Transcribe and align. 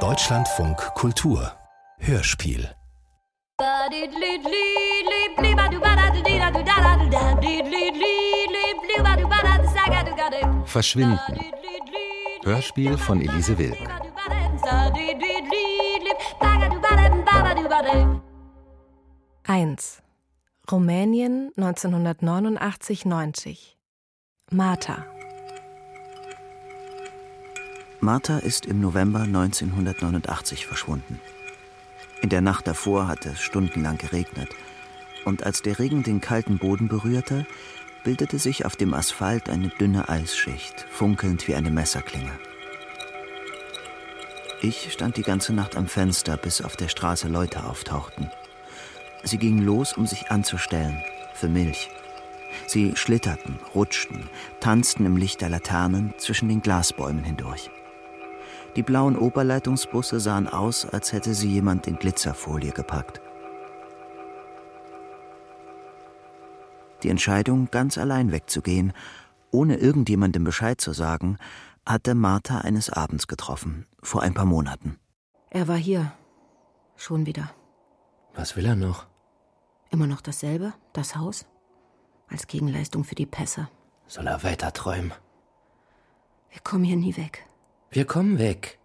Deutschlandfunk 0.00 0.76
Kultur. 0.94 1.52
Hörspiel. 1.98 2.68
Verschwinden. 10.66 11.18
Hörspiel 12.44 12.98
von 12.98 13.22
Elise 13.22 13.56
Wilk. 13.56 13.78
Eins. 19.46 20.02
Rumänien 20.70 21.50
1989-90 21.56 23.56
Martha 24.50 25.15
Martha 28.00 28.38
ist 28.38 28.66
im 28.66 28.80
November 28.80 29.20
1989 29.20 30.66
verschwunden. 30.66 31.18
In 32.20 32.28
der 32.28 32.42
Nacht 32.42 32.66
davor 32.66 33.08
hatte 33.08 33.30
es 33.30 33.40
stundenlang 33.40 33.96
geregnet. 33.96 34.50
Und 35.24 35.44
als 35.44 35.62
der 35.62 35.78
Regen 35.78 36.02
den 36.02 36.20
kalten 36.20 36.58
Boden 36.58 36.88
berührte, 36.88 37.46
bildete 38.04 38.38
sich 38.38 38.66
auf 38.66 38.76
dem 38.76 38.94
Asphalt 38.94 39.48
eine 39.48 39.68
dünne 39.68 40.08
Eisschicht, 40.08 40.86
funkelnd 40.90 41.48
wie 41.48 41.54
eine 41.54 41.70
Messerklinge. 41.70 42.32
Ich 44.60 44.92
stand 44.92 45.16
die 45.16 45.22
ganze 45.22 45.52
Nacht 45.52 45.76
am 45.76 45.86
Fenster, 45.86 46.36
bis 46.36 46.60
auf 46.60 46.76
der 46.76 46.88
Straße 46.88 47.28
Leute 47.28 47.64
auftauchten. 47.64 48.30
Sie 49.24 49.38
gingen 49.38 49.64
los, 49.64 49.94
um 49.94 50.06
sich 50.06 50.30
anzustellen, 50.30 51.02
für 51.34 51.48
Milch. 51.48 51.90
Sie 52.66 52.94
schlitterten, 52.94 53.58
rutschten, 53.74 54.28
tanzten 54.60 55.04
im 55.06 55.16
Licht 55.16 55.40
der 55.40 55.48
Laternen 55.48 56.14
zwischen 56.18 56.48
den 56.48 56.62
Glasbäumen 56.62 57.24
hindurch. 57.24 57.70
Die 58.76 58.82
blauen 58.82 59.16
Oberleitungsbusse 59.16 60.20
sahen 60.20 60.46
aus, 60.46 60.84
als 60.84 61.12
hätte 61.12 61.32
sie 61.32 61.50
jemand 61.50 61.86
in 61.86 61.96
Glitzerfolie 61.96 62.72
gepackt. 62.72 63.22
Die 67.02 67.08
Entscheidung, 67.08 67.70
ganz 67.70 67.96
allein 67.96 68.32
wegzugehen, 68.32 68.92
ohne 69.50 69.76
irgendjemandem 69.76 70.44
Bescheid 70.44 70.78
zu 70.78 70.92
sagen, 70.92 71.38
hatte 71.86 72.14
Martha 72.14 72.58
eines 72.58 72.90
Abends 72.90 73.26
getroffen, 73.26 73.86
vor 74.02 74.22
ein 74.22 74.34
paar 74.34 74.44
Monaten. 74.44 74.98
Er 75.48 75.68
war 75.68 75.76
hier. 75.76 76.12
Schon 76.96 77.24
wieder. 77.24 77.50
Was 78.34 78.56
will 78.56 78.66
er 78.66 78.76
noch? 78.76 79.06
Immer 79.90 80.06
noch 80.06 80.20
dasselbe, 80.20 80.74
das 80.92 81.16
Haus. 81.16 81.46
Als 82.28 82.46
Gegenleistung 82.46 83.04
für 83.04 83.14
die 83.14 83.26
Pässe. 83.26 83.68
Soll 84.06 84.26
er 84.26 84.42
weiter 84.42 84.72
träumen? 84.72 85.12
Wir 86.50 86.60
kommen 86.60 86.84
hier 86.84 86.96
nie 86.96 87.16
weg. 87.16 87.46
Wir 87.90 88.04
kommen 88.04 88.38
weg. 88.38 88.78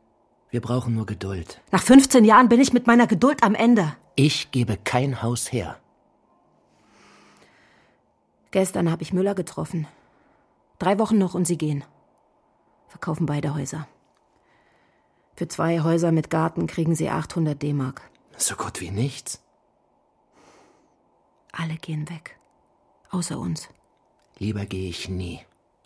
Wir 0.49 0.61
brauchen 0.61 0.93
nur 0.93 1.05
Geduld. 1.05 1.61
Nach 1.71 1.81
15 1.81 2.25
Jahren 2.25 2.49
bin 2.49 2.59
ich 2.59 2.73
mit 2.73 2.87
meiner 2.87 3.07
Geduld 3.07 3.43
am 3.43 3.55
Ende. 3.55 3.95
Ich 4.15 4.51
gebe 4.51 4.77
kein 4.77 5.21
Haus 5.21 5.51
her. 5.51 5.79
Gestern 8.51 8.91
habe 8.91 9.01
ich 9.03 9.13
Müller 9.13 9.33
getroffen. 9.33 9.87
Drei 10.77 10.99
Wochen 10.99 11.17
noch 11.17 11.33
und 11.33 11.45
sie 11.45 11.57
gehen. 11.57 11.83
Verkaufen 12.89 13.25
beide 13.25 13.55
Häuser. 13.55 13.87
Für 15.35 15.47
zwei 15.47 15.79
Häuser 15.79 16.11
mit 16.11 16.29
Garten 16.29 16.67
kriegen 16.67 16.95
sie 16.95 17.09
800 17.09 17.61
D-Mark. 17.61 18.01
So 18.37 18.55
gut 18.55 18.81
wie 18.81 18.91
nichts. 18.91 19.41
Alle 21.53 21.75
gehen 21.75 22.09
weg. 22.09 22.37
Außer 23.09 23.39
uns. 23.39 23.69
Lieber 24.37 24.65
gehe 24.65 24.89
ich 24.89 25.07
nie, 25.07 25.39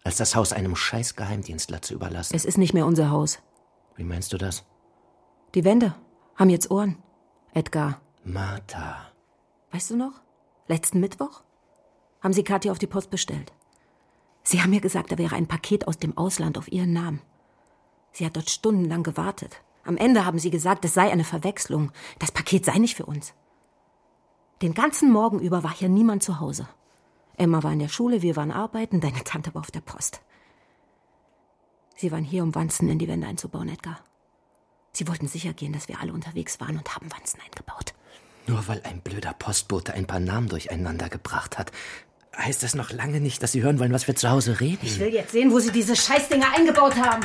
als 0.05 0.17
das 0.17 0.35
Haus 0.35 0.53
einem 0.53 0.75
scheiß 0.75 1.15
Geheimdienstler 1.15 1.81
zu 1.81 1.95
überlassen. 1.95 2.35
Es 2.35 2.45
ist 2.45 2.57
nicht 2.57 2.73
mehr 2.73 2.85
unser 2.85 3.09
Haus. 3.09 3.39
Wie 3.97 4.03
meinst 4.03 4.31
du 4.31 4.37
das? 4.37 4.63
Die 5.55 5.65
Wände 5.65 5.95
haben 6.35 6.49
jetzt 6.49 6.69
Ohren. 6.71 6.97
Edgar. 7.53 7.99
Martha. 8.23 9.11
Weißt 9.71 9.89
du 9.89 9.97
noch? 9.97 10.13
Letzten 10.67 10.99
Mittwoch 10.99 11.41
haben 12.21 12.33
sie 12.33 12.43
Kathi 12.43 12.69
auf 12.69 12.79
die 12.79 12.87
Post 12.87 13.09
bestellt. 13.09 13.51
Sie 14.43 14.61
haben 14.61 14.69
mir 14.69 14.81
gesagt, 14.81 15.11
da 15.11 15.17
wäre 15.17 15.35
ein 15.35 15.47
Paket 15.47 15.87
aus 15.87 15.97
dem 15.97 16.17
Ausland 16.17 16.57
auf 16.57 16.71
ihren 16.71 16.93
Namen. 16.93 17.21
Sie 18.11 18.25
hat 18.25 18.35
dort 18.35 18.49
stundenlang 18.49 19.03
gewartet. 19.03 19.61
Am 19.83 19.97
Ende 19.97 20.25
haben 20.25 20.39
sie 20.39 20.51
gesagt, 20.51 20.85
es 20.85 20.93
sei 20.93 21.11
eine 21.11 21.23
Verwechslung. 21.23 21.91
Das 22.19 22.31
Paket 22.31 22.65
sei 22.65 22.77
nicht 22.77 22.95
für 22.95 23.05
uns. 23.05 23.33
Den 24.61 24.73
ganzen 24.73 25.11
Morgen 25.11 25.39
über 25.39 25.63
war 25.63 25.73
hier 25.73 25.89
niemand 25.89 26.23
zu 26.23 26.39
Hause. 26.39 26.67
Emma 27.37 27.63
war 27.63 27.73
in 27.73 27.79
der 27.79 27.89
Schule, 27.89 28.21
wir 28.21 28.35
waren 28.35 28.51
arbeiten, 28.51 29.01
deine 29.01 29.23
Tante 29.23 29.53
war 29.53 29.61
auf 29.61 29.71
der 29.71 29.81
Post. 29.81 30.21
Sie 31.97 32.11
waren 32.11 32.23
hier, 32.23 32.43
um 32.43 32.55
Wanzen 32.55 32.89
in 32.89 32.99
die 32.99 33.07
Wände 33.07 33.27
einzubauen, 33.27 33.69
Edgar. 33.69 33.99
Sie 34.91 35.07
wollten 35.07 35.27
sicher 35.27 35.53
gehen, 35.53 35.73
dass 35.73 35.87
wir 35.87 35.99
alle 35.99 36.13
unterwegs 36.13 36.59
waren 36.59 36.77
und 36.77 36.95
haben 36.95 37.11
Wanzen 37.11 37.39
eingebaut. 37.41 37.93
Nur 38.47 38.67
weil 38.67 38.81
ein 38.83 39.01
blöder 39.01 39.33
Postbote 39.33 39.93
ein 39.93 40.05
paar 40.05 40.19
Namen 40.19 40.47
durcheinander 40.47 41.09
gebracht 41.09 41.57
hat, 41.57 41.71
heißt 42.37 42.63
das 42.63 42.75
noch 42.75 42.91
lange 42.91 43.19
nicht, 43.19 43.41
dass 43.41 43.51
Sie 43.53 43.63
hören 43.63 43.79
wollen, 43.79 43.93
was 43.93 44.07
wir 44.07 44.15
zu 44.15 44.29
Hause 44.29 44.59
reden. 44.59 44.79
Ich 44.85 44.99
will 44.99 45.13
jetzt 45.13 45.31
sehen, 45.31 45.51
wo 45.51 45.59
Sie 45.59 45.71
diese 45.71 45.95
Scheißdinger 45.95 46.53
eingebaut 46.55 46.95
haben. 46.95 47.23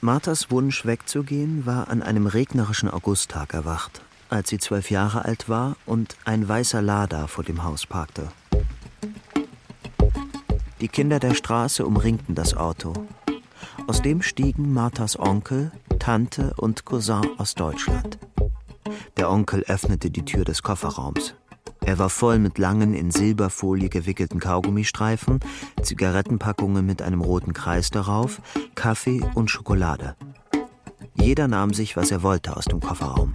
Marthas 0.00 0.50
Wunsch 0.50 0.86
wegzugehen 0.86 1.66
war 1.66 1.88
an 1.88 2.02
einem 2.02 2.26
regnerischen 2.26 2.88
Augusttag 2.88 3.52
erwacht, 3.52 4.00
als 4.28 4.50
sie 4.50 4.58
zwölf 4.58 4.90
Jahre 4.90 5.24
alt 5.24 5.48
war 5.48 5.76
und 5.86 6.16
ein 6.24 6.48
weißer 6.48 6.82
Lada 6.82 7.26
vor 7.26 7.44
dem 7.44 7.64
Haus 7.64 7.86
parkte. 7.86 8.28
Die 10.80 10.88
Kinder 10.88 11.18
der 11.18 11.34
Straße 11.34 11.84
umringten 11.84 12.34
das 12.34 12.54
Auto. 12.54 12.92
Aus 13.86 14.02
dem 14.02 14.22
stiegen 14.22 14.72
Marthas 14.72 15.18
Onkel, 15.18 15.72
Tante 15.98 16.54
und 16.56 16.84
Cousin 16.84 17.26
aus 17.38 17.54
Deutschland. 17.54 18.18
Der 19.16 19.30
Onkel 19.30 19.64
öffnete 19.66 20.10
die 20.10 20.24
Tür 20.24 20.44
des 20.44 20.62
Kofferraums. 20.62 21.34
Er 21.80 21.98
war 21.98 22.10
voll 22.10 22.38
mit 22.38 22.58
langen, 22.58 22.94
in 22.94 23.10
Silberfolie 23.10 23.88
gewickelten 23.88 24.40
Kaugummistreifen, 24.40 25.40
Zigarettenpackungen 25.82 26.84
mit 26.84 27.02
einem 27.02 27.22
roten 27.22 27.54
Kreis 27.54 27.90
darauf, 27.90 28.40
Kaffee 28.74 29.22
und 29.34 29.50
Schokolade. 29.50 30.14
Jeder 31.14 31.48
nahm 31.48 31.72
sich, 31.72 31.96
was 31.96 32.10
er 32.10 32.22
wollte, 32.22 32.56
aus 32.56 32.66
dem 32.66 32.80
Kofferraum. 32.80 33.34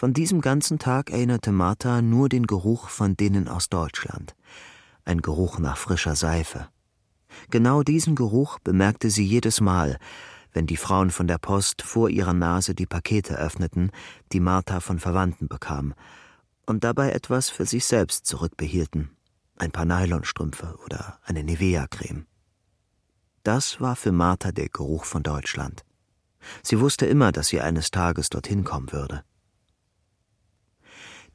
Von 0.00 0.14
diesem 0.14 0.40
ganzen 0.40 0.78
Tag 0.78 1.10
erinnerte 1.10 1.52
Martha 1.52 2.00
nur 2.00 2.30
den 2.30 2.46
Geruch 2.46 2.88
von 2.88 3.18
denen 3.18 3.48
aus 3.48 3.68
Deutschland. 3.68 4.34
Ein 5.04 5.20
Geruch 5.20 5.58
nach 5.58 5.76
frischer 5.76 6.16
Seife. 6.16 6.68
Genau 7.50 7.82
diesen 7.82 8.14
Geruch 8.14 8.58
bemerkte 8.60 9.10
sie 9.10 9.26
jedes 9.26 9.60
Mal, 9.60 9.98
wenn 10.54 10.66
die 10.66 10.78
Frauen 10.78 11.10
von 11.10 11.26
der 11.26 11.36
Post 11.36 11.82
vor 11.82 12.08
ihrer 12.08 12.32
Nase 12.32 12.74
die 12.74 12.86
Pakete 12.86 13.36
öffneten, 13.36 13.90
die 14.32 14.40
Martha 14.40 14.80
von 14.80 14.98
Verwandten 14.98 15.48
bekam, 15.48 15.92
und 16.64 16.82
dabei 16.82 17.12
etwas 17.12 17.50
für 17.50 17.66
sich 17.66 17.84
selbst 17.84 18.24
zurückbehielten, 18.24 19.10
ein 19.58 19.70
paar 19.70 19.84
Nylonstrümpfe 19.84 20.78
oder 20.82 21.18
eine 21.24 21.44
Nivea-Creme. 21.44 22.24
Das 23.42 23.82
war 23.82 23.96
für 23.96 24.12
Martha 24.12 24.50
der 24.50 24.70
Geruch 24.70 25.04
von 25.04 25.22
Deutschland. 25.22 25.84
Sie 26.62 26.80
wusste 26.80 27.04
immer, 27.04 27.32
dass 27.32 27.48
sie 27.48 27.60
eines 27.60 27.90
Tages 27.90 28.30
dorthin 28.30 28.64
kommen 28.64 28.92
würde. 28.92 29.24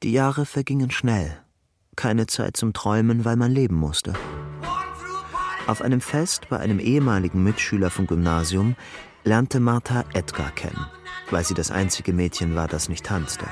Die 0.05 0.11
Jahre 0.11 0.45
vergingen 0.45 0.91
schnell. 0.91 1.35
Keine 1.95 2.27
Zeit 2.27 2.55
zum 2.57 2.73
Träumen, 2.73 3.25
weil 3.25 3.37
man 3.37 3.51
leben 3.51 3.75
musste. 3.75 4.13
Auf 5.65 5.81
einem 5.81 5.99
Fest 5.99 6.47
bei 6.47 6.59
einem 6.59 6.77
ehemaligen 6.77 7.43
Mitschüler 7.43 7.89
vom 7.89 8.05
Gymnasium 8.05 8.75
lernte 9.23 9.59
Martha 9.59 10.05
Edgar 10.13 10.51
kennen, 10.51 10.85
weil 11.31 11.43
sie 11.43 11.55
das 11.55 11.71
einzige 11.71 12.13
Mädchen 12.13 12.53
war, 12.53 12.67
das 12.67 12.87
nicht 12.87 13.03
tanzte. 13.03 13.47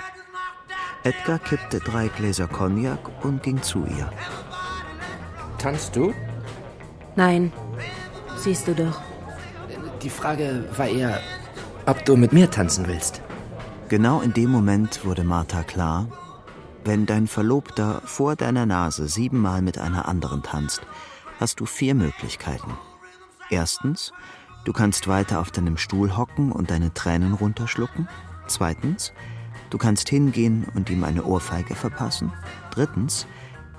Edgar 1.03 1.39
kippte 1.39 1.79
drei 1.79 2.09
Gläser 2.09 2.47
Cognac 2.47 2.99
und 3.25 3.41
ging 3.41 3.59
zu 3.63 3.87
ihr. 3.87 4.11
Tanzt 5.57 5.95
du? 5.95 6.13
Nein, 7.15 7.51
siehst 8.37 8.67
du 8.67 8.75
doch. 8.75 9.01
Die 10.03 10.11
Frage 10.11 10.69
war 10.77 10.87
eher, 10.87 11.19
ob 11.87 12.05
du 12.05 12.15
mit 12.15 12.31
mir 12.31 12.51
tanzen 12.51 12.85
willst. 12.85 13.23
Genau 13.89 14.21
in 14.21 14.33
dem 14.33 14.51
Moment 14.51 15.03
wurde 15.03 15.23
Martha 15.23 15.63
klar, 15.63 16.07
wenn 16.85 17.05
dein 17.05 17.27
Verlobter 17.27 18.01
vor 18.05 18.35
deiner 18.35 18.65
Nase 18.65 19.07
siebenmal 19.07 19.61
mit 19.61 19.77
einer 19.77 20.07
anderen 20.07 20.43
tanzt, 20.43 20.81
hast 21.39 21.59
du 21.59 21.65
vier 21.65 21.95
Möglichkeiten. 21.95 22.77
Erstens, 23.49 24.11
du 24.65 24.73
kannst 24.73 25.07
weiter 25.07 25.39
auf 25.39 25.51
deinem 25.51 25.77
Stuhl 25.77 26.17
hocken 26.17 26.51
und 26.51 26.71
deine 26.71 26.93
Tränen 26.93 27.33
runterschlucken. 27.33 28.07
Zweitens, 28.47 29.13
Du 29.73 29.79
kannst 29.79 30.07
hingehen 30.07 30.67
und 30.75 30.91
ihm 30.91 31.03
eine 31.03 31.23
Ohrfeige 31.23 31.73
verpassen. 31.73 32.31
Drittens, 32.69 33.25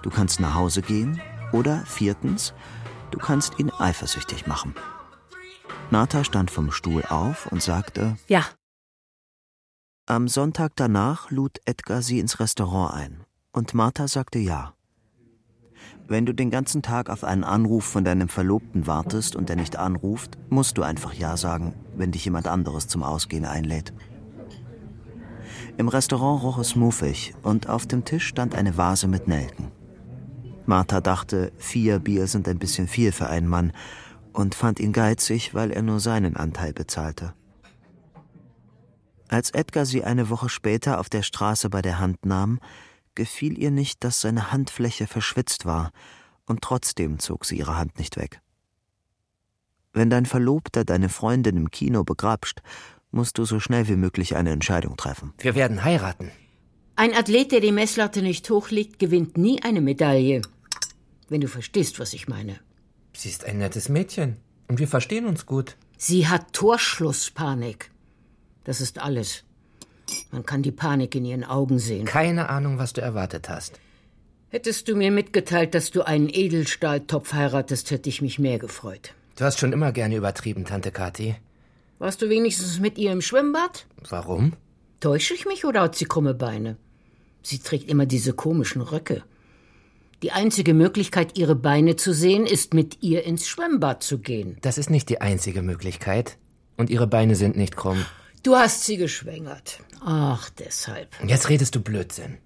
du 0.02 0.10
kannst 0.10 0.40
nach 0.40 0.54
Hause 0.54 0.82
gehen. 0.82 1.20
Oder 1.52 1.84
viertens, 1.86 2.52
du 3.12 3.18
kannst 3.20 3.60
ihn 3.60 3.70
eifersüchtig 3.70 4.48
machen. 4.48 4.74
Martha 5.90 6.24
stand 6.24 6.50
vom 6.50 6.72
Stuhl 6.72 7.04
auf 7.08 7.46
und 7.46 7.62
sagte 7.62 8.16
Ja. 8.26 8.44
Am 10.06 10.28
Sonntag 10.28 10.72
danach 10.76 11.30
lud 11.30 11.62
Edgar 11.64 12.02
sie 12.02 12.18
ins 12.18 12.38
Restaurant 12.38 12.92
ein. 12.92 13.24
Und 13.52 13.72
Martha 13.72 14.06
sagte 14.06 14.38
ja. 14.38 14.74
Wenn 16.06 16.26
du 16.26 16.34
den 16.34 16.50
ganzen 16.50 16.82
Tag 16.82 17.08
auf 17.08 17.24
einen 17.24 17.42
Anruf 17.42 17.86
von 17.86 18.04
deinem 18.04 18.28
Verlobten 18.28 18.86
wartest 18.86 19.34
und 19.34 19.48
er 19.48 19.56
nicht 19.56 19.76
anruft, 19.76 20.36
musst 20.50 20.76
du 20.76 20.82
einfach 20.82 21.14
Ja 21.14 21.38
sagen, 21.38 21.74
wenn 21.96 22.12
dich 22.12 22.26
jemand 22.26 22.48
anderes 22.48 22.86
zum 22.86 23.02
Ausgehen 23.02 23.46
einlädt. 23.46 23.94
Im 25.78 25.88
Restaurant 25.88 26.42
roch 26.42 26.58
es 26.58 26.76
muffig 26.76 27.34
und 27.42 27.70
auf 27.70 27.86
dem 27.86 28.04
Tisch 28.04 28.26
stand 28.26 28.54
eine 28.54 28.76
Vase 28.76 29.08
mit 29.08 29.26
Nelken. 29.26 29.72
Martha 30.66 31.00
dachte, 31.00 31.50
vier 31.56 31.98
Bier 31.98 32.26
sind 32.26 32.46
ein 32.46 32.58
bisschen 32.58 32.88
viel 32.88 33.10
für 33.10 33.30
einen 33.30 33.48
Mann 33.48 33.72
und 34.34 34.54
fand 34.54 34.80
ihn 34.80 34.92
geizig, 34.92 35.54
weil 35.54 35.70
er 35.70 35.80
nur 35.80 35.98
seinen 35.98 36.36
Anteil 36.36 36.74
bezahlte. 36.74 37.32
Als 39.28 39.50
Edgar 39.50 39.86
sie 39.86 40.04
eine 40.04 40.28
Woche 40.30 40.48
später 40.48 41.00
auf 41.00 41.08
der 41.08 41.22
Straße 41.22 41.70
bei 41.70 41.82
der 41.82 41.98
Hand 41.98 42.26
nahm, 42.26 42.60
gefiel 43.14 43.58
ihr 43.58 43.70
nicht, 43.70 44.04
dass 44.04 44.20
seine 44.20 44.52
Handfläche 44.52 45.06
verschwitzt 45.06 45.64
war, 45.64 45.92
und 46.46 46.60
trotzdem 46.62 47.18
zog 47.18 47.44
sie 47.46 47.58
ihre 47.58 47.76
Hand 47.76 47.98
nicht 47.98 48.16
weg. 48.16 48.40
Wenn 49.92 50.10
dein 50.10 50.26
Verlobter 50.26 50.84
deine 50.84 51.08
Freundin 51.08 51.56
im 51.56 51.70
Kino 51.70 52.04
begrapscht, 52.04 52.60
musst 53.12 53.38
du 53.38 53.44
so 53.44 53.60
schnell 53.60 53.88
wie 53.88 53.96
möglich 53.96 54.36
eine 54.36 54.50
Entscheidung 54.50 54.96
treffen. 54.96 55.32
Wir 55.38 55.54
werden 55.54 55.84
heiraten. 55.84 56.30
Ein 56.96 57.14
Athlet, 57.14 57.52
der 57.52 57.60
die 57.60 57.72
Messlatte 57.72 58.20
nicht 58.20 58.50
hochlegt, 58.50 58.98
gewinnt 58.98 59.38
nie 59.38 59.62
eine 59.62 59.80
Medaille. 59.80 60.42
Wenn 61.28 61.40
du 61.40 61.48
verstehst, 61.48 61.98
was 61.98 62.12
ich 62.12 62.28
meine. 62.28 62.58
Sie 63.12 63.28
ist 63.28 63.44
ein 63.44 63.58
nettes 63.58 63.88
Mädchen. 63.88 64.36
Und 64.68 64.78
wir 64.78 64.88
verstehen 64.88 65.26
uns 65.26 65.46
gut. 65.46 65.76
Sie 65.96 66.28
hat 66.28 66.52
Torschlusspanik. 66.52 67.90
Das 68.64 68.80
ist 68.80 68.98
alles. 69.00 69.44
Man 70.30 70.44
kann 70.44 70.62
die 70.62 70.72
Panik 70.72 71.14
in 71.14 71.24
ihren 71.24 71.44
Augen 71.44 71.78
sehen. 71.78 72.06
Keine 72.06 72.48
Ahnung, 72.48 72.78
was 72.78 72.92
du 72.92 73.00
erwartet 73.00 73.48
hast. 73.48 73.80
Hättest 74.48 74.88
du 74.88 74.94
mir 74.94 75.10
mitgeteilt, 75.10 75.74
dass 75.74 75.90
du 75.90 76.02
einen 76.02 76.28
Edelstahltopf 76.28 77.32
heiratest, 77.32 77.90
hätte 77.90 78.08
ich 78.08 78.22
mich 78.22 78.38
mehr 78.38 78.58
gefreut. 78.58 79.14
Du 79.36 79.44
hast 79.44 79.58
schon 79.58 79.72
immer 79.72 79.90
gerne 79.92 80.16
übertrieben, 80.16 80.64
Tante 80.64 80.92
Kathi. 80.92 81.34
Warst 81.98 82.22
du 82.22 82.28
wenigstens 82.28 82.78
mit 82.78 82.98
ihr 82.98 83.10
im 83.12 83.20
Schwimmbad? 83.20 83.86
Warum? 84.08 84.52
Täusche 85.00 85.34
ich 85.34 85.44
mich 85.44 85.64
oder 85.64 85.82
hat 85.82 85.96
sie 85.96 86.04
krumme 86.04 86.34
Beine? 86.34 86.76
Sie 87.42 87.58
trägt 87.58 87.88
immer 87.90 88.06
diese 88.06 88.32
komischen 88.32 88.80
Röcke. 88.80 89.24
Die 90.22 90.32
einzige 90.32 90.72
Möglichkeit, 90.72 91.36
ihre 91.36 91.56
Beine 91.56 91.96
zu 91.96 92.14
sehen, 92.14 92.46
ist 92.46 92.72
mit 92.72 93.02
ihr 93.02 93.24
ins 93.24 93.46
Schwimmbad 93.48 94.02
zu 94.02 94.18
gehen. 94.18 94.56
Das 94.62 94.78
ist 94.78 94.88
nicht 94.88 95.08
die 95.08 95.20
einzige 95.20 95.62
Möglichkeit. 95.62 96.38
Und 96.76 96.90
ihre 96.90 97.06
Beine 97.06 97.34
sind 97.34 97.56
nicht 97.56 97.76
krumm. 97.76 98.04
Du 98.44 98.54
hast 98.54 98.84
sie 98.84 98.98
geschwängert. 98.98 99.80
Ach, 100.04 100.50
deshalb. 100.50 101.16
Jetzt 101.26 101.48
redest 101.48 101.74
du 101.74 101.80
Blödsinn. 101.80 102.36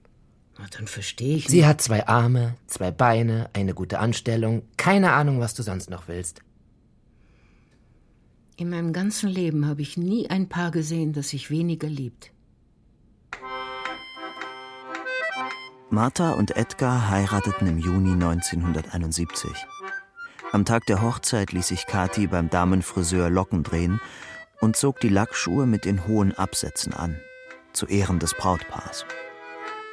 Na, 0.57 0.65
dann 0.71 0.87
verstehe 0.87 1.37
ich 1.37 1.45
nicht. 1.45 1.51
Sie 1.51 1.67
hat 1.67 1.83
zwei 1.83 2.07
Arme, 2.07 2.55
zwei 2.69 2.93
Beine, 2.93 3.51
eine 3.53 3.75
gute 3.75 3.99
Anstellung, 3.99 4.63
keine 4.77 5.13
Ahnung, 5.13 5.41
was 5.41 5.55
du 5.55 5.65
sonst 5.65 5.91
noch 5.91 6.07
willst. 6.07 6.41
In 8.57 8.71
meinem 8.71 8.93
ganzen 8.93 9.29
Leben 9.29 9.67
habe 9.67 9.83
ich 9.83 9.97
nie 9.97 10.31
ein 10.31 10.49
Paar 10.49 10.71
gesehen, 10.71 11.13
das 11.13 11.31
sich 11.31 11.51
weniger 11.51 11.89
liebt. 11.89 12.31
Martha 15.91 16.33
und 16.33 16.57
Edgar 16.57 17.11
heirateten 17.11 17.67
im 17.67 17.79
Juni 17.79 18.13
1971. 18.13 19.51
Am 20.53 20.65
Tag 20.65 20.87
der 20.87 21.03
Hochzeit 21.03 21.51
ließ 21.51 21.67
sich 21.67 21.87
Kathi 21.87 22.29
beim 22.29 22.51
Damenfriseur 22.51 23.31
Locken 23.31 23.65
drehen 23.65 24.01
und 24.61 24.77
zog 24.77 25.01
die 25.01 25.09
Lackschuhe 25.09 25.67
mit 25.67 25.85
den 25.85 26.07
hohen 26.07 26.37
Absätzen 26.37 26.93
an, 26.93 27.21
zu 27.73 27.87
Ehren 27.87 28.19
des 28.19 28.35
Brautpaars. 28.35 29.07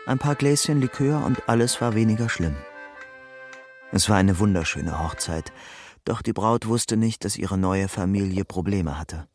Ein 0.05 0.19
paar 0.19 0.35
Gläschen 0.35 0.81
Likör 0.81 1.25
und 1.25 1.47
alles 1.49 1.81
war 1.81 1.95
weniger 1.95 2.29
schlimm. 2.29 2.55
Es 3.91 4.09
war 4.09 4.17
eine 4.17 4.39
wunderschöne 4.39 4.99
Hochzeit, 5.03 5.51
doch 6.03 6.21
die 6.21 6.33
Braut 6.33 6.67
wusste 6.67 6.97
nicht, 6.97 7.25
dass 7.25 7.37
ihre 7.37 7.57
neue 7.57 7.87
Familie 7.87 8.45
Probleme 8.45 8.99
hatte. 8.99 9.27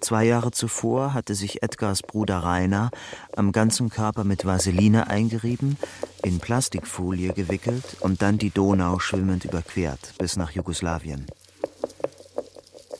Zwei 0.00 0.24
Jahre 0.24 0.50
zuvor 0.50 1.14
hatte 1.14 1.36
sich 1.36 1.62
Edgars 1.62 2.02
Bruder 2.02 2.38
Rainer 2.38 2.90
am 3.36 3.52
ganzen 3.52 3.88
Körper 3.88 4.24
mit 4.24 4.44
Vaseline 4.44 5.06
eingerieben, 5.06 5.76
in 6.24 6.40
Plastikfolie 6.40 7.32
gewickelt 7.32 7.98
und 8.00 8.20
dann 8.20 8.36
die 8.36 8.50
Donau 8.50 8.98
schwimmend 8.98 9.44
überquert 9.44 10.14
bis 10.18 10.36
nach 10.36 10.50
Jugoslawien. 10.50 11.26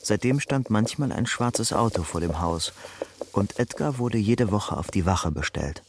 Seitdem 0.03 0.41
stand 0.41 0.69
manchmal 0.69 1.13
ein 1.13 1.25
schwarzes 1.25 1.71
Auto 1.71 2.03
vor 2.03 2.19
dem 2.19 2.41
Haus 2.41 2.73
und 3.31 3.57
Edgar 3.57 3.97
wurde 3.97 4.17
jede 4.17 4.51
Woche 4.51 4.75
auf 4.75 4.91
die 4.91 5.05
Wache 5.05 5.31
bestellt. 5.31 5.81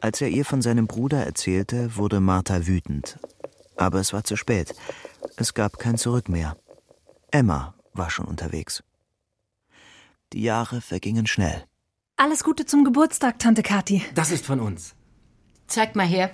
Als 0.00 0.20
er 0.20 0.28
ihr 0.28 0.44
von 0.44 0.62
seinem 0.62 0.86
Bruder 0.86 1.26
erzählte, 1.26 1.96
wurde 1.96 2.20
Martha 2.20 2.68
wütend. 2.68 3.18
Aber 3.76 3.98
es 3.98 4.12
war 4.12 4.22
zu 4.22 4.36
spät. 4.36 4.76
Es 5.36 5.54
gab 5.54 5.80
kein 5.80 5.98
Zurück 5.98 6.28
mehr. 6.28 6.56
Emma 7.32 7.74
war 7.94 8.10
schon 8.10 8.26
unterwegs. 8.26 8.84
Die 10.32 10.42
Jahre 10.42 10.80
vergingen 10.80 11.26
schnell. 11.26 11.64
Alles 12.16 12.44
Gute 12.44 12.64
zum 12.64 12.84
Geburtstag, 12.84 13.40
Tante 13.40 13.64
Kathi. 13.64 14.04
Das 14.14 14.30
ist 14.30 14.46
von 14.46 14.60
uns. 14.60 14.94
Zeig 15.66 15.96
mal 15.96 16.06
her. 16.06 16.30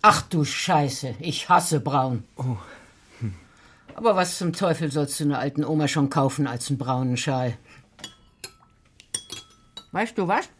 Ach 0.00 0.22
du 0.22 0.44
Scheiße, 0.44 1.16
ich 1.20 1.50
hasse 1.50 1.80
braun. 1.80 2.24
Oh. 2.36 2.56
Aber 3.96 4.14
was 4.14 4.36
zum 4.36 4.52
Teufel 4.52 4.92
sollst 4.92 5.18
du 5.18 5.24
einer 5.24 5.38
alten 5.38 5.64
Oma 5.64 5.88
schon 5.88 6.10
kaufen 6.10 6.46
als 6.46 6.68
einen 6.68 6.76
braunen 6.76 7.16
Schal? 7.16 7.56
Weißt 9.92 10.18
du 10.18 10.28
was? 10.28 10.50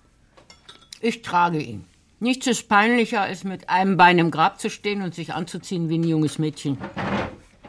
Ich 1.02 1.20
trage 1.20 1.60
ihn. 1.60 1.84
Nichts 2.18 2.46
ist 2.46 2.66
peinlicher, 2.66 3.20
als 3.20 3.44
mit 3.44 3.68
einem 3.68 3.98
Bein 3.98 4.18
im 4.18 4.30
Grab 4.30 4.58
zu 4.58 4.70
stehen 4.70 5.02
und 5.02 5.14
sich 5.14 5.34
anzuziehen 5.34 5.90
wie 5.90 5.98
ein 5.98 6.04
junges 6.04 6.38
Mädchen. 6.38 6.78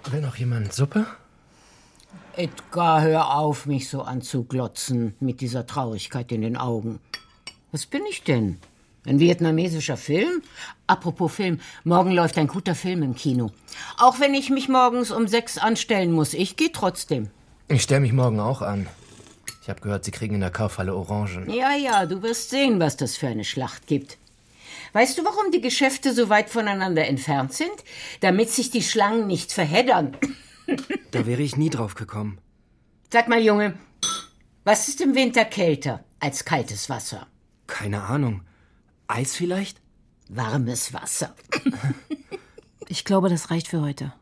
Will 0.09 0.21
noch 0.21 0.37
jemand 0.37 0.71
Suppe? 0.71 1.05
Edgar, 2.37 3.01
hör 3.01 3.35
auf, 3.35 3.65
mich 3.65 3.89
so 3.89 4.03
anzuglotzen 4.03 5.15
mit 5.19 5.41
dieser 5.41 5.67
Traurigkeit 5.67 6.31
in 6.31 6.43
den 6.43 6.55
Augen. 6.55 7.01
Was 7.73 7.85
bin 7.85 8.03
ich 8.09 8.23
denn? 8.23 8.57
Ein 9.07 9.19
vietnamesischer 9.19 9.95
Film? 9.95 10.43
Apropos 10.85 11.33
Film, 11.33 11.61
morgen 11.85 12.11
läuft 12.11 12.37
ein 12.37 12.47
guter 12.47 12.75
Film 12.75 13.03
im 13.03 13.15
Kino. 13.15 13.51
Auch 13.97 14.19
wenn 14.19 14.33
ich 14.33 14.49
mich 14.49 14.67
morgens 14.67 15.11
um 15.11 15.27
sechs 15.27 15.57
anstellen 15.57 16.11
muss, 16.11 16.33
ich 16.33 16.57
gehe 16.57 16.73
trotzdem. 16.73 17.29
Ich 17.69 17.83
stelle 17.83 18.01
mich 18.01 18.11
morgen 18.11 18.41
auch 18.41 18.61
an. 18.61 18.85
Ich 19.61 19.69
habe 19.69 19.79
gehört, 19.79 20.03
Sie 20.03 20.11
kriegen 20.11 20.35
in 20.35 20.41
der 20.41 20.51
Kaufhalle 20.51 20.93
Orangen. 20.93 21.49
Ja, 21.49 21.73
ja, 21.73 22.05
du 22.05 22.21
wirst 22.21 22.49
sehen, 22.49 22.81
was 22.81 22.97
das 22.97 23.15
für 23.15 23.27
eine 23.27 23.45
Schlacht 23.45 23.87
gibt. 23.87 24.17
Weißt 24.91 25.17
du, 25.17 25.23
warum 25.23 25.51
die 25.51 25.61
Geschäfte 25.61 26.13
so 26.13 26.27
weit 26.27 26.49
voneinander 26.49 27.07
entfernt 27.07 27.53
sind? 27.53 27.71
Damit 28.19 28.49
sich 28.49 28.71
die 28.71 28.83
Schlangen 28.83 29.25
nicht 29.27 29.53
verheddern. 29.53 30.17
Da 31.11 31.25
wäre 31.25 31.41
ich 31.41 31.55
nie 31.55 31.69
drauf 31.69 31.95
gekommen. 31.95 32.39
Sag 33.09 33.29
mal, 33.29 33.39
Junge, 33.41 33.75
was 34.65 34.89
ist 34.89 34.99
im 34.99 35.15
Winter 35.15 35.45
kälter 35.45 36.03
als 36.19 36.43
kaltes 36.43 36.89
Wasser? 36.89 37.25
Keine 37.67 38.03
Ahnung. 38.03 38.41
Eis 39.07 39.35
vielleicht? 39.35 39.81
Warmes 40.29 40.93
Wasser. 40.93 41.35
Ich 42.89 43.03
glaube, 43.03 43.27
das 43.27 43.51
reicht 43.51 43.67
für 43.67 43.81
heute. 43.81 44.13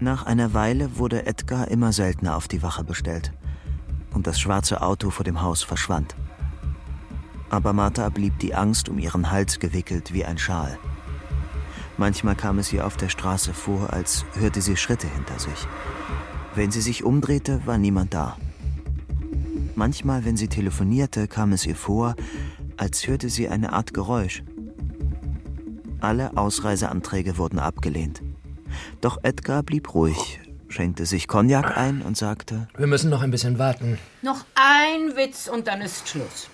Nach 0.00 0.26
einer 0.26 0.52
Weile 0.52 0.98
wurde 0.98 1.26
Edgar 1.26 1.68
immer 1.68 1.92
seltener 1.92 2.34
auf 2.34 2.48
die 2.48 2.60
Wache 2.62 2.82
bestellt. 2.82 3.32
Und 4.12 4.26
das 4.26 4.40
schwarze 4.40 4.82
Auto 4.82 5.10
vor 5.10 5.22
dem 5.22 5.42
Haus 5.42 5.62
verschwand. 5.62 6.16
Aber 7.50 7.72
Martha 7.72 8.08
blieb 8.08 8.40
die 8.40 8.52
Angst 8.52 8.88
um 8.88 8.98
ihren 8.98 9.30
Hals 9.30 9.60
gewickelt 9.60 10.12
wie 10.12 10.24
ein 10.24 10.38
Schal. 10.38 10.76
Manchmal 11.96 12.34
kam 12.34 12.58
es 12.58 12.72
ihr 12.72 12.84
auf 12.84 12.96
der 12.96 13.10
Straße 13.10 13.54
vor, 13.54 13.92
als 13.92 14.24
hörte 14.34 14.60
sie 14.60 14.76
Schritte 14.76 15.06
hinter 15.06 15.38
sich. 15.38 15.68
Wenn 16.56 16.72
sie 16.72 16.80
sich 16.80 17.04
umdrehte, 17.04 17.64
war 17.64 17.78
niemand 17.78 18.12
da. 18.12 18.36
Manchmal, 19.80 20.26
wenn 20.26 20.36
sie 20.36 20.48
telefonierte, 20.48 21.26
kam 21.26 21.52
es 21.52 21.64
ihr 21.64 21.74
vor, 21.74 22.14
als 22.76 23.06
hörte 23.06 23.30
sie 23.30 23.48
eine 23.48 23.72
Art 23.72 23.94
Geräusch. 23.94 24.42
Alle 26.02 26.36
Ausreiseanträge 26.36 27.38
wurden 27.38 27.58
abgelehnt. 27.58 28.20
Doch 29.00 29.16
Edgar 29.22 29.62
blieb 29.62 29.94
ruhig, 29.94 30.38
schenkte 30.68 31.06
sich 31.06 31.28
Cognac 31.28 31.78
ein 31.78 32.02
und 32.02 32.18
sagte: 32.18 32.68
Wir 32.76 32.86
müssen 32.88 33.08
noch 33.08 33.22
ein 33.22 33.30
bisschen 33.30 33.58
warten. 33.58 33.98
Noch 34.20 34.44
ein 34.54 35.16
Witz 35.16 35.48
und 35.48 35.66
dann 35.66 35.80
ist 35.80 36.06
Schluss. 36.06 36.50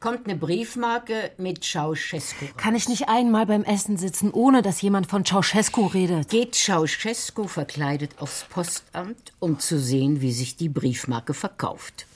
Kommt 0.00 0.26
eine 0.26 0.34
Briefmarke 0.34 1.30
mit 1.38 1.62
Ceausescu. 1.62 2.46
Kann 2.56 2.74
ich 2.74 2.88
nicht 2.88 3.08
einmal 3.08 3.46
beim 3.46 3.62
Essen 3.62 3.96
sitzen, 3.96 4.32
ohne 4.32 4.62
dass 4.62 4.82
jemand 4.82 5.06
von 5.06 5.24
Ceausescu 5.24 5.86
redet? 5.86 6.30
Geht 6.30 6.56
Ceausescu 6.56 7.46
verkleidet 7.46 8.16
aufs 8.18 8.44
Postamt, 8.50 9.34
um 9.38 9.60
zu 9.60 9.78
sehen, 9.78 10.20
wie 10.20 10.32
sich 10.32 10.56
die 10.56 10.68
Briefmarke 10.68 11.32
verkauft. 11.32 12.06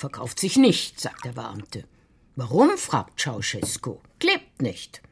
Verkauft 0.00 0.38
sich 0.40 0.56
nicht, 0.56 0.98
sagt 0.98 1.26
der 1.26 1.32
Beamte. 1.32 1.84
Warum? 2.34 2.78
fragt 2.78 3.20
Ceausescu. 3.20 3.98
Klebt 4.18 4.62
nicht. 4.62 5.02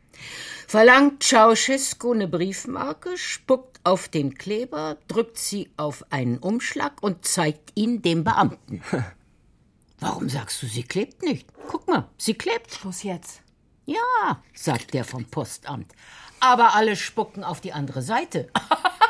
Verlangt 0.67 1.23
Ceausescu 1.23 2.13
eine 2.15 2.27
Briefmarke, 2.27 3.19
spuckt 3.19 3.81
auf 3.85 4.09
den 4.09 4.39
Kleber, 4.39 4.97
drückt 5.07 5.37
sie 5.37 5.69
auf 5.77 6.11
einen 6.11 6.39
Umschlag 6.39 7.03
und 7.03 7.27
zeigt 7.27 7.73
ihn 7.75 8.01
dem 8.01 8.25
Beamten. 8.25 8.83
Warum 10.01 10.31
sagst 10.31 10.63
du, 10.63 10.67
sie 10.67 10.85
klebt 10.85 11.23
nicht? 11.23 11.47
Guck 11.69 11.87
mal, 11.87 12.09
sie 12.17 12.33
klebt. 12.33 12.73
Schluss 12.73 13.03
jetzt. 13.03 13.43
Ja, 13.85 14.43
sagt 14.55 14.95
der 14.95 15.05
vom 15.05 15.27
Postamt. 15.27 15.93
Aber 16.41 16.75
alle 16.75 16.97
spucken 16.97 17.45
auf 17.45 17.61
die 17.61 17.75
andere 17.75 18.01
Seite. 18.01 18.49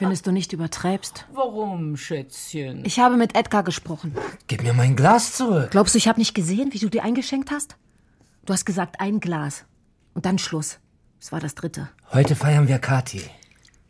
Findest 0.00 0.26
du 0.26 0.32
nicht 0.32 0.54
übertreibst? 0.54 1.26
Warum, 1.30 1.94
Schätzchen? 1.94 2.86
Ich 2.86 3.00
habe 3.00 3.18
mit 3.18 3.36
Edgar 3.36 3.62
gesprochen. 3.62 4.14
Gib 4.46 4.62
mir 4.62 4.72
mein 4.72 4.96
Glas 4.96 5.34
zurück. 5.34 5.72
Glaubst 5.72 5.92
du, 5.92 5.98
ich 5.98 6.08
habe 6.08 6.18
nicht 6.18 6.32
gesehen, 6.34 6.72
wie 6.72 6.78
du 6.78 6.88
dir 6.88 7.04
eingeschenkt 7.04 7.50
hast? 7.50 7.76
Du 8.46 8.54
hast 8.54 8.64
gesagt, 8.64 8.98
ein 8.98 9.20
Glas. 9.20 9.66
Und 10.14 10.24
dann 10.24 10.38
Schluss. 10.38 10.78
Es 11.20 11.32
war 11.32 11.40
das 11.40 11.54
dritte. 11.54 11.90
Heute 12.14 12.34
feiern 12.34 12.66
wir 12.66 12.78
Kathi. 12.78 13.20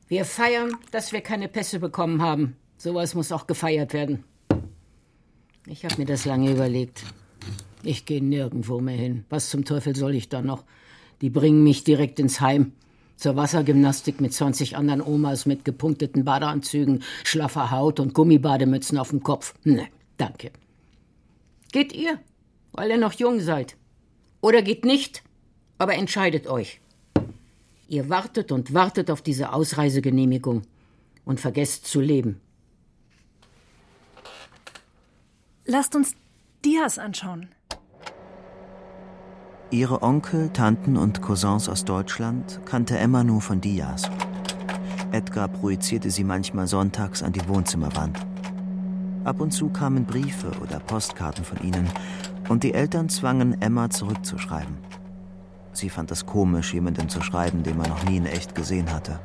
Wir 0.09 0.25
feiern, 0.25 0.73
dass 0.91 1.13
wir 1.13 1.21
keine 1.21 1.47
Pässe 1.47 1.79
bekommen 1.79 2.21
haben. 2.21 2.57
Sowas 2.77 3.15
muss 3.15 3.31
auch 3.31 3.47
gefeiert 3.47 3.93
werden. 3.93 4.25
Ich 5.67 5.85
habe 5.85 5.95
mir 5.97 6.07
das 6.07 6.25
lange 6.25 6.51
überlegt. 6.51 7.05
Ich 7.85 8.05
gehe 8.05 8.21
nirgendwo 8.21 8.81
mehr 8.81 8.97
hin. 8.97 9.27
Was 9.29 9.49
zum 9.49 9.65
Teufel 9.65 9.95
soll 9.95 10.17
ich 10.17 10.29
da 10.29 10.43
noch? 10.43 10.65
Die 11.21 11.31
bringen 11.31 11.63
mich 11.63 11.85
direkt 11.85 12.19
ins 12.19 12.41
Heim. 12.41 12.73
Zur 13.21 13.37
Wassergymnastik 13.37 14.23
mit 14.23 14.33
20 14.33 14.79
anderen 14.79 15.03
Omas 15.03 15.45
mit 15.45 15.67
gepunkteten 15.67 16.25
Badeanzügen, 16.25 17.03
schlaffer 17.23 17.71
Haut 17.71 18.01
und 18.01 18.15
Gummibademützen 18.15 18.97
auf 18.97 19.11
dem 19.11 19.23
Kopf. 19.23 19.53
Ne, 19.63 19.89
danke. 20.17 20.51
Geht 21.71 21.93
ihr, 21.93 22.19
weil 22.73 22.89
ihr 22.89 22.97
noch 22.97 23.13
jung 23.13 23.41
seid. 23.41 23.77
Oder 24.41 24.63
geht 24.63 24.87
nicht, 24.87 25.23
aber 25.77 25.97
entscheidet 25.97 26.47
euch. 26.47 26.81
Ihr 27.89 28.09
wartet 28.09 28.53
und 28.53 28.73
wartet 28.73 29.11
auf 29.11 29.21
diese 29.21 29.53
Ausreisegenehmigung 29.53 30.63
und 31.27 31.41
vergesst 31.41 31.87
zu 31.89 32.01
leben. 32.01 32.41
Lasst 35.67 35.95
uns 35.95 36.15
Dias 36.65 36.99
anschauen. 36.99 37.51
Ihre 39.73 40.03
Onkel, 40.03 40.49
Tanten 40.49 40.97
und 40.97 41.23
Cousins 41.23 41.69
aus 41.69 41.85
Deutschland 41.85 42.61
kannte 42.65 42.99
Emma 42.99 43.23
nur 43.23 43.41
von 43.41 43.61
Dias. 43.61 44.11
Edgar 45.13 45.47
projizierte 45.47 46.11
sie 46.11 46.25
manchmal 46.25 46.67
sonntags 46.67 47.23
an 47.23 47.33
die 47.33 47.47
Wohnzimmerwand. 47.47 48.19
Ab 49.23 49.41
und 49.41 49.53
zu 49.53 49.69
kamen 49.69 50.07
Briefe 50.07 50.51
oder 50.61 50.81
Postkarten 50.81 51.45
von 51.45 51.63
ihnen 51.63 51.89
und 52.49 52.65
die 52.65 52.75
Eltern 52.75 53.09
zwangen 53.09 53.63
Emma 53.63 53.89
zurückzuschreiben. 53.91 54.77
Sie 55.73 55.89
fand 55.89 56.11
es 56.11 56.27
komisch, 56.27 56.75
jemandem 56.75 57.09
zu 57.09 57.23
schreiben, 57.23 57.63
den 57.63 57.77
man 57.77 57.91
noch 57.91 58.03
nie 58.03 58.17
in 58.17 58.27
echt 58.27 58.57
gesehen 58.57 58.93
hatte. 58.93 59.21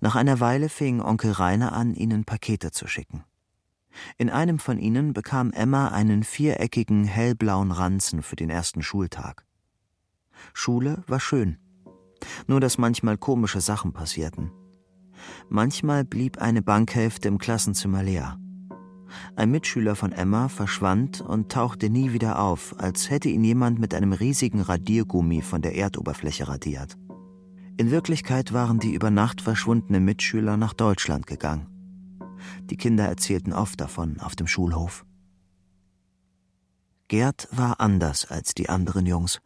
Nach 0.00 0.16
einer 0.16 0.40
Weile 0.40 0.68
fing 0.68 1.00
Onkel 1.00 1.30
Rainer 1.30 1.74
an, 1.74 1.94
ihnen 1.94 2.24
Pakete 2.24 2.72
zu 2.72 2.88
schicken. 2.88 3.22
In 4.18 4.30
einem 4.30 4.58
von 4.58 4.78
ihnen 4.78 5.12
bekam 5.12 5.52
Emma 5.52 5.88
einen 5.88 6.22
viereckigen 6.22 7.04
hellblauen 7.04 7.70
Ranzen 7.70 8.22
für 8.22 8.36
den 8.36 8.50
ersten 8.50 8.82
Schultag. 8.82 9.44
Schule 10.52 11.02
war 11.06 11.20
schön, 11.20 11.58
nur 12.46 12.60
dass 12.60 12.78
manchmal 12.78 13.16
komische 13.16 13.60
Sachen 13.60 13.92
passierten. 13.92 14.50
Manchmal 15.48 16.04
blieb 16.04 16.38
eine 16.38 16.62
Bankhälfte 16.62 17.28
im 17.28 17.38
Klassenzimmer 17.38 18.02
leer. 18.02 18.38
Ein 19.34 19.50
Mitschüler 19.50 19.96
von 19.96 20.12
Emma 20.12 20.48
verschwand 20.48 21.20
und 21.20 21.50
tauchte 21.50 21.90
nie 21.90 22.12
wieder 22.12 22.38
auf, 22.38 22.74
als 22.78 23.08
hätte 23.10 23.28
ihn 23.28 23.44
jemand 23.44 23.78
mit 23.78 23.94
einem 23.94 24.12
riesigen 24.12 24.60
Radiergummi 24.60 25.42
von 25.42 25.62
der 25.62 25.74
Erdoberfläche 25.74 26.48
radiert. 26.48 26.98
In 27.76 27.90
Wirklichkeit 27.90 28.52
waren 28.52 28.78
die 28.78 28.94
über 28.94 29.10
Nacht 29.10 29.40
verschwundenen 29.40 30.04
Mitschüler 30.04 30.56
nach 30.56 30.72
Deutschland 30.72 31.26
gegangen. 31.26 31.75
Die 32.64 32.76
Kinder 32.76 33.06
erzählten 33.06 33.52
oft 33.52 33.80
davon 33.80 34.20
auf 34.20 34.36
dem 34.36 34.46
Schulhof. 34.46 35.04
Gerd 37.08 37.48
war 37.52 37.80
anders 37.80 38.30
als 38.30 38.54
die 38.54 38.68
anderen 38.68 39.06
Jungs. 39.06 39.40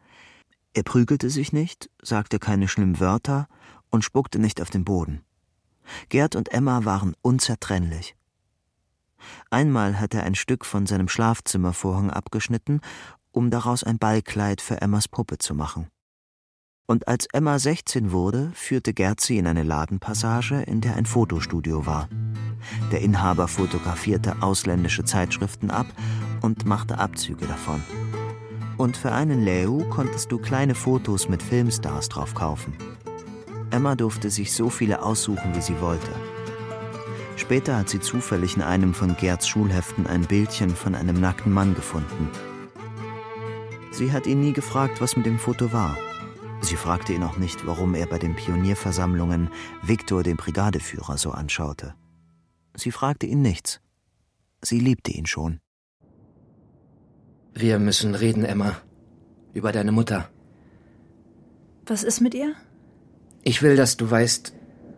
Er 0.73 0.83
prügelte 0.83 1.29
sich 1.29 1.53
nicht, 1.53 1.89
sagte 2.01 2.39
keine 2.39 2.67
schlimmen 2.67 2.99
Wörter 2.99 3.47
und 3.89 4.03
spuckte 4.03 4.39
nicht 4.39 4.61
auf 4.61 4.69
den 4.69 4.85
Boden. 4.85 5.21
Gerd 6.09 6.35
und 6.35 6.51
Emma 6.51 6.85
waren 6.85 7.15
unzertrennlich. 7.21 8.15
Einmal 9.49 9.99
hat 9.99 10.13
er 10.13 10.23
ein 10.23 10.35
Stück 10.35 10.65
von 10.65 10.87
seinem 10.87 11.07
Schlafzimmervorhang 11.07 12.09
abgeschnitten, 12.09 12.81
um 13.31 13.51
daraus 13.51 13.83
ein 13.83 13.99
Ballkleid 13.99 14.61
für 14.61 14.81
Emmas 14.81 15.07
Puppe 15.07 15.37
zu 15.37 15.53
machen. 15.53 15.87
Und 16.91 17.07
als 17.07 17.25
Emma 17.31 17.57
16 17.57 18.11
wurde, 18.11 18.51
führte 18.53 18.93
Gerd 18.93 19.21
sie 19.21 19.37
in 19.37 19.47
eine 19.47 19.63
Ladenpassage, 19.63 20.63
in 20.63 20.81
der 20.81 20.97
ein 20.97 21.05
Fotostudio 21.05 21.85
war. 21.85 22.09
Der 22.91 22.99
Inhaber 22.99 23.47
fotografierte 23.47 24.41
ausländische 24.41 25.05
Zeitschriften 25.05 25.71
ab 25.71 25.85
und 26.41 26.65
machte 26.65 26.97
Abzüge 26.97 27.45
davon. 27.45 27.81
Und 28.75 28.97
für 28.97 29.13
einen 29.13 29.45
Leu 29.45 29.85
konntest 29.85 30.33
du 30.33 30.37
kleine 30.37 30.75
Fotos 30.75 31.29
mit 31.29 31.41
Filmstars 31.41 32.09
drauf 32.09 32.35
kaufen. 32.35 32.73
Emma 33.69 33.95
durfte 33.95 34.29
sich 34.29 34.51
so 34.51 34.69
viele 34.69 35.01
aussuchen, 35.01 35.55
wie 35.55 35.61
sie 35.61 35.79
wollte. 35.79 36.11
Später 37.37 37.77
hat 37.77 37.87
sie 37.87 38.01
zufällig 38.01 38.57
in 38.57 38.63
einem 38.63 38.93
von 38.93 39.15
Gerds 39.15 39.47
Schulheften 39.47 40.07
ein 40.07 40.23
Bildchen 40.23 40.71
von 40.71 40.95
einem 40.95 41.21
nackten 41.21 41.53
Mann 41.53 41.73
gefunden. 41.73 42.27
Sie 43.91 44.11
hat 44.11 44.27
ihn 44.27 44.41
nie 44.41 44.51
gefragt, 44.51 44.99
was 44.99 45.15
mit 45.15 45.25
dem 45.25 45.39
Foto 45.39 45.71
war. 45.71 45.97
Sie 46.61 46.75
fragte 46.75 47.13
ihn 47.13 47.23
auch 47.23 47.37
nicht, 47.37 47.65
warum 47.65 47.95
er 47.95 48.05
bei 48.05 48.19
den 48.19 48.35
Pionierversammlungen 48.35 49.49
Viktor, 49.81 50.23
den 50.23 50.37
Brigadeführer, 50.37 51.17
so 51.17 51.31
anschaute. 51.31 51.95
Sie 52.75 52.91
fragte 52.91 53.25
ihn 53.25 53.41
nichts. 53.41 53.81
Sie 54.61 54.79
liebte 54.79 55.11
ihn 55.11 55.25
schon. 55.25 55.59
Wir 57.53 57.79
müssen 57.79 58.15
reden, 58.15 58.45
Emma. 58.45 58.77
Über 59.53 59.71
deine 59.71 59.91
Mutter. 59.91 60.29
Was 61.85 62.03
ist 62.03 62.21
mit 62.21 62.33
ihr? 62.33 62.53
Ich 63.43 63.61
will, 63.61 63.75
dass 63.75 63.97
du 63.97 64.09
weißt, 64.09 64.53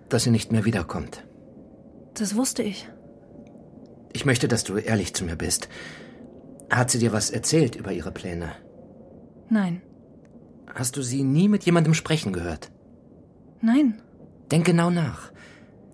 dass 0.10 0.24
sie 0.24 0.32
nicht 0.32 0.52
mehr 0.52 0.66
wiederkommt. 0.66 1.26
Das 2.14 2.36
wusste 2.36 2.62
ich. 2.62 2.88
Ich 4.12 4.26
möchte, 4.26 4.48
dass 4.48 4.64
du 4.64 4.78
ehrlich 4.78 5.16
zu 5.16 5.24
mir 5.24 5.36
bist. 5.36 5.70
Hat 6.70 6.92
sie 6.92 7.00
dir 7.00 7.14
was 7.14 7.32
erzählt 7.32 7.76
über 7.76 7.94
ihre 7.94 8.12
Pläne? 8.12 8.52
Nein. 9.50 9.82
Hast 10.74 10.98
du 10.98 11.02
sie 11.02 11.24
nie 11.24 11.48
mit 11.48 11.64
jemandem 11.64 11.94
sprechen 11.94 12.34
gehört? 12.34 12.72
Nein. 13.62 14.02
Denk 14.52 14.66
genau 14.66 14.90
nach. 14.90 15.32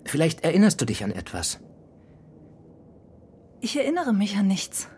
Vielleicht 0.04 0.42
erinnerst 0.42 0.80
du 0.80 0.86
dich 0.86 1.04
an 1.04 1.12
etwas. 1.12 1.60
Ich 3.60 3.76
erinnere 3.76 4.14
mich 4.14 4.36
an 4.36 4.46
nichts. 4.46 4.88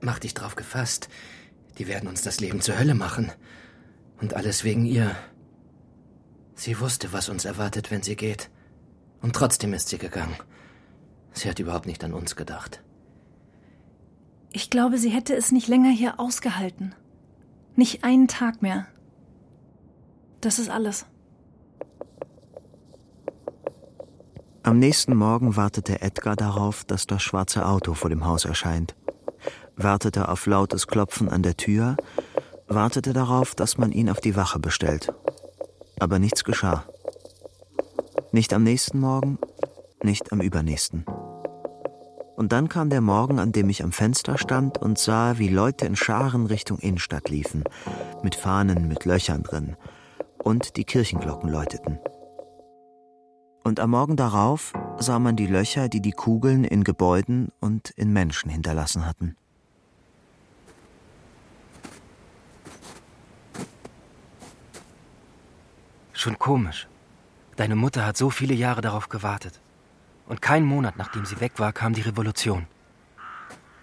Mach 0.00 0.18
dich 0.18 0.34
drauf 0.34 0.54
gefasst. 0.54 1.08
Die 1.78 1.88
werden 1.88 2.08
uns 2.08 2.22
das 2.22 2.40
Leben 2.40 2.60
zur 2.60 2.78
Hölle 2.78 2.94
machen. 2.94 3.32
Und 4.20 4.34
alles 4.34 4.64
wegen 4.64 4.84
ihr. 4.84 5.16
Sie 6.54 6.78
wusste, 6.78 7.12
was 7.12 7.30
uns 7.30 7.46
erwartet, 7.46 7.90
wenn 7.90 8.02
sie 8.02 8.16
geht. 8.16 8.50
Und 9.22 9.34
trotzdem 9.34 9.72
ist 9.72 9.88
sie 9.88 9.98
gegangen. 9.98 10.36
Sie 11.32 11.48
hat 11.48 11.58
überhaupt 11.58 11.86
nicht 11.86 12.04
an 12.04 12.12
uns 12.12 12.36
gedacht. 12.36 12.82
Ich 14.52 14.68
glaube, 14.68 14.98
sie 14.98 15.10
hätte 15.10 15.34
es 15.34 15.52
nicht 15.52 15.68
länger 15.68 15.90
hier 15.90 16.18
ausgehalten. 16.18 16.94
Nicht 17.76 18.04
einen 18.04 18.28
Tag 18.28 18.62
mehr. 18.62 18.86
Das 20.40 20.58
ist 20.58 20.70
alles. 20.70 21.06
Am 24.62 24.78
nächsten 24.78 25.16
Morgen 25.16 25.56
wartete 25.56 26.02
Edgar 26.02 26.36
darauf, 26.36 26.84
dass 26.84 27.06
das 27.06 27.22
schwarze 27.22 27.66
Auto 27.66 27.94
vor 27.94 28.10
dem 28.10 28.26
Haus 28.26 28.44
erscheint. 28.44 28.94
Wartete 29.76 30.28
auf 30.28 30.46
lautes 30.46 30.86
Klopfen 30.86 31.30
an 31.30 31.42
der 31.42 31.56
Tür, 31.56 31.96
wartete 32.68 33.12
darauf, 33.12 33.54
dass 33.54 33.78
man 33.78 33.90
ihn 33.90 34.10
auf 34.10 34.20
die 34.20 34.36
Wache 34.36 34.58
bestellt. 34.58 35.12
Aber 35.98 36.18
nichts 36.18 36.44
geschah. 36.44 36.84
Nicht 38.32 38.52
am 38.52 38.62
nächsten 38.62 39.00
Morgen, 39.00 39.38
nicht 40.02 40.30
am 40.32 40.40
übernächsten. 40.40 41.04
Und 42.40 42.52
dann 42.52 42.70
kam 42.70 42.88
der 42.88 43.02
Morgen, 43.02 43.38
an 43.38 43.52
dem 43.52 43.68
ich 43.68 43.84
am 43.84 43.92
Fenster 43.92 44.38
stand 44.38 44.78
und 44.78 44.98
sah, 44.98 45.36
wie 45.36 45.48
Leute 45.48 45.84
in 45.84 45.94
Scharen 45.94 46.46
Richtung 46.46 46.78
Innenstadt 46.78 47.28
liefen, 47.28 47.64
mit 48.22 48.34
Fahnen 48.34 48.88
mit 48.88 49.04
Löchern 49.04 49.42
drin, 49.42 49.76
und 50.38 50.78
die 50.78 50.84
Kirchenglocken 50.84 51.50
läuteten. 51.50 51.98
Und 53.62 53.78
am 53.78 53.90
Morgen 53.90 54.16
darauf 54.16 54.72
sah 54.98 55.18
man 55.18 55.36
die 55.36 55.48
Löcher, 55.48 55.90
die 55.90 56.00
die 56.00 56.12
Kugeln 56.12 56.64
in 56.64 56.82
Gebäuden 56.82 57.52
und 57.60 57.90
in 57.90 58.10
Menschen 58.10 58.50
hinterlassen 58.50 59.04
hatten. 59.04 59.36
Schon 66.14 66.38
komisch. 66.38 66.88
Deine 67.56 67.76
Mutter 67.76 68.06
hat 68.06 68.16
so 68.16 68.30
viele 68.30 68.54
Jahre 68.54 68.80
darauf 68.80 69.10
gewartet. 69.10 69.60
Und 70.30 70.40
keinen 70.40 70.64
Monat 70.64 70.96
nachdem 70.96 71.26
sie 71.26 71.40
weg 71.40 71.54
war, 71.56 71.72
kam 71.72 71.92
die 71.92 72.02
Revolution. 72.02 72.68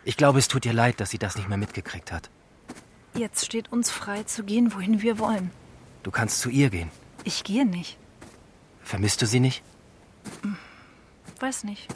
Ich 0.05 0.15
glaube, 0.15 0.39
es 0.39 0.47
tut 0.47 0.65
ihr 0.65 0.71
leid, 0.71 1.01
dass 1.01 1.09
sie 1.09 1.17
das 1.17 1.35
nicht 1.35 1.49
mehr 1.49 1.57
mitgekriegt 1.57 2.13
hat. 2.13 2.29
Jetzt 3.13 3.45
steht 3.45 3.69
uns 3.69 3.89
frei 3.89 4.23
zu 4.23 4.45
gehen, 4.45 4.73
wohin 4.73 5.01
wir 5.01 5.19
wollen. 5.19 5.51
Du 6.03 6.09
kannst 6.09 6.39
zu 6.39 6.49
ihr 6.49 6.69
gehen. 6.69 6.89
Ich 7.25 7.43
gehe 7.43 7.65
nicht. 7.65 7.97
Vermisst 8.81 9.21
du 9.21 9.25
sie 9.25 9.41
nicht? 9.41 9.61
Weiß 11.41 11.65
nicht. 11.65 11.89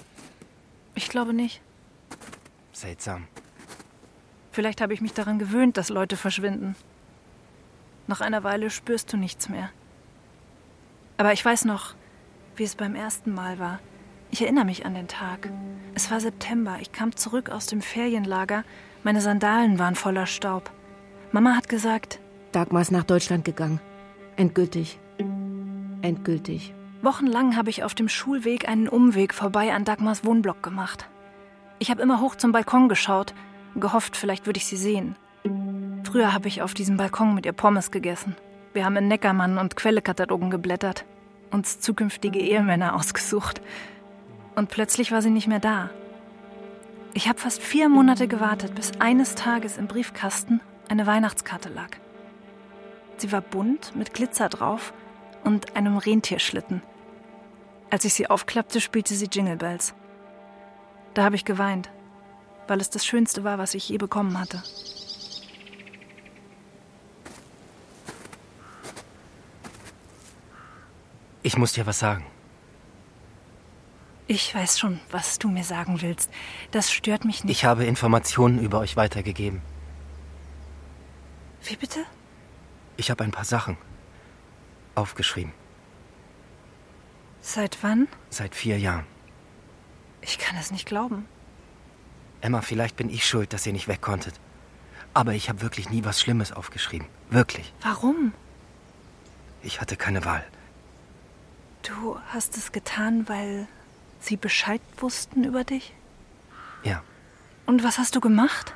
Ich 0.96 1.08
glaube 1.08 1.32
nicht. 1.32 1.62
Seltsam. 2.74 3.28
Vielleicht 4.52 4.82
habe 4.82 4.94
ich 4.94 5.00
mich 5.00 5.14
daran 5.14 5.40
gewöhnt, 5.40 5.78
dass 5.78 5.88
Leute 5.88 6.18
verschwinden. 6.18 6.76
Nach 8.06 8.20
einer 8.20 8.44
Weile 8.44 8.70
spürst 8.70 9.14
du 9.14 9.16
nichts 9.16 9.48
mehr. 9.48 9.70
Aber 11.16 11.32
ich 11.32 11.46
weiß 11.46 11.64
noch, 11.64 11.96
wie 12.58 12.66
es 12.66 12.76
beim 12.76 12.96
ersten 12.96 13.34
Mal 13.34 13.58
war. 13.58 13.80
Ich 14.32 14.42
erinnere 14.42 14.64
mich 14.64 14.86
an 14.86 14.94
den 14.94 15.10
Tag. 15.10 15.50
Es 15.94 16.10
war 16.10 16.22
September. 16.22 16.78
Ich 16.80 16.94
kam 16.94 17.16
zurück 17.16 17.50
aus 17.50 17.68
dem 17.68 17.82
Ferienlager. 17.82 18.64
Meine 19.04 19.20
Sandalen 19.20 19.78
waren 19.78 19.96
voller 19.96 20.26
Staub. 20.26 20.72
Mama 21.34 21.56
hat 21.56 21.68
gesagt, 21.68 22.20
Dagmar 22.54 22.82
ist 22.82 22.92
nach 22.92 23.04
Deutschland 23.04 23.44
gegangen. 23.44 23.82
Endgültig. 24.38 25.00
Endgültig. 26.02 26.74
Wochenlang 27.02 27.58
habe 27.58 27.70
ich 27.70 27.84
auf 27.84 27.94
dem 27.94 28.08
Schulweg 28.08 28.70
einen 28.70 28.88
Umweg 28.88 29.34
vorbei 29.34 29.74
an 29.74 29.84
Dagmars 29.84 30.24
Wohnblock 30.24 30.64
gemacht. 30.64 31.10
Ich 31.80 31.92
habe 31.92 32.02
immer 32.02 32.22
hoch 32.22 32.36
zum 32.36 32.54
Balkon 32.54 32.88
geschaut, 32.90 33.34
gehofft, 33.76 34.16
vielleicht 34.16 34.46
würde 34.46 34.58
ich 34.58 34.66
sie 34.66 34.78
sehen. 34.78 35.16
Früher 36.04 36.34
habe 36.34 36.48
ich 36.48 36.62
auf 36.62 36.74
diesem 36.74 36.96
Balkon 36.96 37.36
mit 37.36 37.46
ihr 37.46 37.54
Pommes 37.54 37.92
gegessen. 37.92 38.36
Wir 38.74 38.86
haben 38.86 38.96
in 38.96 39.08
Neckermann 39.08 39.58
und 39.58 39.76
Quellekatalogen 39.76 40.52
geblättert, 40.52 41.06
uns 41.50 41.80
zukünftige 41.80 42.40
Ehemänner 42.40 42.96
ausgesucht. 42.96 43.62
Und 44.56 44.70
plötzlich 44.70 45.12
war 45.12 45.22
sie 45.22 45.30
nicht 45.30 45.48
mehr 45.48 45.60
da. 45.60 45.90
Ich 47.14 47.28
habe 47.28 47.40
fast 47.40 47.62
vier 47.62 47.90
Monate 47.90 48.28
gewartet, 48.28 48.76
bis 48.76 48.92
eines 49.00 49.36
Tages 49.36 49.78
im 49.78 49.88
Briefkasten 49.88 50.62
eine 50.88 51.08
Weihnachtskarte 51.08 51.70
lag. 51.70 51.90
Sie 53.18 53.32
war 53.32 53.42
bunt 53.42 53.96
mit 53.96 54.14
Glitzer 54.14 54.50
drauf 54.50 54.94
und 55.44 55.76
einem 55.76 55.98
Rentierschlitten. 55.98 56.82
Als 57.90 58.06
ich 58.06 58.14
sie 58.14 58.30
aufklappte, 58.30 58.80
spielte 58.80 59.14
sie 59.14 59.28
Jingle 59.32 59.58
Bells. 59.58 59.94
Da 61.14 61.24
habe 61.24 61.36
ich 61.36 61.44
geweint, 61.44 61.90
weil 62.68 62.80
es 62.80 62.90
das 62.90 63.06
Schönste 63.06 63.44
war, 63.44 63.58
was 63.58 63.74
ich 63.74 63.90
je 63.90 63.98
bekommen 63.98 64.40
hatte. 64.40 64.64
Ich 71.44 71.58
muss 71.58 71.74
dir 71.74 71.86
was 71.86 72.00
sagen. 72.00 72.26
Ich 74.32 74.56
weiß 74.56 74.80
schon, 74.80 75.02
was 75.10 75.40
du 75.40 75.50
mir 75.50 75.66
sagen 75.66 76.02
willst. 76.02 76.32
Das 76.72 76.90
stört 76.90 77.26
mich 77.26 77.44
nicht. 77.44 77.52
Ich 77.52 77.66
habe 77.66 77.84
Informationen 77.84 78.60
über 78.60 78.80
euch 78.80 78.96
weitergegeben. 78.96 79.62
Wie 81.66 81.76
bitte? 81.76 82.00
Ich 82.96 83.12
habe 83.12 83.26
ein 83.26 83.32
paar 83.32 83.44
Sachen 83.44 83.76
aufgeschrieben. 84.96 85.52
Seit 87.42 87.78
wann? 87.82 88.08
Seit 88.30 88.56
vier 88.56 88.80
Jahren. 88.80 89.06
Ich 90.22 90.38
kann 90.38 90.56
es 90.56 90.72
nicht 90.72 90.86
glauben. 90.86 91.26
Emma, 92.40 92.62
vielleicht 92.62 92.96
bin 92.96 93.10
ich 93.10 93.28
schuld, 93.28 93.52
dass 93.52 93.66
ihr 93.66 93.74
nicht 93.74 93.90
weg 93.90 94.00
konntet. 94.00 94.40
Aber 95.14 95.34
ich 95.34 95.50
habe 95.50 95.62
wirklich 95.62 95.90
nie 95.90 96.06
was 96.06 96.22
Schlimmes 96.22 96.54
aufgeschrieben. 96.54 97.10
Wirklich. 97.30 97.74
Warum? 97.82 98.32
Ich 99.62 99.82
hatte 99.82 99.98
keine 99.98 100.24
Wahl. 100.24 100.46
Du 101.84 102.18
hast 102.30 102.56
es 102.56 102.72
getan, 102.72 103.28
weil 103.28 103.68
sie 104.24 104.38
Bescheid 104.38 104.82
wussten 104.98 105.44
über 105.44 105.64
dich? 105.64 105.94
Ja. 106.84 107.04
Und 107.66 107.84
was 107.84 107.98
hast 107.98 108.16
du 108.16 108.22
gemacht? 108.22 108.74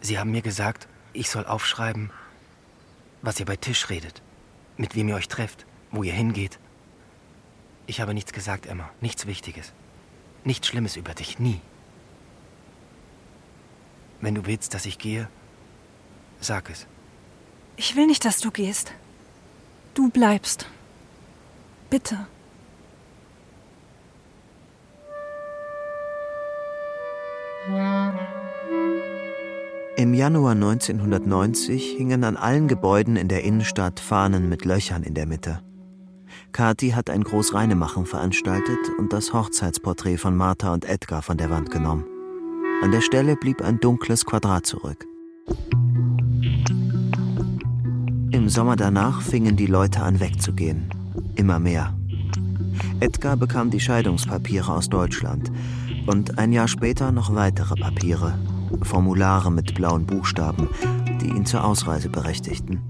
Sie 0.00 0.18
haben 0.18 0.30
mir 0.30 0.42
gesagt, 0.42 0.88
ich 1.12 1.30
soll 1.30 1.46
aufschreiben, 1.46 2.10
was 3.22 3.40
ihr 3.40 3.46
bei 3.46 3.56
Tisch 3.56 3.88
redet, 3.88 4.20
mit 4.76 4.94
wem 4.94 5.08
ihr 5.08 5.16
euch 5.16 5.28
trefft, 5.28 5.64
wo 5.90 6.02
ihr 6.02 6.12
hingeht. 6.12 6.58
Ich 7.86 8.00
habe 8.00 8.14
nichts 8.14 8.32
gesagt, 8.32 8.66
Emma, 8.66 8.90
nichts 9.00 9.26
Wichtiges. 9.26 9.72
Nichts 10.44 10.66
Schlimmes 10.66 10.96
über 10.96 11.14
dich, 11.14 11.38
nie. 11.38 11.60
Wenn 14.20 14.34
du 14.34 14.46
willst, 14.46 14.74
dass 14.74 14.86
ich 14.86 14.98
gehe, 14.98 15.28
sag 16.40 16.70
es. 16.70 16.86
Ich 17.76 17.96
will 17.96 18.06
nicht, 18.06 18.24
dass 18.24 18.38
du 18.38 18.50
gehst. 18.50 18.92
Du 19.94 20.10
bleibst. 20.10 20.66
Bitte. 21.90 22.26
Im 29.96 30.12
Januar 30.12 30.52
1990 30.52 31.94
hingen 31.96 32.22
an 32.24 32.36
allen 32.36 32.68
Gebäuden 32.68 33.16
in 33.16 33.28
der 33.28 33.42
Innenstadt 33.42 34.00
Fahnen 34.00 34.50
mit 34.50 34.66
Löchern 34.66 35.02
in 35.02 35.14
der 35.14 35.24
Mitte. 35.24 35.60
Kathi 36.52 36.90
hat 36.90 37.08
ein 37.08 37.24
Großreinemachen 37.24 38.04
veranstaltet 38.04 38.78
und 38.98 39.14
das 39.14 39.32
Hochzeitsporträt 39.32 40.18
von 40.18 40.36
Martha 40.36 40.74
und 40.74 40.84
Edgar 40.84 41.22
von 41.22 41.38
der 41.38 41.48
Wand 41.48 41.70
genommen. 41.70 42.04
An 42.82 42.92
der 42.92 43.00
Stelle 43.00 43.34
blieb 43.34 43.62
ein 43.62 43.80
dunkles 43.80 44.26
Quadrat 44.26 44.66
zurück. 44.66 45.06
Im 48.30 48.50
Sommer 48.50 48.76
danach 48.76 49.22
fingen 49.22 49.56
die 49.56 49.66
Leute 49.66 50.02
an 50.02 50.20
wegzugehen. 50.20 50.90
Immer 51.34 51.60
mehr. 51.60 51.96
Edgar 53.00 53.38
bekam 53.38 53.70
die 53.70 53.80
Scheidungspapiere 53.80 54.70
aus 54.70 54.90
Deutschland 54.90 55.50
und 56.06 56.38
ein 56.38 56.52
Jahr 56.52 56.68
später 56.68 57.12
noch 57.12 57.34
weitere 57.34 57.74
Papiere, 57.74 58.38
Formulare 58.82 59.50
mit 59.50 59.74
blauen 59.74 60.06
Buchstaben, 60.06 60.68
die 61.20 61.28
ihn 61.28 61.46
zur 61.46 61.64
Ausreise 61.64 62.08
berechtigten. 62.08 62.80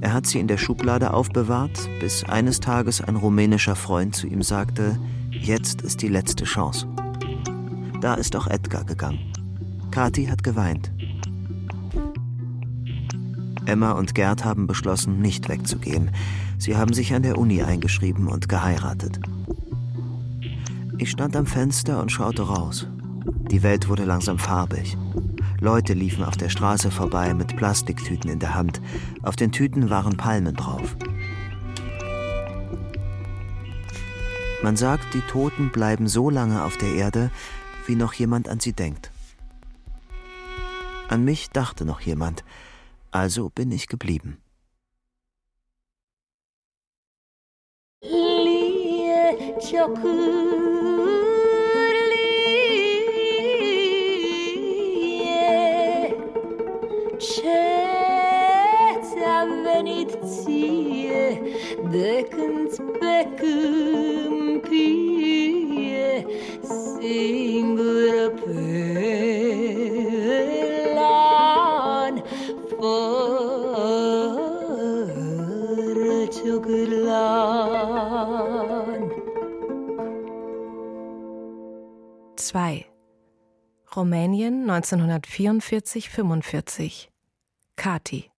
Er 0.00 0.12
hat 0.12 0.26
sie 0.26 0.40
in 0.40 0.48
der 0.48 0.58
Schublade 0.58 1.12
aufbewahrt, 1.12 1.88
bis 2.00 2.24
eines 2.24 2.60
Tages 2.60 3.00
ein 3.00 3.16
rumänischer 3.16 3.76
Freund 3.76 4.14
zu 4.14 4.26
ihm 4.26 4.42
sagte, 4.42 4.98
jetzt 5.30 5.82
ist 5.82 6.02
die 6.02 6.08
letzte 6.08 6.44
Chance. 6.44 6.86
Da 8.00 8.14
ist 8.14 8.36
auch 8.36 8.46
Edgar 8.46 8.84
gegangen. 8.84 9.32
Kathi 9.90 10.26
hat 10.26 10.42
geweint. 10.42 10.92
Emma 13.64 13.92
und 13.92 14.14
Gerd 14.14 14.44
haben 14.44 14.66
beschlossen, 14.66 15.20
nicht 15.20 15.48
wegzugehen. 15.48 16.10
Sie 16.58 16.76
haben 16.76 16.92
sich 16.92 17.14
an 17.14 17.22
der 17.22 17.38
Uni 17.38 17.62
eingeschrieben 17.62 18.28
und 18.28 18.48
geheiratet. 18.48 19.20
Ich 20.98 21.10
stand 21.10 21.36
am 21.36 21.44
Fenster 21.44 22.00
und 22.00 22.10
schaute 22.10 22.42
raus. 22.42 22.86
Die 23.50 23.62
Welt 23.62 23.88
wurde 23.88 24.04
langsam 24.04 24.38
farbig. 24.38 24.96
Leute 25.60 25.92
liefen 25.92 26.24
auf 26.24 26.38
der 26.38 26.48
Straße 26.48 26.90
vorbei 26.90 27.34
mit 27.34 27.54
Plastiktüten 27.56 28.30
in 28.30 28.38
der 28.38 28.54
Hand. 28.54 28.80
Auf 29.22 29.36
den 29.36 29.52
Tüten 29.52 29.90
waren 29.90 30.16
Palmen 30.16 30.54
drauf. 30.54 30.96
Man 34.62 34.76
sagt, 34.76 35.12
die 35.12 35.20
Toten 35.20 35.70
bleiben 35.70 36.08
so 36.08 36.30
lange 36.30 36.64
auf 36.64 36.78
der 36.78 36.94
Erde, 36.94 37.30
wie 37.86 37.94
noch 37.94 38.14
jemand 38.14 38.48
an 38.48 38.58
sie 38.58 38.72
denkt. 38.72 39.10
An 41.08 41.24
mich 41.24 41.50
dachte 41.50 41.84
noch 41.84 42.00
jemand, 42.00 42.42
also 43.10 43.50
bin 43.50 43.70
ich 43.70 43.86
geblieben. 43.86 44.38
ciocârlie. 49.66 50.26
Ce 57.18 57.62
ți-a 59.02 59.38
venit 59.64 60.10
ție 60.24 61.42
de 61.90 62.26
când 62.30 62.70
pe 62.98 63.16
câmpie? 63.36 63.66
Sing 66.62 67.65
2. 82.56 82.86
Rumänien 83.94 84.64
1944-45. 84.64 87.08
Kati. 87.76 88.30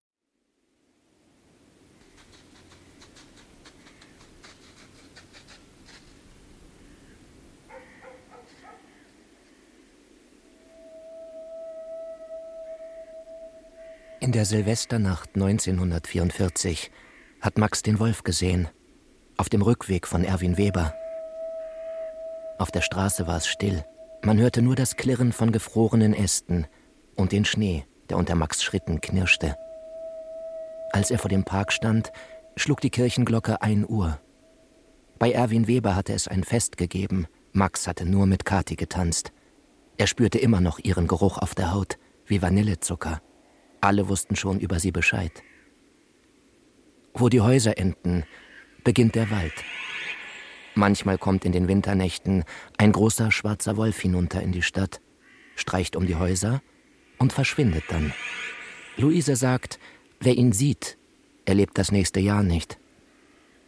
In 14.19 14.33
der 14.33 14.45
Silvesternacht 14.45 15.37
1944 15.37 16.91
hat 17.41 17.57
Max 17.57 17.83
den 17.83 18.01
Wolf 18.01 18.25
gesehen, 18.25 18.67
auf 19.37 19.49
dem 19.49 19.63
Rückweg 19.63 20.09
von 20.09 20.25
Erwin 20.25 20.59
Weber. 20.59 20.93
Auf 22.59 22.73
der 22.73 22.81
Straße 22.81 23.29
war 23.29 23.37
es 23.37 23.47
still. 23.47 23.85
Man 24.23 24.39
hörte 24.39 24.63
nur 24.63 24.75
das 24.75 24.97
Klirren 24.97 25.33
von 25.33 25.53
gefrorenen 25.53 26.13
Ästen 26.13 26.67
und 27.15 27.33
den 27.33 27.45
Schnee, 27.45 27.87
der 28.09 28.17
unter 28.17 28.35
Max 28.35 28.63
Schritten 28.63 29.01
knirschte. 29.01 29.57
Als 30.93 31.11
er 31.11 31.19
vor 31.19 31.29
dem 31.29 31.45
Park 31.45 31.73
stand, 31.73 32.13
schlug 32.57 32.81
die 32.81 32.91
Kirchenglocke 32.91 33.63
ein 33.63 33.89
Uhr. 33.89 34.19
Bei 35.19 35.33
Erwin 35.33 35.67
Weber 35.67 35.95
hatte 35.95 36.13
es 36.13 36.29
ein 36.29 36.45
Fest 36.45 36.77
gegeben. 36.77 37.27
Max 37.53 37.87
hatte 37.87 38.05
nur 38.05 38.27
mit 38.27 38.45
Kathi 38.45 38.77
getanzt. 38.77 39.33
Er 39.97 40.07
spürte 40.07 40.39
immer 40.39 40.61
noch 40.61 40.79
ihren 40.79 41.07
Geruch 41.07 41.39
auf 41.39 41.55
der 41.55 41.73
Haut 41.73 41.99
wie 42.27 42.43
Vanillezucker. 42.43 43.21
Alle 43.81 44.09
wussten 44.09 44.37
schon 44.37 44.61
über 44.61 44.81
sie 44.81 44.93
Bescheid. 44.93 45.43
Wo 47.15 47.29
die 47.29 47.41
Häuser 47.41 47.79
enden, 47.79 48.25
beginnt 48.85 49.15
der 49.15 49.31
Wald. 49.31 49.55
Manchmal 50.79 51.19
kommt 51.19 51.45
in 51.45 51.51
den 51.51 51.67
Winternächten 51.67 52.45
ein 52.77 52.93
großer 52.93 53.33
schwarzer 53.33 53.77
Wolf 53.77 53.99
hinunter 53.99 54.41
in 54.41 54.53
die 54.53 54.63
Stadt, 54.63 55.01
streicht 55.57 55.97
um 55.97 56.07
die 56.07 56.15
Häuser 56.15 56.63
und 57.19 57.33
verschwindet 57.33 57.83
dann. 57.89 58.13
Luise 58.97 59.35
sagt, 59.35 59.81
wer 60.21 60.37
ihn 60.37 60.53
sieht, 60.53 60.97
erlebt 61.47 61.79
das 61.79 61.91
nächste 61.91 62.21
Jahr 62.21 62.45
nicht. 62.45 62.79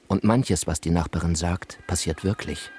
Und 0.06 0.22
manches, 0.22 0.68
was 0.68 0.80
die 0.80 0.90
Nachbarin 0.90 1.34
sagt, 1.34 1.84
passiert 1.88 2.22
wirklich. 2.22 2.70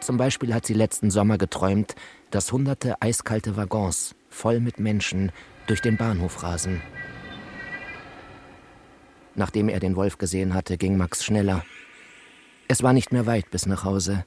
Zum 0.00 0.16
Beispiel 0.16 0.54
hat 0.54 0.64
sie 0.64 0.72
letzten 0.72 1.10
Sommer 1.10 1.36
geträumt, 1.36 1.96
dass 2.30 2.50
hunderte 2.50 3.02
eiskalte 3.02 3.58
Waggons 3.58 4.14
voll 4.30 4.58
mit 4.58 4.80
Menschen 4.80 5.32
durch 5.66 5.82
den 5.82 5.98
Bahnhof 5.98 6.42
rasen. 6.42 6.80
Nachdem 9.34 9.68
er 9.68 9.80
den 9.80 9.96
Wolf 9.96 10.16
gesehen 10.16 10.54
hatte, 10.54 10.78
ging 10.78 10.96
Max 10.96 11.22
schneller. 11.22 11.62
Es 12.70 12.84
war 12.84 12.92
nicht 12.92 13.10
mehr 13.10 13.26
weit 13.26 13.50
bis 13.50 13.66
nach 13.66 13.82
Hause. 13.82 14.24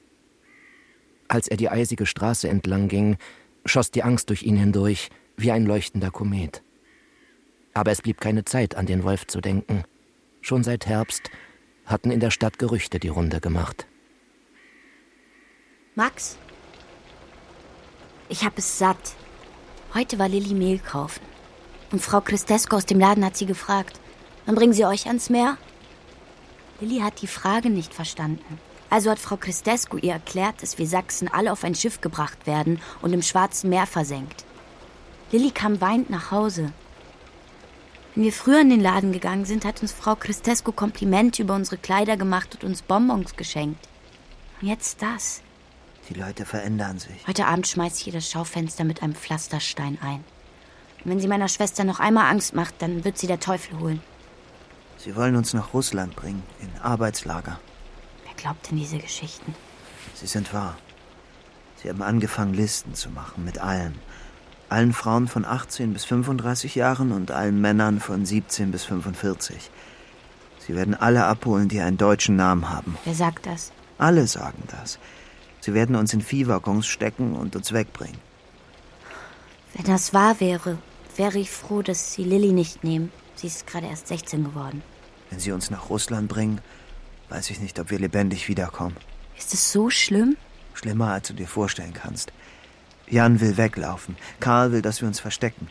Als 1.28 1.48
er 1.48 1.56
die 1.56 1.70
eisige 1.70 2.04
Straße 2.04 2.46
entlang 2.46 2.88
ging, 2.88 3.16
schoss 3.64 3.90
die 3.90 4.02
Angst 4.02 4.28
durch 4.28 4.42
ihn 4.42 4.58
hindurch 4.58 5.08
wie 5.38 5.50
ein 5.50 5.64
leuchtender 5.64 6.10
Komet. 6.10 6.62
Aber 7.72 7.90
es 7.90 8.02
blieb 8.02 8.20
keine 8.20 8.44
Zeit, 8.44 8.74
an 8.74 8.84
den 8.84 9.02
Wolf 9.02 9.26
zu 9.26 9.40
denken. 9.40 9.84
Schon 10.42 10.62
seit 10.62 10.84
Herbst 10.84 11.30
hatten 11.86 12.10
in 12.10 12.20
der 12.20 12.30
Stadt 12.30 12.58
Gerüchte 12.58 13.00
die 13.00 13.08
Runde 13.08 13.40
gemacht. 13.40 13.86
Max, 15.94 16.36
ich 18.28 18.44
hab 18.44 18.58
es 18.58 18.78
satt. 18.78 19.14
Heute 19.94 20.18
war 20.18 20.28
Lilly 20.28 20.52
Mehl 20.52 20.80
kaufen. 20.80 21.22
Und 21.92 22.02
Frau 22.02 22.20
Christesco 22.20 22.76
aus 22.76 22.84
dem 22.84 23.00
Laden 23.00 23.24
hat 23.24 23.38
sie 23.38 23.46
gefragt, 23.46 23.98
wann 24.44 24.54
bringen 24.54 24.74
Sie 24.74 24.84
euch 24.84 25.06
ans 25.06 25.30
Meer? 25.30 25.56
Lilly 26.80 27.00
hat 27.00 27.22
die 27.22 27.26
Frage 27.26 27.70
nicht 27.70 27.94
verstanden. 27.94 28.58
Also 28.90 29.10
hat 29.10 29.18
Frau 29.18 29.36
Christesco 29.36 29.96
ihr 29.96 30.12
erklärt, 30.12 30.62
dass 30.62 30.78
wir 30.78 30.86
Sachsen 30.86 31.28
alle 31.28 31.52
auf 31.52 31.64
ein 31.64 31.74
Schiff 31.74 32.00
gebracht 32.00 32.46
werden 32.46 32.80
und 33.02 33.12
im 33.12 33.22
Schwarzen 33.22 33.70
Meer 33.70 33.86
versenkt. 33.86 34.44
Lilly 35.32 35.50
kam 35.50 35.80
weinend 35.80 36.10
nach 36.10 36.30
Hause. 36.30 36.72
Wenn 38.14 38.24
wir 38.24 38.32
früher 38.32 38.60
in 38.60 38.70
den 38.70 38.80
Laden 38.80 39.12
gegangen 39.12 39.44
sind, 39.44 39.64
hat 39.64 39.82
uns 39.82 39.92
Frau 39.92 40.14
Christesco 40.14 40.70
Komplimente 40.70 41.42
über 41.42 41.56
unsere 41.56 41.78
Kleider 41.78 42.16
gemacht 42.16 42.54
und 42.54 42.64
uns 42.64 42.82
Bonbons 42.82 43.34
geschenkt. 43.34 43.88
Und 44.60 44.68
jetzt 44.68 45.02
das. 45.02 45.42
Die 46.08 46.14
Leute 46.14 46.44
verändern 46.44 46.98
sich. 46.98 47.26
Heute 47.26 47.46
Abend 47.46 47.66
schmeißt 47.66 48.00
ich 48.00 48.06
ihr 48.08 48.12
das 48.12 48.30
Schaufenster 48.30 48.84
mit 48.84 49.02
einem 49.02 49.14
Pflasterstein 49.14 49.98
ein. 50.00 50.22
Und 51.02 51.10
wenn 51.10 51.20
sie 51.20 51.28
meiner 51.28 51.48
Schwester 51.48 51.82
noch 51.82 51.98
einmal 51.98 52.30
Angst 52.30 52.54
macht, 52.54 52.80
dann 52.80 53.04
wird 53.04 53.18
sie 53.18 53.26
der 53.26 53.40
Teufel 53.40 53.80
holen. 53.80 54.02
Sie 55.04 55.14
wollen 55.16 55.36
uns 55.36 55.52
nach 55.52 55.74
Russland 55.74 56.16
bringen, 56.16 56.42
in 56.60 56.80
Arbeitslager. 56.80 57.60
Wer 58.24 58.34
glaubt 58.36 58.70
denn 58.70 58.78
diese 58.78 58.96
Geschichten? 58.96 59.54
Sie 60.14 60.26
sind 60.26 60.54
wahr. 60.54 60.78
Sie 61.82 61.90
haben 61.90 62.00
angefangen, 62.00 62.54
Listen 62.54 62.94
zu 62.94 63.10
machen 63.10 63.44
mit 63.44 63.58
allen. 63.58 63.98
Allen 64.70 64.94
Frauen 64.94 65.28
von 65.28 65.44
18 65.44 65.92
bis 65.92 66.06
35 66.06 66.74
Jahren 66.74 67.12
und 67.12 67.32
allen 67.32 67.60
Männern 67.60 68.00
von 68.00 68.24
17 68.24 68.70
bis 68.70 68.84
45. 68.84 69.70
Sie 70.58 70.74
werden 70.74 70.94
alle 70.94 71.26
abholen, 71.26 71.68
die 71.68 71.82
einen 71.82 71.98
deutschen 71.98 72.36
Namen 72.36 72.70
haben. 72.70 72.96
Wer 73.04 73.14
sagt 73.14 73.44
das? 73.44 73.72
Alle 73.98 74.26
sagen 74.26 74.62
das. 74.68 74.98
Sie 75.60 75.74
werden 75.74 75.96
uns 75.96 76.14
in 76.14 76.22
Viehwaggons 76.22 76.86
stecken 76.86 77.36
und 77.36 77.56
uns 77.56 77.72
wegbringen. 77.74 78.18
Wenn 79.74 79.84
das 79.84 80.14
wahr 80.14 80.40
wäre, 80.40 80.78
wäre 81.16 81.38
ich 81.38 81.50
froh, 81.50 81.82
dass 81.82 82.14
Sie 82.14 82.24
Lilly 82.24 82.52
nicht 82.52 82.84
nehmen. 82.84 83.12
Sie 83.34 83.48
ist 83.48 83.66
gerade 83.66 83.86
erst 83.86 84.08
16 84.08 84.44
geworden. 84.44 84.82
Wenn 85.34 85.40
sie 85.40 85.50
uns 85.50 85.68
nach 85.68 85.90
Russland 85.90 86.28
bringen, 86.28 86.60
weiß 87.28 87.50
ich 87.50 87.58
nicht, 87.58 87.80
ob 87.80 87.90
wir 87.90 87.98
lebendig 87.98 88.46
wiederkommen. 88.46 88.96
Ist 89.36 89.52
es 89.52 89.72
so 89.72 89.90
schlimm? 89.90 90.36
Schlimmer, 90.74 91.10
als 91.10 91.26
du 91.26 91.34
dir 91.34 91.48
vorstellen 91.48 91.92
kannst. 91.92 92.32
Jan 93.08 93.40
will 93.40 93.56
weglaufen. 93.56 94.16
Karl 94.38 94.70
will, 94.70 94.80
dass 94.80 95.00
wir 95.00 95.08
uns 95.08 95.18
verstecken. 95.18 95.66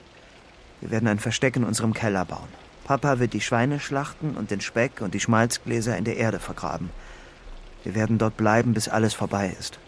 Wir 0.81 0.91
werden 0.91 1.07
ein 1.07 1.17
Versteck 1.17 1.55
in 1.55 1.63
unserem 1.63 1.93
Keller 1.93 2.25
bauen. 2.25 2.49
Papa 2.83 3.19
wird 3.19 3.31
die 3.31 3.39
Schweine 3.39 3.79
schlachten 3.79 4.35
und 4.35 4.51
den 4.51 4.59
Speck 4.59 4.99
und 4.99 5.13
die 5.13 5.21
Schmalzgläser 5.21 5.95
in 5.95 6.03
der 6.03 6.17
Erde 6.17 6.41
vergraben. 6.41 6.89
Wir 7.85 7.95
werden 7.95 8.17
dort 8.17 8.35
bleiben, 8.35 8.73
bis 8.73 8.89
alles 8.89 9.13
vorbei 9.13 9.55
ist. 9.57 9.79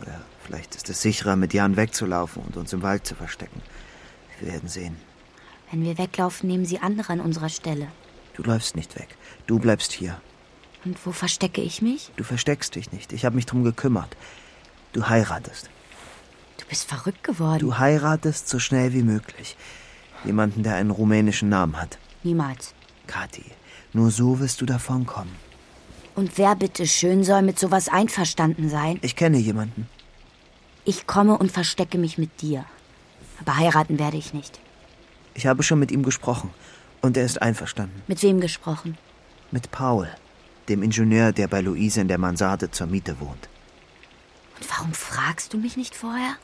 Oder 0.00 0.22
vielleicht 0.42 0.74
ist 0.74 0.88
es 0.88 1.02
sicherer, 1.02 1.36
mit 1.36 1.52
Jan 1.52 1.76
wegzulaufen 1.76 2.42
und 2.44 2.56
uns 2.56 2.72
im 2.72 2.80
Wald 2.80 3.06
zu 3.06 3.14
verstecken. 3.14 3.60
Wir 4.40 4.52
werden 4.52 4.70
sehen. 4.70 4.96
Wenn 5.70 5.82
wir 5.82 5.98
weglaufen, 5.98 6.48
nehmen 6.48 6.64
Sie 6.64 6.78
andere 6.78 7.12
an 7.12 7.20
unserer 7.20 7.50
Stelle. 7.50 7.88
Du 8.36 8.42
läufst 8.42 8.76
nicht 8.76 8.96
weg. 8.96 9.16
Du 9.46 9.58
bleibst 9.58 9.92
hier. 9.92 10.20
Und 10.84 10.98
wo 11.06 11.12
verstecke 11.12 11.62
ich 11.62 11.80
mich? 11.80 12.12
Du 12.16 12.22
versteckst 12.22 12.74
dich 12.74 12.92
nicht. 12.92 13.12
Ich 13.12 13.24
habe 13.24 13.34
mich 13.34 13.46
drum 13.46 13.64
gekümmert. 13.64 14.14
Du 14.92 15.08
heiratest. 15.08 15.70
Du 16.58 16.66
bist 16.66 16.84
verrückt 16.86 17.24
geworden. 17.24 17.60
Du 17.60 17.78
heiratest 17.78 18.48
so 18.48 18.58
schnell 18.58 18.92
wie 18.92 19.02
möglich. 19.02 19.56
Jemanden, 20.24 20.62
der 20.62 20.74
einen 20.74 20.90
rumänischen 20.90 21.48
Namen 21.48 21.80
hat. 21.80 21.98
Niemals. 22.22 22.74
Kathi, 23.06 23.44
nur 23.92 24.10
so 24.10 24.38
wirst 24.38 24.60
du 24.60 24.66
davonkommen. 24.66 25.34
Und 26.14 26.36
wer 26.38 26.56
bitte 26.56 26.86
schön 26.86 27.24
soll 27.24 27.42
mit 27.42 27.58
sowas 27.58 27.88
einverstanden 27.88 28.68
sein? 28.68 28.98
Ich 29.02 29.16
kenne 29.16 29.38
jemanden. 29.38 29.88
Ich 30.84 31.06
komme 31.06 31.38
und 31.38 31.52
verstecke 31.52 31.98
mich 31.98 32.18
mit 32.18 32.42
dir. 32.42 32.64
Aber 33.40 33.56
heiraten 33.56 33.98
werde 33.98 34.16
ich 34.18 34.34
nicht. 34.34 34.60
Ich 35.34 35.46
habe 35.46 35.62
schon 35.62 35.78
mit 35.78 35.90
ihm 35.90 36.02
gesprochen. 36.02 36.50
Und 37.06 37.16
er 37.16 37.24
ist 37.24 37.40
einverstanden. 37.40 38.02
Mit 38.08 38.20
wem 38.24 38.40
gesprochen? 38.40 38.98
Mit 39.52 39.70
Paul, 39.70 40.08
dem 40.68 40.82
Ingenieur, 40.82 41.30
der 41.30 41.46
bei 41.46 41.60
Luise 41.60 42.00
in 42.00 42.08
der 42.08 42.18
Mansarde 42.18 42.72
zur 42.72 42.88
Miete 42.88 43.20
wohnt. 43.20 43.48
Und 44.58 44.68
warum 44.68 44.92
fragst 44.92 45.54
du 45.54 45.58
mich 45.58 45.76
nicht 45.76 45.94
vorher? 45.94 46.34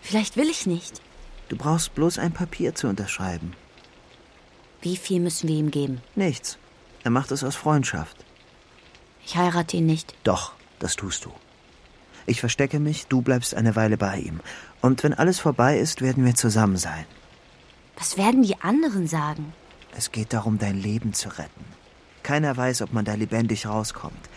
Vielleicht 0.00 0.36
will 0.36 0.48
ich 0.48 0.64
nicht. 0.64 1.00
Du 1.48 1.56
brauchst 1.56 1.96
bloß 1.96 2.20
ein 2.20 2.30
Papier 2.30 2.76
zu 2.76 2.86
unterschreiben. 2.86 3.54
Wie 4.80 4.96
viel 4.96 5.18
müssen 5.18 5.48
wir 5.48 5.56
ihm 5.56 5.72
geben? 5.72 6.00
Nichts. 6.14 6.56
Er 7.02 7.10
macht 7.10 7.32
es 7.32 7.42
aus 7.42 7.56
Freundschaft. 7.56 8.16
Ich 9.26 9.36
heirate 9.36 9.78
ihn 9.78 9.86
nicht. 9.86 10.14
Doch, 10.22 10.52
das 10.78 10.94
tust 10.94 11.24
du. 11.24 11.32
Ich 12.26 12.38
verstecke 12.38 12.78
mich, 12.78 13.08
du 13.08 13.22
bleibst 13.22 13.56
eine 13.56 13.74
Weile 13.74 13.96
bei 13.96 14.18
ihm. 14.18 14.38
Und 14.82 15.02
wenn 15.02 15.14
alles 15.14 15.40
vorbei 15.40 15.80
ist, 15.80 16.00
werden 16.00 16.24
wir 16.24 16.36
zusammen 16.36 16.76
sein. 16.76 17.06
Was 17.98 18.16
werden 18.16 18.44
die 18.44 18.60
anderen 18.60 19.08
sagen? 19.08 19.52
Es 19.96 20.12
geht 20.12 20.32
darum, 20.32 20.58
dein 20.58 20.80
Leben 20.80 21.12
zu 21.14 21.28
retten. 21.28 21.64
Keiner 22.22 22.56
weiß, 22.56 22.82
ob 22.82 22.92
man 22.92 23.04
da 23.04 23.14
lebendig 23.14 23.66
rauskommt. 23.66 24.28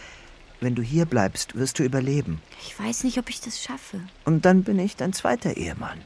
Wenn 0.60 0.76
du 0.76 0.82
hier 0.82 1.06
bleibst, 1.06 1.56
wirst 1.56 1.80
du 1.80 1.84
überleben. 1.84 2.42
Ich 2.62 2.80
weiß 2.80 3.04
nicht, 3.04 3.18
ob 3.18 3.30
ich 3.30 3.42
das 3.42 3.62
schaffe. 3.62 4.00
Und 4.24 4.46
dann 4.46 4.64
bin 4.64 4.80
ich 4.80 4.96
dein 4.96 5.14
zweiter 5.14 5.58
Ehemann. 5.58 6.00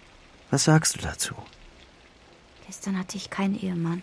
Was 0.50 0.64
sagst 0.64 0.96
du 0.96 1.00
dazu? 1.00 1.36
Gestern 2.66 2.98
hatte 2.98 3.18
ich 3.18 3.30
keinen 3.30 3.58
Ehemann. 3.60 4.02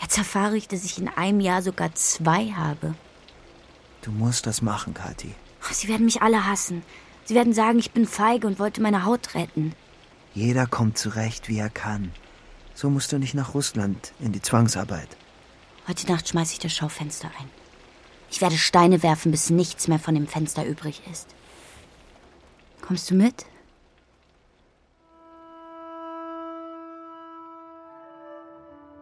Jetzt 0.00 0.18
erfahre 0.18 0.56
ich, 0.56 0.66
dass 0.66 0.84
ich 0.84 0.98
in 0.98 1.08
einem 1.08 1.40
Jahr 1.40 1.62
sogar 1.62 1.94
zwei 1.94 2.50
habe. 2.50 2.94
Du 4.02 4.10
musst 4.10 4.46
das 4.46 4.60
machen, 4.60 4.94
Kathi. 4.94 5.32
Sie 5.70 5.86
werden 5.86 6.04
mich 6.04 6.20
alle 6.22 6.44
hassen. 6.44 6.82
Sie 7.24 7.34
werden 7.36 7.52
sagen, 7.52 7.78
ich 7.78 7.92
bin 7.92 8.06
feige 8.06 8.48
und 8.48 8.58
wollte 8.58 8.82
meine 8.82 9.04
Haut 9.04 9.34
retten. 9.34 9.74
Jeder 10.34 10.66
kommt 10.66 10.98
zurecht, 10.98 11.48
wie 11.48 11.58
er 11.58 11.70
kann. 11.70 12.10
So 12.74 12.90
musst 12.90 13.12
du 13.12 13.18
nicht 13.18 13.34
nach 13.34 13.54
Russland 13.54 14.12
in 14.20 14.32
die 14.32 14.42
Zwangsarbeit. 14.42 15.08
Heute 15.88 16.10
Nacht 16.10 16.28
schmeiße 16.28 16.54
ich 16.54 16.58
das 16.58 16.72
Schaufenster 16.72 17.28
ein. 17.38 17.48
Ich 18.30 18.40
werde 18.40 18.56
Steine 18.56 19.02
werfen, 19.02 19.30
bis 19.30 19.50
nichts 19.50 19.88
mehr 19.88 19.98
von 19.98 20.14
dem 20.14 20.26
Fenster 20.26 20.64
übrig 20.64 21.02
ist. 21.10 21.28
Kommst 22.80 23.10
du 23.10 23.14
mit? 23.14 23.46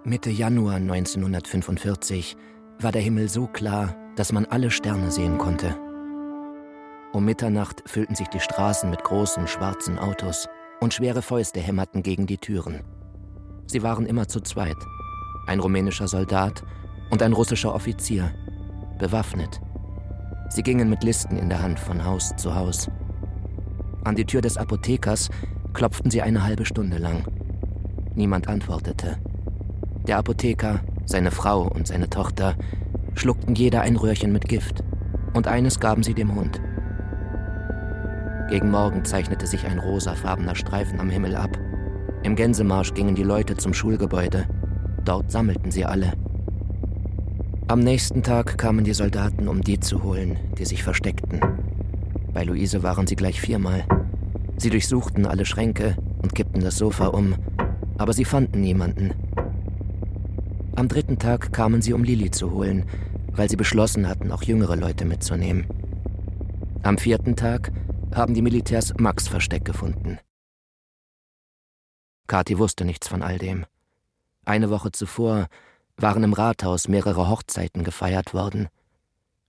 Mitte 0.02 0.30
Januar 0.30 0.76
1945 0.76 2.36
war 2.78 2.90
der 2.90 3.02
Himmel 3.02 3.28
so 3.28 3.46
klar, 3.46 3.94
dass 4.16 4.32
man 4.32 4.46
alle 4.46 4.70
Sterne 4.70 5.10
sehen 5.10 5.38
konnte. 5.38 5.78
Um 7.12 7.24
Mitternacht 7.24 7.82
füllten 7.86 8.14
sich 8.14 8.28
die 8.28 8.40
Straßen 8.40 8.88
mit 8.88 9.04
großen 9.04 9.46
schwarzen 9.46 9.98
Autos 9.98 10.48
und 10.80 10.94
schwere 10.94 11.22
Fäuste 11.22 11.60
hämmerten 11.60 12.02
gegen 12.02 12.26
die 12.26 12.38
Türen. 12.38 12.80
Sie 13.70 13.84
waren 13.84 14.04
immer 14.04 14.26
zu 14.26 14.40
zweit. 14.40 14.76
Ein 15.46 15.60
rumänischer 15.60 16.08
Soldat 16.08 16.64
und 17.10 17.22
ein 17.22 17.32
russischer 17.32 17.72
Offizier, 17.72 18.32
bewaffnet. 18.98 19.60
Sie 20.48 20.64
gingen 20.64 20.90
mit 20.90 21.04
Listen 21.04 21.36
in 21.36 21.48
der 21.48 21.62
Hand 21.62 21.78
von 21.78 22.04
Haus 22.04 22.34
zu 22.36 22.56
Haus. 22.56 22.90
An 24.02 24.16
die 24.16 24.24
Tür 24.24 24.40
des 24.40 24.56
Apothekers 24.56 25.30
klopften 25.72 26.10
sie 26.10 26.20
eine 26.20 26.42
halbe 26.42 26.64
Stunde 26.64 26.98
lang. 26.98 27.24
Niemand 28.16 28.48
antwortete. 28.48 29.18
Der 30.08 30.18
Apotheker, 30.18 30.80
seine 31.04 31.30
Frau 31.30 31.62
und 31.62 31.86
seine 31.86 32.10
Tochter 32.10 32.56
schluckten 33.14 33.54
jeder 33.54 33.82
ein 33.82 33.94
Röhrchen 33.94 34.32
mit 34.32 34.48
Gift, 34.48 34.82
und 35.32 35.46
eines 35.46 35.78
gaben 35.78 36.02
sie 36.02 36.14
dem 36.14 36.34
Hund. 36.34 36.60
Gegen 38.48 38.72
Morgen 38.72 39.04
zeichnete 39.04 39.46
sich 39.46 39.64
ein 39.64 39.78
rosafarbener 39.78 40.56
Streifen 40.56 40.98
am 40.98 41.08
Himmel 41.08 41.36
ab. 41.36 41.56
Im 42.22 42.36
Gänsemarsch 42.36 42.92
gingen 42.92 43.14
die 43.14 43.22
Leute 43.22 43.56
zum 43.56 43.72
Schulgebäude. 43.72 44.46
Dort 45.04 45.30
sammelten 45.30 45.70
sie 45.70 45.86
alle. 45.86 46.12
Am 47.66 47.80
nächsten 47.80 48.22
Tag 48.22 48.58
kamen 48.58 48.84
die 48.84 48.92
Soldaten, 48.92 49.48
um 49.48 49.62
die 49.62 49.80
zu 49.80 50.02
holen, 50.02 50.36
die 50.58 50.66
sich 50.66 50.82
versteckten. 50.82 51.40
Bei 52.34 52.44
Luise 52.44 52.82
waren 52.82 53.06
sie 53.06 53.16
gleich 53.16 53.40
viermal. 53.40 53.84
Sie 54.58 54.68
durchsuchten 54.68 55.24
alle 55.24 55.46
Schränke 55.46 55.96
und 56.22 56.34
kippten 56.34 56.62
das 56.62 56.76
Sofa 56.76 57.06
um, 57.06 57.36
aber 57.96 58.12
sie 58.12 58.26
fanden 58.26 58.60
niemanden. 58.60 59.12
Am 60.76 60.88
dritten 60.88 61.18
Tag 61.18 61.52
kamen 61.52 61.80
sie, 61.80 61.94
um 61.94 62.04
Lili 62.04 62.30
zu 62.30 62.50
holen, 62.50 62.84
weil 63.32 63.48
sie 63.48 63.56
beschlossen 63.56 64.08
hatten, 64.08 64.30
auch 64.30 64.42
jüngere 64.42 64.76
Leute 64.76 65.04
mitzunehmen. 65.04 65.66
Am 66.82 66.98
vierten 66.98 67.36
Tag 67.36 67.72
haben 68.14 68.34
die 68.34 68.42
Militärs 68.42 68.92
Max 68.98 69.28
Versteck 69.28 69.64
gefunden. 69.64 70.18
Kathi 72.30 72.58
wusste 72.58 72.84
nichts 72.84 73.08
von 73.08 73.24
all 73.24 73.38
dem. 73.38 73.66
Eine 74.44 74.70
Woche 74.70 74.92
zuvor 74.92 75.48
waren 75.96 76.22
im 76.22 76.32
Rathaus 76.32 76.86
mehrere 76.86 77.28
Hochzeiten 77.28 77.82
gefeiert 77.82 78.34
worden. 78.34 78.68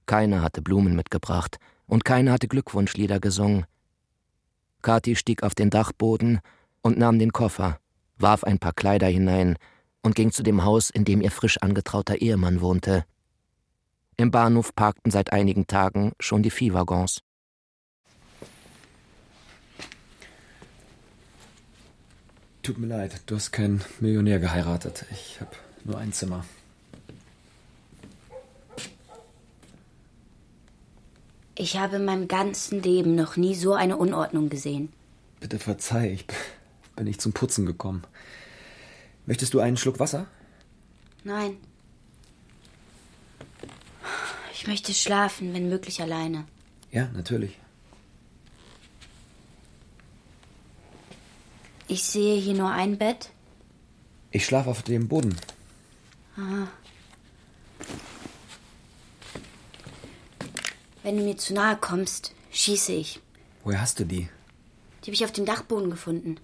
Keiner 0.08 0.41
hatte 0.41 0.63
Blumen 0.63 0.96
mitgebracht 0.96 1.60
und 1.86 2.06
keiner 2.06 2.32
hatte 2.32 2.48
Glückwunschlieder 2.48 3.20
gesungen. 3.20 3.67
Kathi 4.82 5.15
stieg 5.15 5.44
auf 5.44 5.54
den 5.54 5.70
Dachboden 5.70 6.39
und 6.82 6.98
nahm 6.98 7.20
den 7.20 7.32
Koffer, 7.32 7.78
warf 8.17 8.44
ein 8.44 8.58
paar 8.58 8.74
Kleider 8.74 9.06
hinein 9.06 9.58
und 10.02 10.15
ging 10.15 10.32
zu 10.32 10.41
dem 10.41 10.63
Haus, 10.63 10.89
in 10.89 11.06
dem 11.06 11.22
ihr 11.22 11.30
frisch 11.30 11.60
angetrauter 11.62 12.20
Ehemann 12.20 12.62
wohnte. 12.62 13.06
Im 14.17 14.32
Bahnhof 14.32 14.74
parkten 14.74 15.12
seit 15.12 15.32
einigen 15.32 15.67
Tagen 15.67 16.13
schon 16.20 16.41
die 16.41 16.50
Viehwaggons. 16.50 17.20
Tut 22.63 22.78
mir 22.78 22.88
leid, 22.88 23.21
du 23.26 23.36
hast 23.36 23.52
keinen 23.52 23.84
Millionär 24.00 24.39
geheiratet. 24.39 25.06
Ich 25.12 25.41
habe 25.41 25.52
nur 25.84 25.97
ein 25.97 26.13
Zimmer. 26.13 26.45
Ich 31.56 31.78
habe 31.78 31.95
in 31.97 32.06
meinem 32.06 32.28
ganzen 32.28 32.82
Leben 32.82 33.15
noch 33.15 33.36
nie 33.36 33.56
so 33.56 33.74
eine 33.74 33.97
Unordnung 33.97 34.50
gesehen. 34.50 34.89
Bitte 35.39 35.58
verzeih, 35.58 36.12
ich 36.13 36.26
bin 36.95 37.06
nicht 37.06 37.21
zum 37.21 37.34
Putzen 37.34 37.65
gekommen. 37.65 38.04
Möchtest 39.26 39.54
du 39.54 39.60
einen 39.60 39.78
Schluck 39.78 40.00
Wasser? 40.00 40.28
Nein. 41.24 41.58
Ich 44.54 44.67
möchte 44.67 44.93
schlafen, 44.93 45.54
wenn 45.54 45.69
möglich 45.69 46.02
alleine. 46.02 46.45
Ja, 46.91 47.10
natürlich. 47.13 47.58
Ich 51.91 52.06
sehe 52.06 52.39
hier 52.39 52.54
nur 52.54 52.69
ein 52.69 52.97
Bett. 52.97 53.32
Ich 54.32 54.45
schlafe 54.45 54.69
auf 54.69 54.82
dem 54.82 55.10
Boden. 55.10 55.36
Aha. 56.38 56.69
Wenn 61.04 61.17
du 61.17 61.23
mir 61.23 61.36
zu 61.36 61.54
nahe 61.54 61.75
kommst, 61.75 62.34
schieße 62.49 62.93
ich. 62.93 63.19
Woher 63.65 63.82
hast 63.82 63.99
du 63.99 64.06
die? 64.06 64.30
Die 65.01 65.08
habe 65.08 65.15
ich 65.15 65.25
auf 65.25 65.34
dem 65.34 65.45
Dachboden 65.45 65.89
gefunden. 65.89 66.38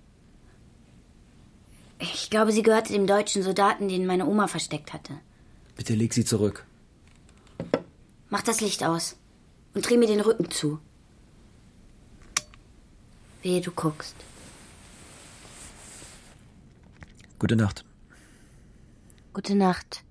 Ich 2.00 2.30
glaube, 2.30 2.52
sie 2.52 2.62
gehörte 2.62 2.92
dem 2.92 3.08
deutschen 3.08 3.42
Soldaten, 3.42 3.88
den 3.88 4.06
meine 4.06 4.26
Oma 4.26 4.50
versteckt 4.50 4.92
hatte. 4.92 5.14
Bitte 5.78 5.94
leg 5.94 6.14
sie 6.14 6.26
zurück. 6.26 6.66
Mach 8.30 8.42
das 8.42 8.60
Licht 8.60 8.84
aus 8.84 9.16
und 9.74 9.90
dreh 9.90 9.96
mir 9.96 10.08
den 10.08 10.20
Rücken 10.20 10.52
zu. 10.52 10.80
Wehe, 13.44 13.62
du 13.62 13.72
guckst. 13.72 14.18
Gute 17.40 17.56
Nacht. 17.56 17.86
Gute 19.34 19.54
Nacht. 19.54 20.04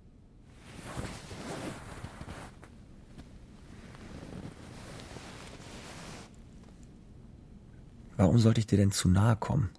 Warum 8.17 8.39
sollte 8.39 8.61
ich 8.61 8.67
dir 8.67 8.79
denn 8.79 8.93
zu 8.93 9.09
nahe 9.09 9.35
kommen? 9.37 9.71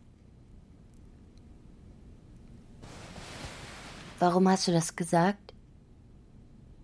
Warum 4.19 4.49
hast 4.49 4.67
du 4.67 4.71
das 4.73 4.97
gesagt? 4.97 5.53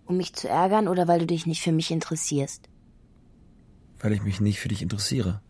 Um 0.06 0.16
mich 0.16 0.34
zu 0.34 0.48
ärgern 0.48 0.88
oder 0.88 1.06
weil 1.08 1.20
du 1.20 1.26
dich 1.26 1.46
nicht 1.46 1.62
für 1.62 1.72
mich 1.72 1.90
interessierst? 1.90 2.70
Weil 3.98 4.12
ich 4.12 4.22
mich 4.22 4.40
nicht 4.40 4.60
für 4.60 4.68
dich 4.68 4.80
interessiere. 4.80 5.42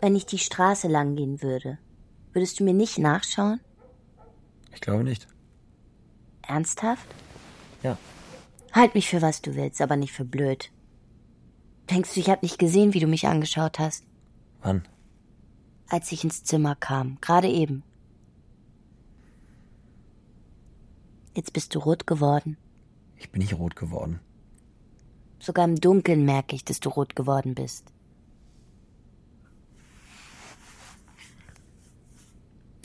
Wenn 0.00 0.14
ich 0.14 0.26
die 0.26 0.38
Straße 0.38 0.88
lang 0.88 1.16
gehen 1.16 1.42
würde, 1.42 1.78
würdest 2.32 2.60
du 2.60 2.64
mir 2.64 2.74
nicht 2.74 2.98
nachschauen? 2.98 3.60
Ich 4.72 4.80
glaube 4.80 5.02
nicht. 5.02 5.26
Ernsthaft? 6.42 7.06
Ja. 7.82 7.98
Halt 8.72 8.94
mich 8.94 9.08
für 9.08 9.22
was 9.22 9.42
du 9.42 9.54
willst, 9.56 9.80
aber 9.80 9.96
nicht 9.96 10.12
für 10.12 10.24
blöd. 10.24 10.70
Denkst 11.90 12.14
du, 12.14 12.20
ich 12.20 12.30
hab 12.30 12.42
nicht 12.42 12.58
gesehen, 12.58 12.94
wie 12.94 13.00
du 13.00 13.06
mich 13.06 13.26
angeschaut 13.26 13.78
hast? 13.78 14.04
Wann? 14.62 14.86
Als 15.88 16.12
ich 16.12 16.22
ins 16.22 16.44
Zimmer 16.44 16.76
kam, 16.76 17.18
gerade 17.20 17.48
eben. 17.48 17.82
Jetzt 21.34 21.52
bist 21.52 21.74
du 21.74 21.78
rot 21.78 22.06
geworden. 22.06 22.56
Ich 23.16 23.30
bin 23.30 23.40
nicht 23.40 23.54
rot 23.58 23.74
geworden. 23.74 24.20
Sogar 25.40 25.64
im 25.64 25.76
Dunkeln 25.76 26.24
merke 26.24 26.54
ich, 26.54 26.64
dass 26.64 26.80
du 26.80 26.88
rot 26.88 27.16
geworden 27.16 27.54
bist. 27.54 27.84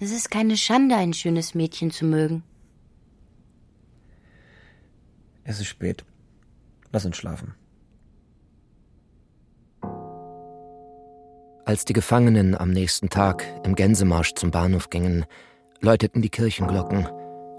Es 0.04 0.12
ist 0.12 0.30
keine 0.30 0.58
Schande, 0.58 0.98
ein 0.98 1.14
schönes 1.14 1.56
Mädchen 1.56 1.90
zu 1.90 2.04
mögen. 2.04 2.44
Es 5.46 5.62
ist 5.62 5.68
spät. 5.68 6.04
Lass 6.92 7.06
uns 7.06 7.16
schlafen. 7.16 7.56
Als 11.64 11.86
die 11.86 11.94
Gefangenen 11.94 12.54
am 12.54 12.72
nächsten 12.72 13.10
Tag 13.10 13.46
im 13.64 13.76
Gänsemarsch 13.76 14.34
zum 14.34 14.52
Bahnhof 14.52 14.90
gingen, 14.90 15.24
läuteten 15.80 16.22
die 16.22 16.30
Kirchenglocken 16.30 17.08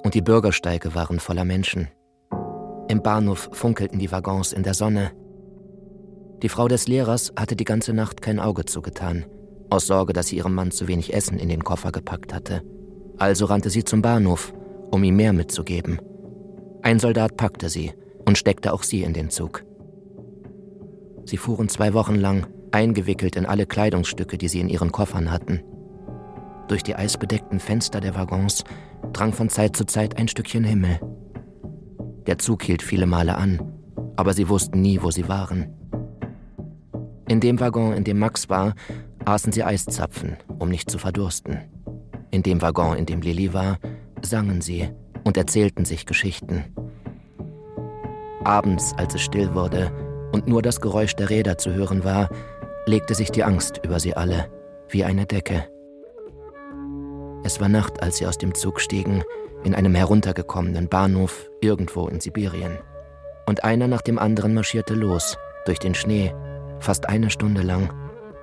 und 0.02 0.12
die 0.12 0.20
Bürgersteige 0.20 0.94
waren 0.94 1.20
voller 1.20 1.46
Menschen. 1.46 1.88
Im 2.88 3.02
Bahnhof 3.02 3.48
funkelten 3.52 3.98
die 3.98 4.12
Waggons 4.12 4.52
in 4.52 4.64
der 4.64 4.74
Sonne. 4.74 5.12
Die 6.42 6.50
Frau 6.50 6.68
des 6.68 6.88
Lehrers 6.88 7.32
hatte 7.38 7.56
die 7.56 7.64
ganze 7.64 7.94
Nacht 7.94 8.20
kein 8.20 8.38
Auge 8.38 8.66
zugetan, 8.66 9.24
aus 9.74 9.86
Sorge, 9.86 10.12
dass 10.12 10.28
sie 10.28 10.36
ihrem 10.36 10.54
Mann 10.54 10.70
zu 10.70 10.88
wenig 10.88 11.12
Essen 11.12 11.38
in 11.38 11.48
den 11.48 11.64
Koffer 11.64 11.92
gepackt 11.92 12.32
hatte. 12.32 12.62
Also 13.18 13.44
rannte 13.46 13.70
sie 13.70 13.84
zum 13.84 14.02
Bahnhof, 14.02 14.52
um 14.90 15.04
ihm 15.04 15.16
mehr 15.16 15.32
mitzugeben. 15.32 16.00
Ein 16.82 16.98
Soldat 16.98 17.36
packte 17.36 17.68
sie 17.68 17.92
und 18.26 18.38
steckte 18.38 18.72
auch 18.72 18.82
sie 18.82 19.02
in 19.02 19.12
den 19.12 19.30
Zug. 19.30 19.64
Sie 21.24 21.36
fuhren 21.36 21.68
zwei 21.68 21.94
Wochen 21.94 22.16
lang, 22.16 22.46
eingewickelt 22.72 23.36
in 23.36 23.46
alle 23.46 23.66
Kleidungsstücke, 23.66 24.36
die 24.38 24.48
sie 24.48 24.60
in 24.60 24.68
ihren 24.68 24.92
Koffern 24.92 25.30
hatten. 25.30 25.62
Durch 26.68 26.82
die 26.82 26.94
eisbedeckten 26.94 27.60
Fenster 27.60 28.00
der 28.00 28.14
Waggons 28.14 28.64
drang 29.12 29.32
von 29.32 29.48
Zeit 29.48 29.76
zu 29.76 29.84
Zeit 29.84 30.16
ein 30.16 30.28
Stückchen 30.28 30.64
Himmel. 30.64 31.00
Der 32.26 32.38
Zug 32.38 32.62
hielt 32.62 32.82
viele 32.82 33.06
Male 33.06 33.36
an, 33.36 33.60
aber 34.16 34.32
sie 34.32 34.48
wussten 34.48 34.80
nie, 34.80 35.00
wo 35.02 35.10
sie 35.10 35.28
waren. 35.28 35.66
In 37.28 37.40
dem 37.40 37.60
Waggon, 37.60 37.92
in 37.94 38.04
dem 38.04 38.18
Max 38.18 38.48
war, 38.48 38.74
aßen 39.24 39.52
sie 39.52 39.64
Eiszapfen, 39.64 40.36
um 40.58 40.68
nicht 40.68 40.90
zu 40.90 40.98
verdursten. 40.98 41.60
In 42.30 42.42
dem 42.42 42.62
Waggon, 42.62 42.96
in 42.96 43.06
dem 43.06 43.20
Lilly 43.20 43.54
war, 43.54 43.78
sangen 44.22 44.60
sie 44.60 44.90
und 45.24 45.36
erzählten 45.36 45.84
sich 45.84 46.06
Geschichten. 46.06 46.64
Abends, 48.44 48.94
als 48.96 49.14
es 49.14 49.22
still 49.22 49.54
wurde 49.54 49.90
und 50.32 50.48
nur 50.48 50.60
das 50.62 50.80
Geräusch 50.80 51.14
der 51.14 51.30
Räder 51.30 51.58
zu 51.58 51.72
hören 51.72 52.04
war, 52.04 52.28
legte 52.86 53.14
sich 53.14 53.30
die 53.30 53.44
Angst 53.44 53.80
über 53.84 54.00
sie 54.00 54.14
alle, 54.14 54.50
wie 54.88 55.04
eine 55.04 55.26
Decke. 55.26 55.66
Es 57.44 57.60
war 57.60 57.68
Nacht, 57.68 58.02
als 58.02 58.18
sie 58.18 58.26
aus 58.26 58.38
dem 58.38 58.54
Zug 58.54 58.80
stiegen, 58.80 59.22
in 59.64 59.74
einem 59.74 59.94
heruntergekommenen 59.94 60.88
Bahnhof 60.88 61.50
irgendwo 61.60 62.08
in 62.08 62.20
Sibirien. 62.20 62.78
Und 63.46 63.64
einer 63.64 63.88
nach 63.88 64.02
dem 64.02 64.18
anderen 64.18 64.54
marschierte 64.54 64.94
los, 64.94 65.38
durch 65.64 65.78
den 65.78 65.94
Schnee, 65.94 66.34
fast 66.80 67.08
eine 67.08 67.30
Stunde 67.30 67.62
lang, 67.62 67.90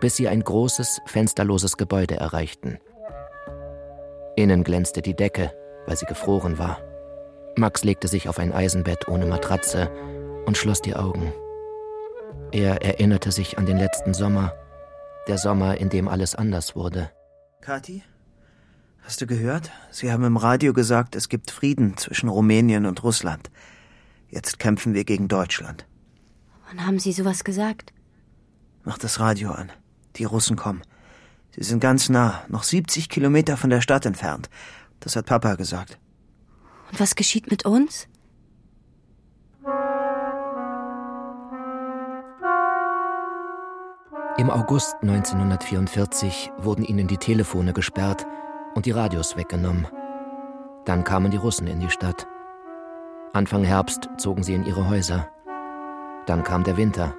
bis 0.01 0.17
sie 0.17 0.27
ein 0.27 0.43
großes, 0.43 1.01
fensterloses 1.05 1.77
Gebäude 1.77 2.17
erreichten. 2.17 2.79
Innen 4.35 4.65
glänzte 4.65 5.01
die 5.01 5.15
Decke, 5.15 5.53
weil 5.85 5.95
sie 5.95 6.05
gefroren 6.05 6.57
war. 6.57 6.79
Max 7.55 7.83
legte 7.83 8.07
sich 8.07 8.27
auf 8.27 8.39
ein 8.39 8.51
Eisenbett 8.51 9.07
ohne 9.07 9.25
Matratze 9.25 9.89
und 10.45 10.57
schloss 10.57 10.81
die 10.81 10.95
Augen. 10.95 11.33
Er 12.51 12.81
erinnerte 12.83 13.31
sich 13.31 13.57
an 13.57 13.65
den 13.65 13.77
letzten 13.77 14.13
Sommer, 14.13 14.53
der 15.27 15.37
Sommer, 15.37 15.77
in 15.77 15.89
dem 15.89 16.07
alles 16.07 16.35
anders 16.35 16.75
wurde. 16.75 17.11
Kathi? 17.61 18.03
Hast 19.03 19.21
du 19.21 19.27
gehört? 19.27 19.71
Sie 19.89 20.11
haben 20.11 20.23
im 20.23 20.37
Radio 20.37 20.73
gesagt, 20.73 21.15
es 21.15 21.29
gibt 21.29 21.51
Frieden 21.51 21.97
zwischen 21.97 22.29
Rumänien 22.29 22.85
und 22.85 23.03
Russland. 23.03 23.51
Jetzt 24.29 24.59
kämpfen 24.59 24.93
wir 24.93 25.03
gegen 25.03 25.27
Deutschland. 25.27 25.85
Wann 26.67 26.85
haben 26.85 26.99
Sie 26.99 27.11
sowas 27.11 27.43
gesagt? 27.43 27.93
Mach 28.83 28.97
das 28.97 29.19
Radio 29.19 29.51
an. 29.51 29.71
Die 30.17 30.25
Russen 30.25 30.55
kommen. 30.55 30.81
Sie 31.51 31.63
sind 31.63 31.79
ganz 31.79 32.09
nah, 32.09 32.41
noch 32.47 32.63
70 32.63 33.09
Kilometer 33.09 33.57
von 33.57 33.69
der 33.69 33.81
Stadt 33.81 34.05
entfernt. 34.05 34.49
Das 34.99 35.15
hat 35.15 35.25
Papa 35.25 35.55
gesagt. 35.55 35.97
Und 36.91 36.99
was 36.99 37.15
geschieht 37.15 37.49
mit 37.49 37.65
uns? 37.65 38.07
Im 44.37 44.49
August 44.49 44.95
1944 45.01 46.51
wurden 46.57 46.83
ihnen 46.83 47.07
die 47.07 47.17
Telefone 47.17 47.73
gesperrt 47.73 48.25
und 48.73 48.85
die 48.85 48.91
Radios 48.91 49.37
weggenommen. 49.37 49.87
Dann 50.85 51.03
kamen 51.03 51.31
die 51.31 51.37
Russen 51.37 51.67
in 51.67 51.79
die 51.79 51.89
Stadt. 51.89 52.27
Anfang 53.33 53.63
Herbst 53.63 54.09
zogen 54.17 54.43
sie 54.43 54.55
in 54.55 54.65
ihre 54.65 54.89
Häuser. 54.89 55.29
Dann 56.25 56.43
kam 56.43 56.63
der 56.63 56.77
Winter 56.77 57.13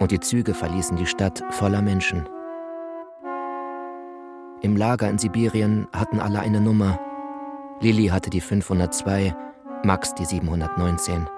und 0.00 0.10
die 0.10 0.20
Züge 0.20 0.54
verließen 0.54 0.96
die 0.96 1.06
Stadt 1.06 1.42
voller 1.50 1.82
Menschen. 1.82 2.28
Im 4.62 4.76
Lager 4.76 5.08
in 5.08 5.18
Sibirien 5.18 5.86
hatten 5.92 6.18
alle 6.18 6.40
eine 6.40 6.60
Nummer. 6.60 6.98
Lilly 7.80 8.08
hatte 8.08 8.30
die 8.30 8.40
502, 8.40 9.34
Max 9.84 10.14
die 10.14 10.24
719. 10.24 11.28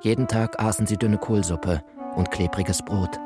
Jeden 0.00 0.28
Tag 0.28 0.58
aßen 0.62 0.86
sie 0.86 0.96
dünne 0.96 1.18
Kohlsuppe 1.18 1.82
und 2.16 2.30
klebriges 2.30 2.82
Brot. 2.82 3.18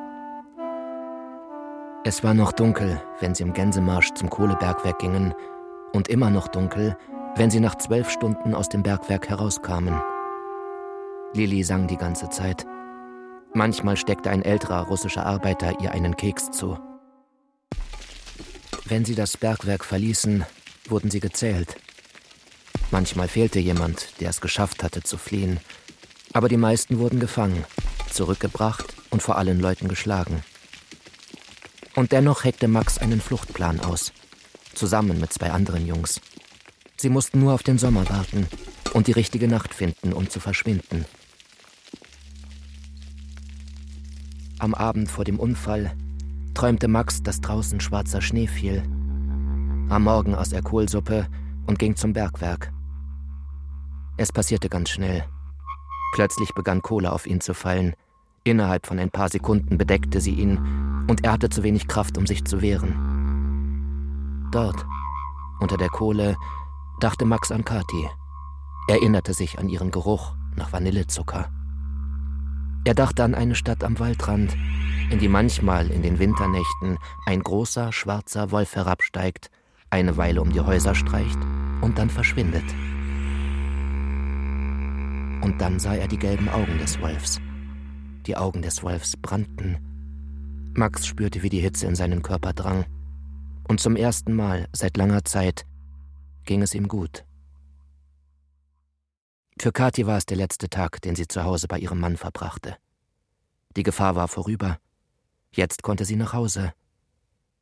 Es 2.05 2.25
war 2.25 2.35
noch 2.35 2.53
dunkel, 2.53 3.01
wenn 3.21 3.35
sie 3.35 3.45
im 3.45 3.53
Gänsemarsch 3.53 4.13
zum 4.15 4.29
Kohlebergwerk 4.29 4.99
gingen, 4.99 5.35
und 5.95 6.09
immer 6.09 6.29
noch 6.29 6.49
dunkel, 6.49 6.97
wenn 7.37 7.51
sie 7.51 7.61
nach 7.61 7.77
zwölf 7.77 8.11
Stunden 8.11 8.55
aus 8.55 8.69
dem 8.69 8.83
Bergwerk 8.83 9.29
herauskamen. 9.29 9.95
Lilly 11.35 11.63
sang 11.63 11.87
die 11.87 11.97
ganze 11.97 12.29
Zeit. 12.29 12.67
Manchmal 13.57 13.97
steckte 13.97 14.31
ein 14.31 14.43
älterer 14.43 14.81
russischer 14.89 15.25
Arbeiter 15.25 15.81
ihr 15.81 15.93
einen 15.93 16.17
Keks 16.17 16.51
zu. 16.51 16.77
Wenn 18.87 19.05
sie 19.05 19.15
das 19.15 19.37
Bergwerk 19.37 19.85
verließen, 19.85 20.45
wurden 20.89 21.09
sie 21.09 21.21
gezählt. 21.21 21.77
Manchmal 22.91 23.29
fehlte 23.29 23.61
jemand, 23.61 24.21
der 24.21 24.31
es 24.31 24.41
geschafft 24.41 24.83
hatte 24.83 25.05
zu 25.05 25.19
fliehen. 25.19 25.61
Aber 26.33 26.49
die 26.49 26.57
meisten 26.57 26.99
wurden 26.99 27.21
gefangen, 27.21 27.65
zurückgebracht 28.11 28.93
und 29.11 29.23
vor 29.23 29.39
allen 29.39 29.61
Leuten 29.61 29.87
geschlagen. 29.87 30.43
Und 31.95 32.11
dennoch 32.11 32.43
heckte 32.43 32.67
Max 32.67 32.99
einen 32.99 33.21
Fluchtplan 33.21 33.79
aus, 33.79 34.13
zusammen 34.75 35.21
mit 35.21 35.33
zwei 35.33 35.53
anderen 35.53 35.87
Jungs. 35.87 36.21
Sie 36.97 37.09
mussten 37.09 37.39
nur 37.39 37.55
auf 37.55 37.63
den 37.63 37.79
Sommer 37.79 38.09
warten 38.11 38.49
und 38.95 39.07
die 39.07 39.13
richtige 39.13 39.47
Nacht 39.47 39.75
finden, 39.75 40.13
um 40.13 40.29
zu 40.29 40.41
verschwinden. 40.41 41.05
Am 44.65 44.73
Abend 44.73 45.11
vor 45.11 45.25
dem 45.25 45.39
Unfall 45.39 45.95
träumte 46.55 46.89
Max, 46.89 47.23
dass 47.23 47.43
draußen 47.43 47.81
schwarzer 47.81 48.23
Schnee 48.23 48.47
fiel. 48.47 48.83
Am 49.91 50.05
Morgen 50.05 50.35
aß 50.35 50.55
er 50.55 50.63
Kohlsuppe 50.63 51.27
und 51.67 51.79
ging 51.79 51.97
zum 51.97 52.15
Bergwerk. 52.15 52.73
Es 54.17 54.33
passierte 54.33 54.71
ganz 54.71 54.89
schnell. 54.89 55.23
Plötzlich 56.15 56.55
begann 56.55 56.81
Kohle 56.81 57.13
auf 57.13 57.27
ihn 57.27 57.43
zu 57.43 57.53
fallen. 57.53 57.93
Innerhalb 58.43 58.87
von 58.87 58.99
ein 58.99 59.11
paar 59.11 59.29
Sekunden 59.29 59.77
bedeckte 59.77 60.23
sie 60.23 60.33
ihn 60.33 60.57
und 61.11 61.27
er 61.27 61.33
hatte 61.33 61.51
zu 61.51 61.63
wenig 61.63 61.87
Kraft, 61.87 62.17
um 62.17 62.27
sich 62.27 62.47
zu 62.47 62.63
wehren. 62.63 64.49
Dort, 64.51 64.87
unter 65.61 65.77
der 65.77 65.91
Kohle, 65.91 66.39
dachte 67.01 67.27
Max 67.27 67.53
an 67.53 67.67
Kathi, 67.67 68.09
erinnerte 68.89 69.35
sich 69.35 69.59
an 69.59 69.69
ihren 69.69 69.91
Geruch 69.91 70.35
nach 70.57 70.73
Vanillezucker. 70.73 71.51
Er 72.85 72.95
dachte 72.95 73.25
an 73.25 73.35
eine 73.35 73.55
Stadt 73.55 73.83
am 73.83 73.99
Waldrand, 73.99 74.55
in 75.11 75.19
die 75.19 75.29
manchmal 75.29 75.91
in 75.91 76.03
den 76.03 76.19
Winternächten 76.19 76.99
ein 77.25 77.43
großer 77.43 77.93
schwarzer 77.93 78.51
Wolf 78.51 78.77
herabsteigt, 78.77 79.51
eine 79.89 80.17
Weile 80.19 80.43
um 80.43 80.53
die 80.53 80.61
Häuser 80.61 80.95
streicht 80.95 81.39
und 81.81 81.97
dann 81.97 82.11
verschwindet. 82.11 82.65
Und 85.43 85.57
dann 85.59 85.79
sah 85.79 85.95
er 85.95 86.09
die 86.09 86.19
gelben 86.19 86.49
Augen 86.49 86.79
des 86.79 87.01
Wolfs. 87.01 87.41
Die 88.27 88.37
Augen 88.37 88.63
des 88.63 88.83
Wolfs 88.83 89.17
brannten 89.17 89.79
Max 90.75 91.07
spürte, 91.07 91.43
wie 91.43 91.51
die 91.51 91.61
Hitze 91.61 91.87
in 91.87 91.95
seinen 91.95 92.23
Körper 92.23 92.53
drang. 92.53 92.85
Und 93.69 93.81
zum 93.81 93.97
ersten 93.97 94.35
Mal 94.35 94.69
seit 94.73 94.97
langer 94.97 95.25
Zeit 95.25 95.67
ging 96.45 96.63
es 96.63 96.75
ihm 96.75 96.89
gut. 96.89 97.25
Für 99.59 99.73
Kathi 99.73 100.07
war 100.07 100.19
es 100.19 100.27
der 100.27 100.37
letzte 100.37 100.69
Tag, 100.69 101.01
den 101.03 101.17
sie 101.17 101.29
zu 101.29 101.45
Hause 101.45 101.69
bei 101.69 101.79
ihrem 101.79 102.01
Mann 102.01 102.17
verbrachte. 102.17 102.77
Die 103.77 103.83
Gefahr 103.83 104.17
war 104.17 104.29
vorüber. 104.29 104.79
Jetzt 105.53 105.83
konnte 105.83 106.05
sie 106.05 106.17
nach 106.17 106.33
Hause. 106.33 106.73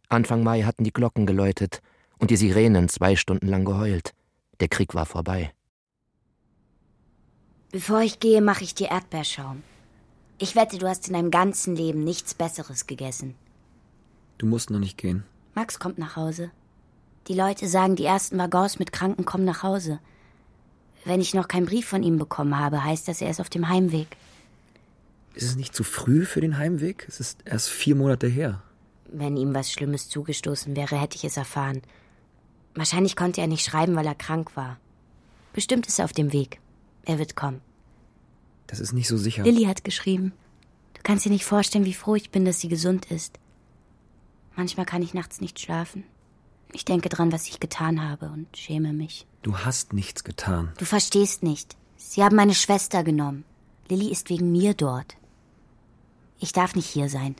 Anfang 0.08 0.42
Mai 0.42 0.62
hatten 0.62 0.84
die 0.84 0.92
Glocken 0.92 1.26
geläutet 1.26 1.80
und 2.18 2.30
die 2.30 2.36
Sirenen 2.36 2.88
zwei 2.88 3.16
Stunden 3.16 3.48
lang 3.48 3.64
geheult. 3.64 4.14
Der 4.60 4.68
Krieg 4.68 4.94
war 4.94 5.06
vorbei. 5.06 5.52
Bevor 7.70 8.00
ich 8.00 8.20
gehe, 8.20 8.42
mache 8.42 8.64
ich 8.64 8.74
dir 8.74 8.90
Erdbeerschaum. 8.90 9.62
Ich 10.38 10.54
wette, 10.56 10.78
du 10.78 10.88
hast 10.88 11.06
in 11.08 11.14
deinem 11.14 11.30
ganzen 11.30 11.76
Leben 11.76 12.04
nichts 12.04 12.34
Besseres 12.34 12.86
gegessen. 12.86 13.34
Du 14.38 14.46
musst 14.46 14.70
noch 14.70 14.78
nicht 14.78 14.98
gehen. 14.98 15.24
Max 15.54 15.78
kommt 15.78 15.98
nach 15.98 16.16
Hause. 16.16 16.50
Die 17.28 17.34
Leute 17.34 17.68
sagen, 17.68 17.96
die 17.96 18.04
ersten 18.04 18.38
Waggons 18.38 18.78
mit 18.78 18.92
Kranken 18.92 19.24
kommen 19.24 19.44
nach 19.44 19.62
Hause. 19.62 20.00
Wenn 21.04 21.20
ich 21.20 21.34
noch 21.34 21.48
keinen 21.48 21.66
Brief 21.66 21.86
von 21.86 22.02
ihm 22.02 22.18
bekommen 22.18 22.58
habe, 22.58 22.84
heißt 22.84 23.08
das, 23.08 23.20
er 23.20 23.30
ist 23.30 23.40
auf 23.40 23.50
dem 23.50 23.68
Heimweg. 23.68 24.16
Ist 25.34 25.44
es 25.44 25.56
nicht 25.56 25.74
zu 25.74 25.82
früh 25.84 26.24
für 26.24 26.40
den 26.40 26.58
Heimweg? 26.58 27.06
Es 27.08 27.18
ist 27.18 27.40
erst 27.44 27.70
vier 27.70 27.96
Monate 27.96 28.26
her. 28.26 28.62
Wenn 29.06 29.36
ihm 29.36 29.54
was 29.54 29.72
Schlimmes 29.72 30.08
zugestoßen 30.08 30.76
wäre, 30.76 31.00
hätte 31.00 31.16
ich 31.16 31.24
es 31.24 31.36
erfahren. 31.36 31.82
Wahrscheinlich 32.74 33.16
konnte 33.16 33.40
er 33.40 33.46
nicht 33.46 33.64
schreiben, 33.64 33.96
weil 33.96 34.06
er 34.06 34.14
krank 34.14 34.56
war. 34.56 34.78
Bestimmt 35.52 35.86
ist 35.86 35.98
er 35.98 36.04
auf 36.04 36.12
dem 36.12 36.32
Weg. 36.32 36.60
Er 37.04 37.18
wird 37.18 37.36
kommen. 37.36 37.60
Das 38.66 38.80
ist 38.80 38.92
nicht 38.92 39.08
so 39.08 39.16
sicher. 39.16 39.42
Lilly 39.42 39.64
hat 39.64 39.84
geschrieben. 39.84 40.32
Du 40.94 41.00
kannst 41.02 41.24
dir 41.24 41.30
nicht 41.30 41.44
vorstellen, 41.44 41.84
wie 41.84 41.94
froh 41.94 42.14
ich 42.14 42.30
bin, 42.30 42.44
dass 42.44 42.60
sie 42.60 42.68
gesund 42.68 43.10
ist. 43.10 43.38
Manchmal 44.56 44.86
kann 44.86 45.02
ich 45.02 45.14
nachts 45.14 45.40
nicht 45.40 45.60
schlafen. 45.60 46.04
Ich 46.72 46.84
denke 46.84 47.08
dran, 47.08 47.32
was 47.32 47.48
ich 47.48 47.60
getan 47.60 48.08
habe 48.08 48.26
und 48.30 48.56
schäme 48.56 48.92
mich. 48.92 49.26
Du 49.42 49.58
hast 49.58 49.92
nichts 49.92 50.24
getan. 50.24 50.72
Du 50.78 50.84
verstehst 50.84 51.42
nicht. 51.42 51.76
Sie 51.96 52.22
haben 52.22 52.36
meine 52.36 52.54
Schwester 52.54 53.02
genommen. 53.02 53.44
Lilly 53.88 54.10
ist 54.10 54.30
wegen 54.30 54.52
mir 54.52 54.74
dort. 54.74 55.16
Ich 56.38 56.52
darf 56.52 56.74
nicht 56.74 56.86
hier 56.86 57.08
sein. 57.08 57.34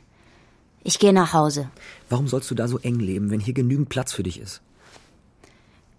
Ich 0.83 0.99
gehe 0.99 1.13
nach 1.13 1.33
Hause. 1.33 1.69
Warum 2.09 2.27
sollst 2.27 2.51
du 2.51 2.55
da 2.55 2.67
so 2.67 2.77
eng 2.79 2.99
leben, 2.99 3.29
wenn 3.31 3.39
hier 3.39 3.53
genügend 3.53 3.89
Platz 3.89 4.11
für 4.11 4.23
dich 4.23 4.39
ist? 4.39 4.61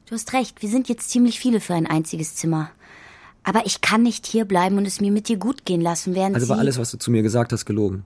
Du 0.06 0.14
hast 0.14 0.32
recht, 0.34 0.60
wir 0.60 0.68
sind 0.68 0.88
jetzt 0.90 1.08
ziemlich 1.10 1.40
viele 1.40 1.60
für 1.60 1.74
ein 1.74 1.86
einziges 1.86 2.34
Zimmer. 2.34 2.70
Aber 3.42 3.64
ich 3.64 3.80
kann 3.80 4.02
nicht 4.02 4.26
hier 4.26 4.44
bleiben 4.44 4.76
und 4.76 4.86
es 4.86 5.00
mir 5.00 5.10
mit 5.10 5.28
dir 5.28 5.38
gut 5.38 5.64
gehen 5.64 5.80
lassen, 5.80 6.14
während 6.14 6.34
Also 6.34 6.48
war 6.48 6.58
alles, 6.58 6.78
was 6.78 6.90
du 6.90 6.98
zu 6.98 7.10
mir 7.10 7.22
gesagt 7.22 7.52
hast, 7.52 7.64
gelogen. 7.64 8.04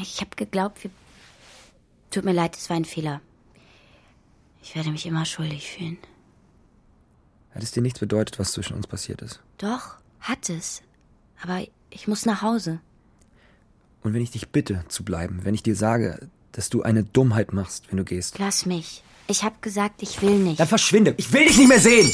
Ich 0.00 0.20
habe 0.20 0.30
geglaubt, 0.36 0.82
wir. 0.82 0.90
Tut 2.10 2.24
mir 2.24 2.32
leid, 2.32 2.56
es 2.56 2.70
war 2.70 2.76
ein 2.76 2.84
Fehler. 2.84 3.20
Ich 4.62 4.74
werde 4.74 4.90
mich 4.90 5.04
immer 5.04 5.26
schuldig 5.26 5.70
fühlen. 5.70 5.98
Hat 7.54 7.62
es 7.62 7.70
dir 7.70 7.82
nichts 7.82 8.00
bedeutet, 8.00 8.38
was 8.38 8.52
zwischen 8.52 8.74
uns 8.74 8.86
passiert 8.86 9.22
ist? 9.22 9.40
Doch, 9.58 9.96
hat 10.20 10.50
es. 10.50 10.82
Aber 11.40 11.64
ich 11.90 12.08
muss 12.08 12.26
nach 12.26 12.42
Hause. 12.42 12.80
Und 14.02 14.12
wenn 14.12 14.22
ich 14.22 14.32
dich 14.32 14.48
bitte 14.48 14.84
zu 14.88 15.04
bleiben, 15.04 15.40
wenn 15.44 15.54
ich 15.54 15.62
dir 15.62 15.76
sage, 15.76 16.28
dass 16.52 16.68
du 16.68 16.82
eine 16.82 17.04
Dummheit 17.04 17.52
machst, 17.52 17.90
wenn 17.90 17.96
du 17.96 18.04
gehst. 18.04 18.38
Lass 18.38 18.66
mich. 18.66 19.02
Ich 19.28 19.44
habe 19.44 19.56
gesagt, 19.60 20.02
ich 20.02 20.20
will 20.20 20.38
nicht. 20.38 20.60
Dann 20.60 20.68
verschwinde. 20.68 21.14
Ich 21.16 21.32
will 21.32 21.46
dich 21.46 21.56
nicht 21.56 21.68
mehr 21.68 21.80
sehen. 21.80 22.12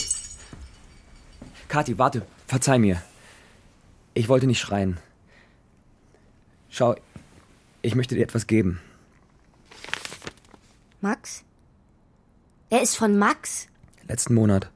Kathi, 1.69 1.99
warte. 1.99 2.27
Verzeih 2.47 2.79
mir. 2.79 3.03
Ich 4.15 4.29
wollte 4.29 4.47
nicht 4.47 4.61
schreien. 4.61 4.99
Schau, 6.69 6.97
ich 7.83 7.95
möchte 7.95 8.15
dir 8.15 8.23
etwas 8.23 8.47
geben. 8.47 8.81
Max? 11.01 11.45
Er 12.69 12.83
ist 12.83 12.97
von 12.97 13.19
Max? 13.19 13.69
Letzten 14.07 14.35
Monat. 14.35 14.71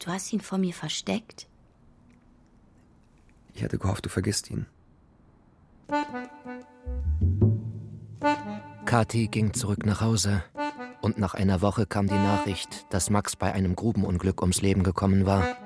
Du 0.00 0.10
hast 0.10 0.32
ihn 0.32 0.40
vor 0.40 0.58
mir 0.58 0.72
versteckt? 0.72 1.48
Ich 3.54 3.62
hatte 3.62 3.78
gehofft, 3.78 4.04
du 4.04 4.08
vergisst 4.08 4.50
ihn. 4.50 4.66
Kathi 8.84 9.28
ging 9.28 9.54
zurück 9.54 9.86
nach 9.86 10.00
Hause 10.00 10.42
und 11.02 11.18
nach 11.18 11.34
einer 11.34 11.60
Woche 11.60 11.86
kam 11.86 12.06
die 12.06 12.14
Nachricht, 12.14 12.86
dass 12.92 13.10
Max 13.10 13.36
bei 13.36 13.52
einem 13.52 13.76
Grubenunglück 13.76 14.40
ums 14.40 14.62
Leben 14.62 14.82
gekommen 14.82 15.26
war. 15.26 15.56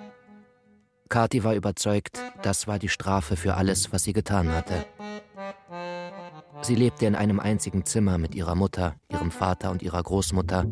Kathi 1.08 1.44
war 1.44 1.54
überzeugt, 1.54 2.20
das 2.42 2.66
war 2.66 2.78
die 2.78 2.88
Strafe 2.88 3.36
für 3.36 3.54
alles, 3.54 3.92
was 3.92 4.02
sie 4.02 4.12
getan 4.12 4.50
hatte. 4.50 4.84
Sie 6.62 6.74
lebte 6.74 7.06
in 7.06 7.14
einem 7.14 7.40
einzigen 7.40 7.86
Zimmer 7.86 8.18
mit 8.18 8.34
ihrer 8.34 8.54
Mutter, 8.54 8.96
ihrem 9.08 9.30
Vater 9.30 9.70
und 9.70 9.82
ihrer 9.82 10.02
Großmutter. 10.02 10.66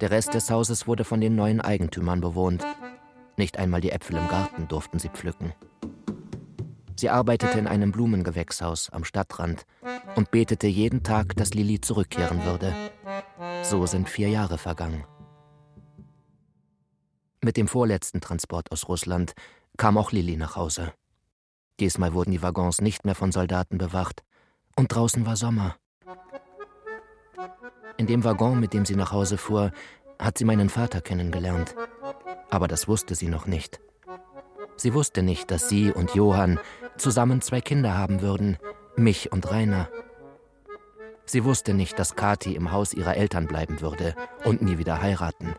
Der 0.00 0.10
Rest 0.10 0.34
des 0.34 0.50
Hauses 0.50 0.86
wurde 0.86 1.04
von 1.04 1.20
den 1.20 1.34
neuen 1.34 1.60
Eigentümern 1.60 2.20
bewohnt. 2.20 2.64
Nicht 3.36 3.58
einmal 3.58 3.80
die 3.80 3.90
Äpfel 3.90 4.16
im 4.16 4.28
Garten 4.28 4.68
durften 4.68 4.98
sie 4.98 5.08
pflücken. 5.08 5.54
Sie 6.96 7.08
arbeitete 7.08 7.58
in 7.58 7.66
einem 7.66 7.92
Blumengewächshaus 7.92 8.90
am 8.90 9.04
Stadtrand 9.04 9.64
und 10.16 10.30
betete 10.30 10.66
jeden 10.66 11.02
Tag, 11.02 11.34
dass 11.36 11.54
Lilly 11.54 11.80
zurückkehren 11.80 12.44
würde. 12.44 12.74
So 13.62 13.86
sind 13.86 14.08
vier 14.08 14.28
Jahre 14.28 14.58
vergangen. 14.58 15.04
Mit 17.42 17.56
dem 17.56 17.68
vorletzten 17.68 18.20
Transport 18.20 18.70
aus 18.70 18.86
Russland 18.88 19.32
kam 19.78 19.96
auch 19.96 20.12
Lilly 20.12 20.36
nach 20.36 20.56
Hause. 20.56 20.92
Diesmal 21.80 22.12
wurden 22.12 22.32
die 22.32 22.42
Waggons 22.42 22.82
nicht 22.82 23.06
mehr 23.06 23.14
von 23.14 23.32
Soldaten 23.32 23.78
bewacht 23.78 24.22
und 24.76 24.94
draußen 24.94 25.24
war 25.24 25.36
Sommer. 25.36 25.76
In 27.96 28.06
dem 28.06 28.24
Waggon, 28.24 28.60
mit 28.60 28.74
dem 28.74 28.84
sie 28.84 28.96
nach 28.96 29.12
Hause 29.12 29.38
fuhr, 29.38 29.72
hat 30.18 30.36
sie 30.36 30.44
meinen 30.44 30.68
Vater 30.68 31.00
kennengelernt. 31.00 31.74
Aber 32.50 32.68
das 32.68 32.88
wusste 32.88 33.14
sie 33.14 33.28
noch 33.28 33.46
nicht. 33.46 33.80
Sie 34.76 34.94
wusste 34.94 35.22
nicht, 35.22 35.50
dass 35.50 35.68
sie 35.68 35.92
und 35.92 36.14
Johann 36.14 36.58
zusammen 36.96 37.40
zwei 37.40 37.60
Kinder 37.60 37.96
haben 37.96 38.22
würden, 38.22 38.58
mich 38.96 39.30
und 39.32 39.50
Rainer. 39.50 39.88
Sie 41.26 41.44
wusste 41.44 41.74
nicht, 41.74 41.98
dass 41.98 42.16
Kathi 42.16 42.54
im 42.54 42.72
Haus 42.72 42.92
ihrer 42.92 43.16
Eltern 43.16 43.46
bleiben 43.46 43.80
würde 43.80 44.14
und 44.44 44.62
nie 44.62 44.78
wieder 44.78 45.00
heiraten. 45.00 45.54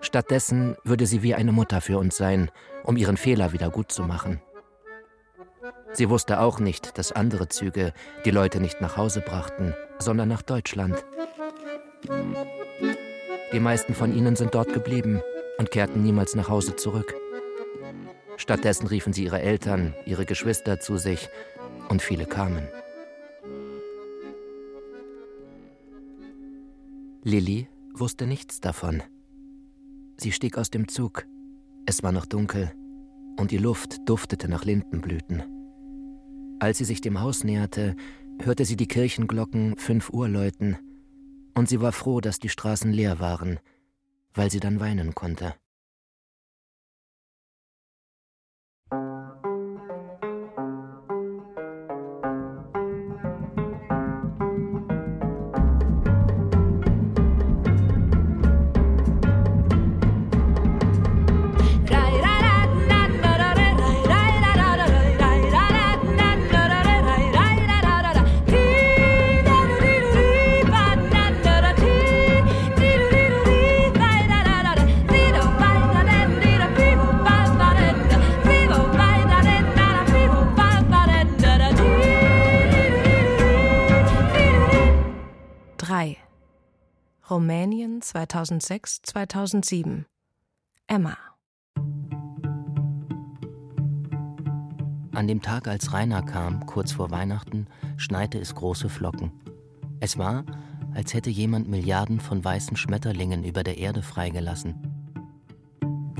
Stattdessen 0.00 0.76
würde 0.84 1.06
sie 1.06 1.22
wie 1.22 1.34
eine 1.34 1.52
Mutter 1.52 1.80
für 1.80 1.98
uns 1.98 2.16
sein, 2.16 2.50
um 2.84 2.96
ihren 2.96 3.16
Fehler 3.16 3.52
wieder 3.52 3.70
gut 3.70 3.92
zu 3.92 4.02
machen. 4.02 4.42
Sie 5.92 6.10
wusste 6.10 6.40
auch 6.40 6.58
nicht, 6.58 6.98
dass 6.98 7.12
andere 7.12 7.48
Züge 7.48 7.92
die 8.24 8.30
Leute 8.30 8.60
nicht 8.60 8.80
nach 8.80 8.96
Hause 8.96 9.20
brachten, 9.20 9.74
sondern 9.98 10.28
nach 10.28 10.42
Deutschland. 10.42 11.04
Die 13.52 13.60
meisten 13.60 13.94
von 13.94 14.14
ihnen 14.14 14.34
sind 14.34 14.54
dort 14.54 14.72
geblieben 14.72 15.22
und 15.62 15.70
kehrten 15.70 16.02
niemals 16.02 16.34
nach 16.34 16.48
Hause 16.48 16.74
zurück. 16.74 17.14
Stattdessen 18.36 18.88
riefen 18.88 19.12
sie 19.12 19.22
ihre 19.22 19.40
Eltern, 19.40 19.94
ihre 20.06 20.26
Geschwister 20.26 20.80
zu 20.80 20.96
sich 20.96 21.28
und 21.88 22.02
viele 22.02 22.26
kamen. 22.26 22.66
Lilly 27.22 27.68
wusste 27.94 28.26
nichts 28.26 28.58
davon. 28.60 29.04
Sie 30.16 30.32
stieg 30.32 30.58
aus 30.58 30.70
dem 30.70 30.88
Zug. 30.88 31.28
Es 31.86 32.02
war 32.02 32.10
noch 32.10 32.26
dunkel 32.26 32.72
und 33.38 33.52
die 33.52 33.58
Luft 33.58 33.98
duftete 34.08 34.48
nach 34.48 34.64
Lindenblüten. 34.64 35.44
Als 36.58 36.78
sie 36.78 36.84
sich 36.84 37.00
dem 37.00 37.20
Haus 37.20 37.44
näherte, 37.44 37.94
hörte 38.40 38.64
sie 38.64 38.76
die 38.76 38.88
Kirchenglocken 38.88 39.76
fünf 39.76 40.10
Uhr 40.10 40.28
läuten, 40.28 40.76
und 41.54 41.68
sie 41.68 41.80
war 41.80 41.92
froh, 41.92 42.20
dass 42.20 42.40
die 42.40 42.48
Straßen 42.48 42.92
leer 42.92 43.20
waren, 43.20 43.60
weil 44.34 44.50
sie 44.50 44.60
dann 44.60 44.80
weinen 44.80 45.14
konnte. 45.14 45.54
Rumänien 87.32 88.02
2006-2007. 88.02 90.04
Emma. 90.86 91.16
An 95.14 95.26
dem 95.26 95.40
Tag, 95.40 95.66
als 95.66 95.94
Rainer 95.94 96.20
kam, 96.20 96.66
kurz 96.66 96.92
vor 96.92 97.10
Weihnachten, 97.10 97.68
schneite 97.96 98.38
es 98.38 98.54
große 98.54 98.90
Flocken. 98.90 99.32
Es 100.00 100.18
war, 100.18 100.44
als 100.92 101.14
hätte 101.14 101.30
jemand 101.30 101.68
Milliarden 101.68 102.20
von 102.20 102.44
weißen 102.44 102.76
Schmetterlingen 102.76 103.44
über 103.44 103.62
der 103.62 103.78
Erde 103.78 104.02
freigelassen. 104.02 104.74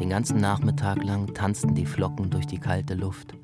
Den 0.00 0.08
ganzen 0.08 0.40
Nachmittag 0.40 1.04
lang 1.04 1.34
tanzten 1.34 1.74
die 1.74 1.84
Flocken 1.84 2.30
durch 2.30 2.46
die 2.46 2.58
kalte 2.58 2.94
Luft. 2.94 3.34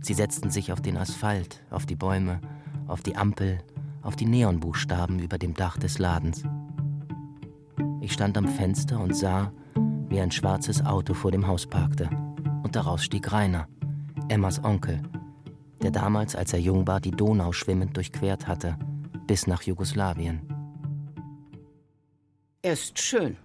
Sie 0.00 0.14
setzten 0.14 0.50
sich 0.50 0.72
auf 0.72 0.80
den 0.80 0.96
Asphalt, 0.96 1.62
auf 1.68 1.84
die 1.84 1.96
Bäume, 1.96 2.40
auf 2.86 3.02
die 3.02 3.16
Ampel, 3.16 3.58
auf 4.00 4.16
die 4.16 4.24
Neonbuchstaben 4.24 5.18
über 5.18 5.36
dem 5.36 5.52
Dach 5.52 5.76
des 5.76 5.98
Ladens. 5.98 6.44
Ich 8.00 8.12
stand 8.12 8.38
am 8.38 8.48
Fenster 8.48 8.98
und 8.98 9.14
sah, 9.14 9.52
wie 10.08 10.20
ein 10.20 10.30
schwarzes 10.30 10.84
Auto 10.84 11.14
vor 11.14 11.30
dem 11.30 11.46
Haus 11.46 11.66
parkte. 11.66 12.08
Und 12.62 12.74
daraus 12.74 13.04
stieg 13.04 13.30
Rainer, 13.30 13.68
Emmas 14.28 14.62
Onkel, 14.64 15.02
der 15.82 15.90
damals, 15.90 16.34
als 16.34 16.52
er 16.52 16.60
jung 16.60 16.86
war, 16.86 17.00
die 17.00 17.10
Donau 17.10 17.52
schwimmend 17.52 17.96
durchquert 17.96 18.46
hatte, 18.46 18.76
bis 19.26 19.46
nach 19.46 19.62
Jugoslawien. 19.62 20.40
Er 22.62 22.72
ist 22.74 22.98
schön. 22.98 23.36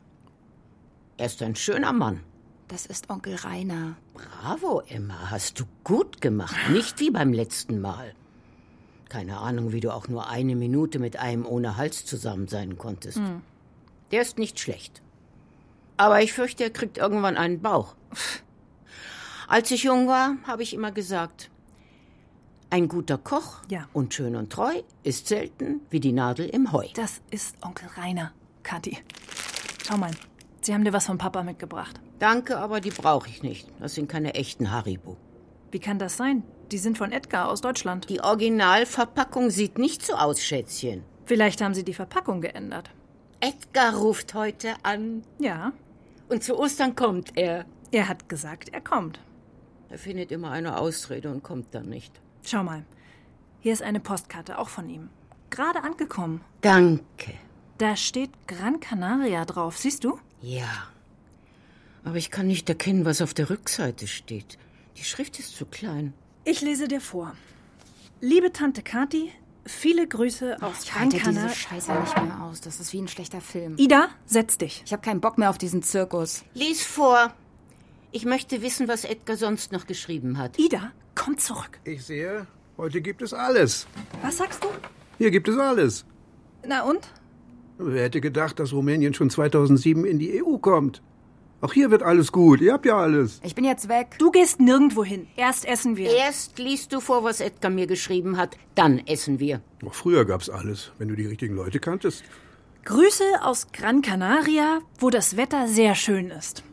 Er 1.18 1.28
ist 1.28 1.42
ein 1.42 1.56
schöner 1.56 1.94
Mann. 1.94 2.22
Das 2.68 2.86
ist 2.86 3.10
Onkel 3.10 3.36
Rainer. 3.36 3.96
Bravo, 4.14 4.82
Emma, 4.88 5.30
hast 5.30 5.60
du 5.60 5.66
gut 5.84 6.20
gemacht. 6.20 6.56
Nicht 6.72 7.00
wie 7.00 7.12
beim 7.12 7.32
letzten 7.32 7.80
Mal. 7.80 8.14
Keine 9.08 9.38
Ahnung, 9.38 9.72
wie 9.72 9.80
du 9.80 9.94
auch 9.94 10.08
nur 10.08 10.28
eine 10.30 10.56
Minute 10.56 11.00
mit 11.00 11.18
einem 11.18 11.46
ohne 11.46 11.78
Hals 11.78 12.06
zusammen 12.06 12.48
sein 12.48 12.78
konntest. 12.78 13.18
Hm. 13.18 13.42
Der 14.12 14.22
ist 14.22 14.38
nicht 14.38 14.60
schlecht. 14.60 15.02
Aber 15.98 16.22
ich 16.22 16.34
fürchte, 16.34 16.64
er 16.64 16.70
kriegt 16.70 16.98
irgendwann 16.98 17.38
einen 17.38 17.62
Bauch. 17.62 17.96
Als 19.48 19.72
ich 19.72 19.84
jung 19.84 20.08
war, 20.08 20.36
habe 20.46 20.64
ich 20.64 20.74
immer 20.74 20.92
gesagt, 20.92 21.50
ein 22.70 22.88
guter 22.88 23.18
Koch 23.18 23.62
Ja. 23.70 23.88
und 23.94 24.14
schön 24.14 24.36
und 24.36 24.52
treu 24.52 24.74
ist 25.04 25.28
selten 25.28 25.82
wie 25.90 26.00
die 26.00 26.12
Nadel 26.12 26.48
im 26.50 26.72
Heu. 26.72 26.88
Das 26.96 27.22
ist 27.32 27.56
Onkel 27.64 27.88
Rainer, 27.96 28.32
Kathi. 28.64 28.98
Schau 29.88 29.98
mal, 29.98 30.12
Sie 30.62 30.74
haben 30.74 30.84
dir 30.84 30.94
was 30.94 31.06
von 31.06 31.20
Papa 31.20 31.44
mitgebracht. 31.44 32.00
Danke, 32.18 32.58
aber 32.58 32.82
die 32.82 32.90
brauche 32.90 33.30
ich 33.30 33.44
nicht. 33.44 33.68
Das 33.80 33.94
sind 33.94 34.10
keine 34.10 34.34
echten 34.34 34.72
Haribo. 34.72 35.16
Wie 35.70 35.80
kann 35.80 36.00
das 36.00 36.18
sein? 36.18 36.42
Die 36.72 36.80
sind 36.80 36.98
von 36.98 37.12
Edgar 37.12 37.50
aus 37.50 37.62
Deutschland. 37.62 38.10
Die 38.10 38.22
Originalverpackung 38.22 39.52
sieht 39.52 39.78
nicht 39.78 40.04
so 40.04 40.14
aus, 40.16 40.42
Schätzchen. 40.42 41.04
Vielleicht 41.26 41.62
haben 41.62 41.76
Sie 41.76 41.84
die 41.84 41.94
Verpackung 41.94 42.42
geändert. 42.42 42.90
Edgar 43.40 43.96
ruft 43.96 44.34
heute 44.34 44.74
an. 44.84 45.24
Ja. 45.40 45.74
Und 46.30 46.44
zu 46.44 46.58
Ostern 46.58 46.96
kommt 46.96 47.38
er. 47.38 47.66
Er 47.92 48.08
hat 48.08 48.30
gesagt, 48.30 48.70
er 48.70 48.82
kommt. 48.82 49.20
Er 49.90 49.98
findet 49.98 50.32
immer 50.32 50.52
eine 50.52 50.78
Ausrede 50.78 51.32
und 51.32 51.44
kommt 51.44 51.74
dann 51.76 51.88
nicht. 51.90 52.20
Schau 52.44 52.64
mal. 52.64 52.84
Hier 53.62 53.74
ist 53.74 53.84
eine 53.84 54.00
Postkarte, 54.00 54.58
auch 54.60 54.70
von 54.70 54.90
ihm. 54.90 55.10
Gerade 55.50 55.84
angekommen. 55.84 56.42
Danke. 56.62 57.34
Da 57.78 57.96
steht 57.96 58.32
Gran 58.48 58.80
Canaria 58.80 59.46
drauf, 59.46 59.78
siehst 59.78 60.04
du? 60.04 60.20
Ja. 60.42 60.88
Aber 62.04 62.16
ich 62.16 62.32
kann 62.32 62.48
nicht 62.48 62.70
erkennen, 62.70 63.06
was 63.06 63.22
auf 63.22 63.34
der 63.34 63.50
Rückseite 63.50 64.08
steht. 64.08 64.58
Die 64.98 65.04
Schrift 65.04 65.40
ist 65.40 65.56
zu 65.56 65.66
klein. 65.66 66.14
Ich 66.44 66.62
lese 66.62 66.88
dir 66.88 67.02
vor. 67.02 67.36
Liebe 68.22 68.54
Tante 68.54 68.82
Kathi, 68.82 69.32
viele 69.66 70.08
Grüße 70.08 70.62
aus 70.62 70.84
Ich 70.84 70.94
halte 70.96 71.18
diese 71.18 71.24
Canaria. 71.24 71.50
Scheiße 71.50 71.92
nicht 71.94 72.22
mehr 72.22 72.42
aus. 72.42 72.62
Das 72.62 72.80
ist 72.80 72.94
wie 72.94 73.02
ein 73.02 73.08
schlechter 73.08 73.42
Film. 73.42 73.76
Ida, 73.78 74.10
setz 74.26 74.58
dich. 74.58 74.84
Ich 74.86 74.94
habe 74.94 75.02
keinen 75.02 75.22
Bock 75.22 75.38
mehr 75.38 75.50
auf 75.50 75.58
diesen 75.58 75.82
Zirkus. 75.84 76.44
Lies 76.54 76.84
vor. 76.84 77.34
Ich 78.12 78.26
möchte 78.26 78.62
wissen, 78.62 78.88
was 78.88 79.04
Edgar 79.04 79.38
sonst 79.38 79.72
noch 79.72 79.88
geschrieben 79.88 80.38
hat. 80.38 80.58
Ida, 80.58 80.92
komm 81.16 81.38
zurück. 81.38 81.80
Ich 81.84 82.06
sehe, 82.06 82.48
heute 82.78 83.02
gibt 83.02 83.22
es 83.22 83.34
alles. 83.34 83.88
Was 84.22 84.38
sagst 84.38 84.64
du? 84.64 84.68
Hier 85.18 85.32
gibt 85.32 85.48
es 85.48 85.58
alles. 85.58 86.06
Na 86.66 86.84
und? 86.84 87.10
Wer 87.78 88.04
hätte 88.04 88.22
gedacht, 88.22 88.60
dass 88.60 88.72
Rumänien 88.72 89.14
schon 89.14 89.30
2007 89.30 90.06
in 90.06 90.20
die 90.20 90.42
EU 90.42 90.58
kommt? 90.58 91.02
Auch 91.62 91.74
hier 91.74 91.90
wird 91.90 92.04
alles 92.04 92.32
gut. 92.32 92.62
Ihr 92.62 92.74
habt 92.74 92.86
ja 92.86 92.98
alles. 92.98 93.40
Ich 93.44 93.56
bin 93.56 93.64
jetzt 93.64 93.88
weg. 93.90 94.16
Du 94.20 94.30
gehst 94.30 94.60
nirgendwo 94.60 95.04
hin. 95.04 95.28
Erst 95.36 95.66
essen 95.66 95.98
wir. 95.98 96.12
Erst 96.14 96.60
liest 96.60 96.94
du 96.94 97.00
vor, 97.00 97.24
was 97.24 97.40
Edgar 97.40 97.72
mir 97.72 97.88
geschrieben 97.88 98.38
hat, 98.38 98.58
dann 98.76 99.00
essen 99.00 99.40
wir. 99.40 99.62
Auch 99.86 99.94
früher 99.94 100.26
gab's 100.26 100.50
alles, 100.50 100.92
wenn 100.98 101.08
du 101.08 101.16
die 101.16 101.26
richtigen 101.26 101.56
Leute 101.56 101.80
kanntest. 101.80 102.24
Grüße 102.84 103.24
aus 103.42 103.68
Gran 103.72 104.02
Canaria, 104.02 104.80
wo 105.00 105.10
das 105.10 105.38
Wetter 105.38 105.68
sehr 105.68 105.96
schön 105.96 106.30
ist. 106.30 106.64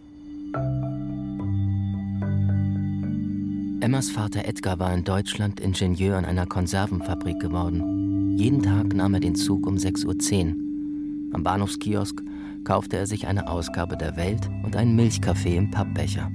Emmas 3.81 4.11
Vater 4.11 4.45
Edgar 4.45 4.79
war 4.79 4.93
in 4.93 5.05
Deutschland 5.05 5.59
Ingenieur 5.59 6.19
in 6.19 6.25
einer 6.25 6.47
Konservenfabrik 6.47 7.41
geworden. 7.41 8.37
Jeden 8.37 8.63
Tag 8.63 8.95
nahm 8.95 9.15
er 9.15 9.21
den 9.21 9.35
Zug 9.37 9.67
um 9.67 9.77
6.10 9.77 10.07
Uhr. 10.07 11.35
Am 11.35 11.43
Bahnhofskiosk 11.43 12.23
kaufte 12.65 12.97
er 12.97 13.07
sich 13.07 13.27
eine 13.27 13.49
Ausgabe 13.49 13.97
der 13.97 14.17
Welt 14.17 14.49
und 14.63 14.77
einen 14.77 14.97
Milchkaffee 14.97 15.57
im 15.57 15.71
Pappbecher. 15.71 16.31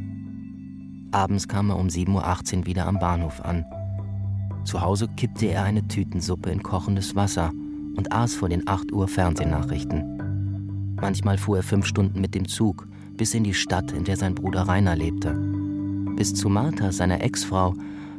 Abends 1.11 1.47
kam 1.47 1.69
er 1.69 1.77
um 1.77 1.87
7.18 1.87 2.59
Uhr 2.59 2.65
wieder 2.65 2.85
am 2.85 2.99
Bahnhof 2.99 3.41
an. 3.41 3.65
Zu 4.65 4.81
Hause 4.81 5.07
kippte 5.15 5.47
er 5.47 5.63
eine 5.63 5.87
Tütensuppe 5.87 6.49
in 6.49 6.61
kochendes 6.61 7.15
Wasser 7.15 7.51
und 7.95 8.11
aß 8.11 8.35
vor 8.35 8.49
den 8.49 8.67
8 8.67 8.91
Uhr 8.91 9.07
Fernsehnachrichten. 9.07 10.95
Manchmal 10.99 11.37
fuhr 11.37 11.57
er 11.57 11.63
fünf 11.63 11.85
Stunden 11.85 12.19
mit 12.21 12.35
dem 12.35 12.47
Zug 12.47 12.87
bis 13.17 13.33
in 13.33 13.43
die 13.43 13.53
Stadt, 13.53 13.91
in 13.91 14.03
der 14.03 14.15
sein 14.15 14.35
Bruder 14.35 14.61
Rainer 14.67 14.95
lebte. 14.95 15.33
Bis 16.15 16.33
zu 16.33 16.49
Martha, 16.49 16.91
seiner 16.91 17.21
Ex-Frau, 17.21 17.73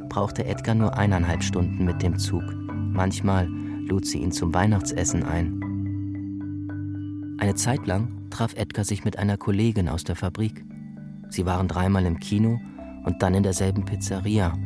brauchte 0.09 0.45
Edgar 0.45 0.75
nur 0.75 0.97
eineinhalb 0.97 1.43
Stunden 1.43 1.85
mit 1.85 2.03
dem 2.03 2.19
Zug. 2.19 2.43
Manchmal 2.93 3.47
lud 3.47 4.05
sie 4.07 4.19
ihn 4.19 4.33
zum 4.33 4.53
Weihnachtsessen 4.53 5.23
ein. 5.23 5.58
Eine 7.39 7.55
Zeit 7.55 7.87
lang 7.87 8.31
traf 8.31 8.55
Edgar 8.55 8.85
sich 8.85 9.05
mit 9.05 9.17
einer 9.17 9.37
Kollegin 9.37 9.89
aus 9.89 10.03
der 10.03 10.17
Fabrik. 10.17 10.65
Sie 11.31 11.47
waren 11.47 11.69
dreimal 11.69 12.05
im 12.05 12.19
Kino 12.19 12.61
und 13.05 13.23
dann 13.23 13.35
in 13.35 13.45
derselben 13.45 13.85
Pizzeria. 13.85 14.59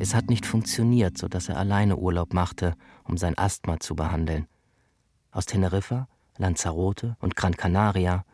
Es 0.00 0.12
hat 0.12 0.28
nicht 0.28 0.44
funktioniert, 0.44 1.16
sodass 1.16 1.48
er 1.48 1.56
alleine 1.56 1.96
Urlaub 1.96 2.34
machte, 2.34 2.74
um 3.04 3.16
sein 3.16 3.38
Asthma 3.38 3.78
zu 3.78 3.94
behandeln. 3.94 4.48
Aus 5.30 5.46
Teneriffa, 5.46 6.08
Lanzarote 6.36 7.16
und 7.20 7.36
Gran 7.36 7.56
Canaria 7.56 8.24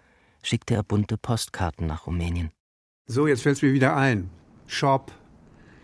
schickte 0.43 0.75
er 0.75 0.83
bunte 0.83 1.19
Postkarten 1.19 1.87
nach 1.87 2.07
Rumänien. 2.07 2.51
So, 3.07 3.27
jetzt 3.27 3.43
fällt's 3.43 3.61
mir 3.61 3.75
wieder 3.75 3.95
ein. 3.95 4.31
Shop. 4.67 5.13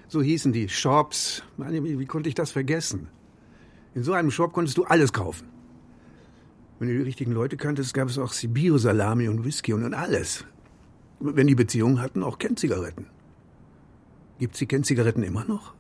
So 0.08 0.22
hießen 0.22 0.54
die. 0.54 0.70
Shops. 0.70 1.42
Meine, 1.58 1.84
wie 1.84 2.06
konnte 2.06 2.30
ich 2.30 2.34
das 2.34 2.52
vergessen? 2.52 3.08
In 3.94 4.02
so 4.02 4.14
einem 4.14 4.30
Shop 4.30 4.54
konntest 4.54 4.78
du 4.78 4.84
alles 4.84 5.12
kaufen. 5.12 5.59
Wenn 6.80 6.88
du 6.88 6.94
die 6.94 7.02
richtigen 7.02 7.32
Leute 7.32 7.58
kanntest, 7.58 7.92
gab 7.92 8.08
es 8.08 8.16
auch 8.16 8.32
Sibiru-Salami 8.32 9.28
und 9.28 9.44
Whisky 9.44 9.74
und, 9.74 9.92
alles. 9.92 10.46
Wenn 11.20 11.46
die 11.46 11.54
Beziehungen 11.54 12.00
hatten, 12.00 12.22
auch 12.22 12.38
Kennzigaretten. 12.38 13.04
Gibt's 14.38 14.60
die 14.60 14.66
Kennzigaretten 14.66 15.22
immer 15.22 15.44
noch? 15.44 15.74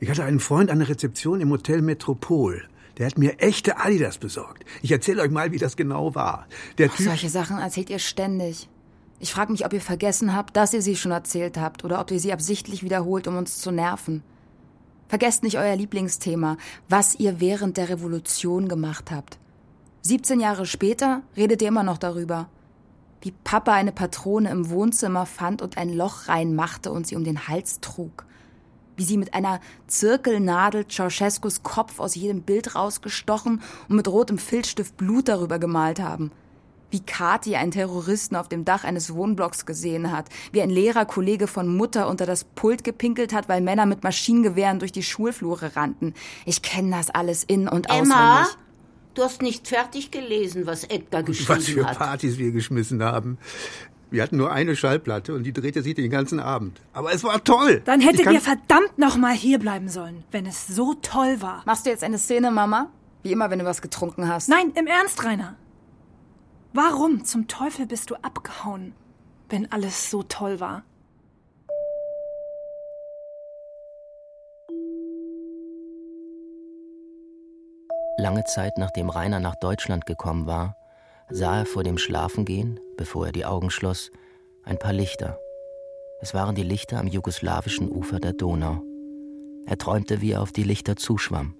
Ich 0.00 0.08
hatte 0.08 0.24
einen 0.24 0.40
Freund 0.40 0.70
an 0.70 0.78
der 0.78 0.88
Rezeption 0.88 1.42
im 1.42 1.50
Hotel 1.50 1.82
Metropol. 1.82 2.66
Der 2.96 3.04
hat 3.04 3.18
mir 3.18 3.38
echte 3.40 3.76
Adidas 3.76 4.16
besorgt. 4.16 4.64
Ich 4.80 4.90
erzähle 4.90 5.20
euch 5.20 5.30
mal, 5.30 5.52
wie 5.52 5.58
das 5.58 5.76
genau 5.76 6.14
war. 6.14 6.46
Der 6.78 6.88
Ach, 6.90 6.96
Typ. 6.96 7.08
solche 7.08 7.28
Sachen 7.28 7.58
erzählt 7.58 7.90
ihr 7.90 7.98
ständig. 7.98 8.70
Ich 9.20 9.34
frage 9.34 9.52
mich, 9.52 9.66
ob 9.66 9.74
ihr 9.74 9.82
vergessen 9.82 10.34
habt, 10.34 10.56
dass 10.56 10.72
ihr 10.72 10.80
sie 10.80 10.96
schon 10.96 11.12
erzählt 11.12 11.58
habt 11.58 11.84
oder 11.84 12.00
ob 12.00 12.10
ihr 12.10 12.20
sie 12.20 12.32
absichtlich 12.32 12.82
wiederholt, 12.82 13.28
um 13.28 13.36
uns 13.36 13.58
zu 13.58 13.70
nerven. 13.70 14.22
Vergesst 15.08 15.42
nicht 15.42 15.58
euer 15.58 15.76
Lieblingsthema, 15.76 16.56
was 16.88 17.16
ihr 17.16 17.38
während 17.38 17.76
der 17.76 17.90
Revolution 17.90 18.66
gemacht 18.66 19.10
habt. 19.10 19.38
17 20.02 20.40
Jahre 20.40 20.66
später 20.66 21.22
redet 21.36 21.60
ihr 21.62 21.68
immer 21.68 21.82
noch 21.82 21.98
darüber. 21.98 22.48
Wie 23.20 23.32
Papa 23.32 23.72
eine 23.72 23.92
Patrone 23.92 24.50
im 24.50 24.70
Wohnzimmer 24.70 25.26
fand 25.26 25.60
und 25.60 25.76
ein 25.76 25.92
Loch 25.92 26.28
reinmachte 26.28 26.92
und 26.92 27.06
sie 27.06 27.16
um 27.16 27.24
den 27.24 27.48
Hals 27.48 27.80
trug. 27.80 28.24
Wie 28.96 29.04
sie 29.04 29.16
mit 29.16 29.34
einer 29.34 29.60
Zirkelnadel 29.86 30.86
Ceausescus 30.88 31.62
Kopf 31.62 31.98
aus 31.98 32.14
jedem 32.14 32.42
Bild 32.42 32.74
rausgestochen 32.74 33.60
und 33.88 33.96
mit 33.96 34.08
rotem 34.08 34.38
Filzstift 34.38 34.96
Blut 34.96 35.28
darüber 35.28 35.58
gemalt 35.58 36.00
haben. 36.00 36.30
Wie 36.90 37.00
Kathi 37.00 37.56
einen 37.56 37.72
Terroristen 37.72 38.34
auf 38.34 38.48
dem 38.48 38.64
Dach 38.64 38.84
eines 38.84 39.12
Wohnblocks 39.12 39.66
gesehen 39.66 40.10
hat. 40.10 40.30
Wie 40.52 40.62
ein 40.62 40.70
Lehrerkollege 40.70 41.46
von 41.46 41.76
Mutter 41.76 42.08
unter 42.08 42.24
das 42.24 42.44
Pult 42.44 42.82
gepinkelt 42.82 43.34
hat, 43.34 43.48
weil 43.48 43.60
Männer 43.60 43.84
mit 43.84 44.04
Maschinengewehren 44.04 44.78
durch 44.78 44.92
die 44.92 45.02
Schulflure 45.02 45.76
rannten. 45.76 46.14
Ich 46.46 46.62
kenne 46.62 46.96
das 46.96 47.10
alles 47.10 47.44
in- 47.44 47.68
und 47.68 47.90
Emma, 47.90 48.40
auswendig. 48.40 48.58
Du 49.18 49.24
hast 49.24 49.42
nicht 49.42 49.66
fertig 49.66 50.10
gelesen, 50.10 50.66
was 50.66 50.84
Edgar 50.84 51.22
geschrieben 51.22 51.48
Was 51.48 51.68
für 51.68 51.86
hat. 51.86 51.98
Partys 51.98 52.38
wir 52.38 52.52
geschmissen 52.52 53.02
haben. 53.02 53.38
Wir 54.10 54.22
hatten 54.22 54.38
nur 54.38 54.50
eine 54.50 54.74
Schallplatte 54.74 55.34
und 55.34 55.44
die 55.44 55.52
drehte 55.52 55.82
sich 55.82 55.94
den 55.94 56.10
ganzen 56.10 56.40
Abend. 56.40 56.80
Aber 56.94 57.12
es 57.12 57.24
war 57.24 57.44
toll. 57.44 57.82
Dann 57.84 58.00
hättet 58.00 58.30
ihr 58.30 58.40
verdammt 58.40 58.96
noch 58.96 59.16
mal 59.16 59.34
hier 59.34 59.58
bleiben 59.58 59.88
sollen, 59.88 60.24
wenn 60.30 60.46
es 60.46 60.66
so 60.66 60.94
toll 60.94 61.42
war. 61.42 61.62
Machst 61.66 61.84
du 61.84 61.90
jetzt 61.90 62.04
eine 62.04 62.16
Szene, 62.16 62.50
Mama? 62.50 62.90
Wie 63.22 63.32
immer, 63.32 63.50
wenn 63.50 63.58
du 63.58 63.64
was 63.66 63.82
getrunken 63.82 64.28
hast. 64.28 64.48
Nein, 64.48 64.72
im 64.76 64.86
Ernst, 64.86 65.22
Rainer. 65.24 65.56
Warum 66.72 67.24
zum 67.24 67.48
Teufel 67.48 67.86
bist 67.86 68.10
du 68.10 68.14
abgehauen, 68.14 68.94
wenn 69.50 69.70
alles 69.72 70.10
so 70.10 70.22
toll 70.22 70.60
war? 70.60 70.84
Lange 78.20 78.42
Zeit 78.42 78.78
nachdem 78.78 79.10
Rainer 79.10 79.38
nach 79.38 79.54
Deutschland 79.54 80.04
gekommen 80.04 80.46
war, 80.46 80.76
sah 81.30 81.60
er 81.60 81.66
vor 81.66 81.84
dem 81.84 81.98
Schlafengehen, 81.98 82.80
bevor 82.96 83.26
er 83.26 83.32
die 83.32 83.44
Augen 83.44 83.70
schloss, 83.70 84.10
ein 84.64 84.76
paar 84.76 84.92
Lichter. 84.92 85.38
Es 86.20 86.34
waren 86.34 86.56
die 86.56 86.64
Lichter 86.64 86.98
am 86.98 87.06
jugoslawischen 87.06 87.88
Ufer 87.88 88.18
der 88.18 88.32
Donau. 88.32 88.82
Er 89.66 89.78
träumte, 89.78 90.20
wie 90.20 90.32
er 90.32 90.42
auf 90.42 90.50
die 90.50 90.64
Lichter 90.64 90.96
zuschwamm. 90.96 91.54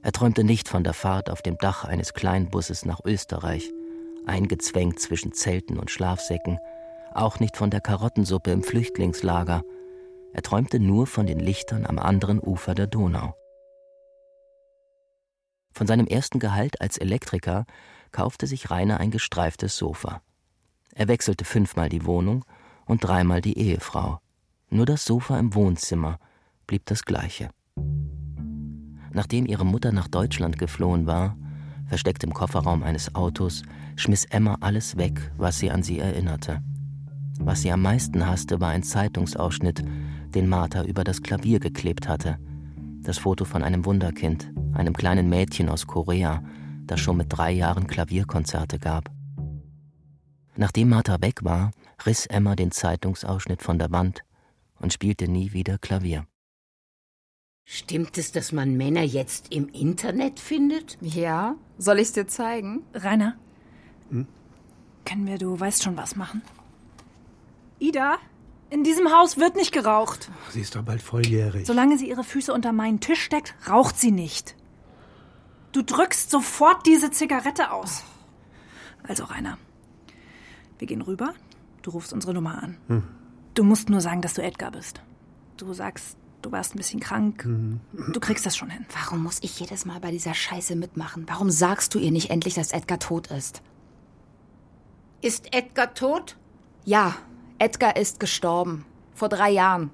Er 0.00 0.12
träumte 0.12 0.44
nicht 0.44 0.66
von 0.66 0.82
der 0.82 0.94
Fahrt 0.94 1.28
auf 1.28 1.42
dem 1.42 1.58
Dach 1.58 1.84
eines 1.84 2.14
Kleinbusses 2.14 2.86
nach 2.86 3.00
Österreich, 3.04 3.70
eingezwängt 4.24 4.98
zwischen 4.98 5.34
Zelten 5.34 5.78
und 5.78 5.90
Schlafsäcken, 5.90 6.58
auch 7.12 7.38
nicht 7.38 7.58
von 7.58 7.68
der 7.68 7.82
Karottensuppe 7.82 8.50
im 8.50 8.62
Flüchtlingslager. 8.62 9.62
Er 10.32 10.42
träumte 10.42 10.80
nur 10.80 11.06
von 11.06 11.26
den 11.26 11.38
Lichtern 11.38 11.84
am 11.84 11.98
anderen 11.98 12.40
Ufer 12.40 12.74
der 12.74 12.86
Donau. 12.86 13.34
Von 15.76 15.86
seinem 15.86 16.06
ersten 16.06 16.38
Gehalt 16.38 16.80
als 16.80 16.96
Elektriker 16.96 17.66
kaufte 18.10 18.46
sich 18.46 18.70
Rainer 18.70 18.98
ein 18.98 19.10
gestreiftes 19.10 19.76
Sofa. 19.76 20.22
Er 20.94 21.06
wechselte 21.06 21.44
fünfmal 21.44 21.90
die 21.90 22.06
Wohnung 22.06 22.46
und 22.86 23.04
dreimal 23.04 23.42
die 23.42 23.58
Ehefrau. 23.58 24.18
Nur 24.70 24.86
das 24.86 25.04
Sofa 25.04 25.38
im 25.38 25.54
Wohnzimmer 25.54 26.18
blieb 26.66 26.86
das 26.86 27.04
gleiche. 27.04 27.50
Nachdem 29.12 29.44
ihre 29.44 29.66
Mutter 29.66 29.92
nach 29.92 30.08
Deutschland 30.08 30.58
geflohen 30.58 31.06
war, 31.06 31.36
versteckt 31.88 32.24
im 32.24 32.32
Kofferraum 32.32 32.82
eines 32.82 33.14
Autos, 33.14 33.62
schmiss 33.96 34.24
Emma 34.24 34.56
alles 34.62 34.96
weg, 34.96 35.30
was 35.36 35.58
sie 35.58 35.70
an 35.70 35.82
sie 35.82 35.98
erinnerte. 35.98 36.62
Was 37.38 37.60
sie 37.60 37.70
am 37.70 37.82
meisten 37.82 38.26
hasste, 38.26 38.62
war 38.62 38.70
ein 38.70 38.82
Zeitungsausschnitt, 38.82 39.84
den 40.34 40.48
Martha 40.48 40.84
über 40.84 41.04
das 41.04 41.20
Klavier 41.20 41.60
geklebt 41.60 42.08
hatte. 42.08 42.38
Das 43.06 43.18
Foto 43.18 43.44
von 43.44 43.62
einem 43.62 43.84
Wunderkind, 43.84 44.52
einem 44.72 44.92
kleinen 44.92 45.28
Mädchen 45.28 45.68
aus 45.68 45.86
Korea, 45.86 46.42
das 46.88 46.98
schon 46.98 47.16
mit 47.16 47.28
drei 47.28 47.52
Jahren 47.52 47.86
Klavierkonzerte 47.86 48.80
gab. 48.80 49.12
Nachdem 50.56 50.88
Martha 50.88 51.20
weg 51.20 51.44
war, 51.44 51.70
riss 52.04 52.26
Emma 52.26 52.56
den 52.56 52.72
Zeitungsausschnitt 52.72 53.62
von 53.62 53.78
der 53.78 53.92
Wand 53.92 54.22
und 54.80 54.92
spielte 54.92 55.28
nie 55.28 55.52
wieder 55.52 55.78
Klavier. 55.78 56.26
Stimmt 57.64 58.18
es, 58.18 58.32
dass 58.32 58.50
man 58.50 58.76
Männer 58.76 59.02
jetzt 59.02 59.54
im 59.54 59.68
Internet 59.68 60.40
findet? 60.40 60.98
Ja? 61.00 61.54
Soll 61.78 62.00
ich's 62.00 62.10
dir 62.12 62.26
zeigen? 62.26 62.82
Rainer, 62.92 63.36
Hm? 64.10 64.26
können 65.04 65.28
wir, 65.28 65.38
du 65.38 65.60
weißt 65.60 65.84
schon 65.84 65.96
was 65.96 66.16
machen? 66.16 66.42
Ida, 67.78 68.18
in 68.70 68.84
diesem 68.84 69.12
Haus 69.12 69.36
wird 69.36 69.56
nicht 69.56 69.72
geraucht. 69.72 70.30
Sie 70.50 70.60
ist 70.60 70.74
doch 70.74 70.82
bald 70.82 71.02
volljährig. 71.02 71.66
Solange 71.66 71.98
sie 71.98 72.08
ihre 72.08 72.24
Füße 72.24 72.52
unter 72.52 72.72
meinen 72.72 73.00
Tisch 73.00 73.22
steckt, 73.22 73.54
raucht 73.68 73.98
sie 73.98 74.10
nicht. 74.10 74.56
Du 75.72 75.82
drückst 75.82 76.30
sofort 76.30 76.86
diese 76.86 77.10
Zigarette 77.10 77.70
aus. 77.70 78.02
Also, 79.02 79.24
Rainer, 79.24 79.58
wir 80.78 80.86
gehen 80.86 81.02
rüber. 81.02 81.34
Du 81.82 81.90
rufst 81.90 82.12
unsere 82.12 82.34
Nummer 82.34 82.62
an. 82.62 82.76
Hm. 82.88 83.02
Du 83.54 83.62
musst 83.62 83.88
nur 83.88 84.00
sagen, 84.00 84.20
dass 84.20 84.34
du 84.34 84.42
Edgar 84.42 84.72
bist. 84.72 85.00
Du 85.56 85.72
sagst, 85.72 86.16
du 86.42 86.50
warst 86.52 86.74
ein 86.74 86.78
bisschen 86.78 87.00
krank. 87.00 87.44
Mhm. 87.44 87.80
Du 88.12 88.20
kriegst 88.20 88.44
das 88.44 88.56
schon 88.56 88.70
hin. 88.70 88.84
Warum 88.92 89.22
muss 89.22 89.38
ich 89.42 89.58
jedes 89.58 89.84
Mal 89.84 90.00
bei 90.00 90.10
dieser 90.10 90.34
Scheiße 90.34 90.76
mitmachen? 90.76 91.24
Warum 91.28 91.50
sagst 91.50 91.94
du 91.94 91.98
ihr 91.98 92.10
nicht 92.10 92.30
endlich, 92.30 92.54
dass 92.54 92.72
Edgar 92.72 92.98
tot 92.98 93.28
ist? 93.28 93.62
Ist 95.22 95.54
Edgar 95.54 95.94
tot? 95.94 96.36
Ja, 96.84 97.16
Edgar 97.58 97.96
ist 97.96 98.20
gestorben. 98.20 98.84
Vor 99.14 99.28
drei 99.28 99.50
Jahren. 99.50 99.90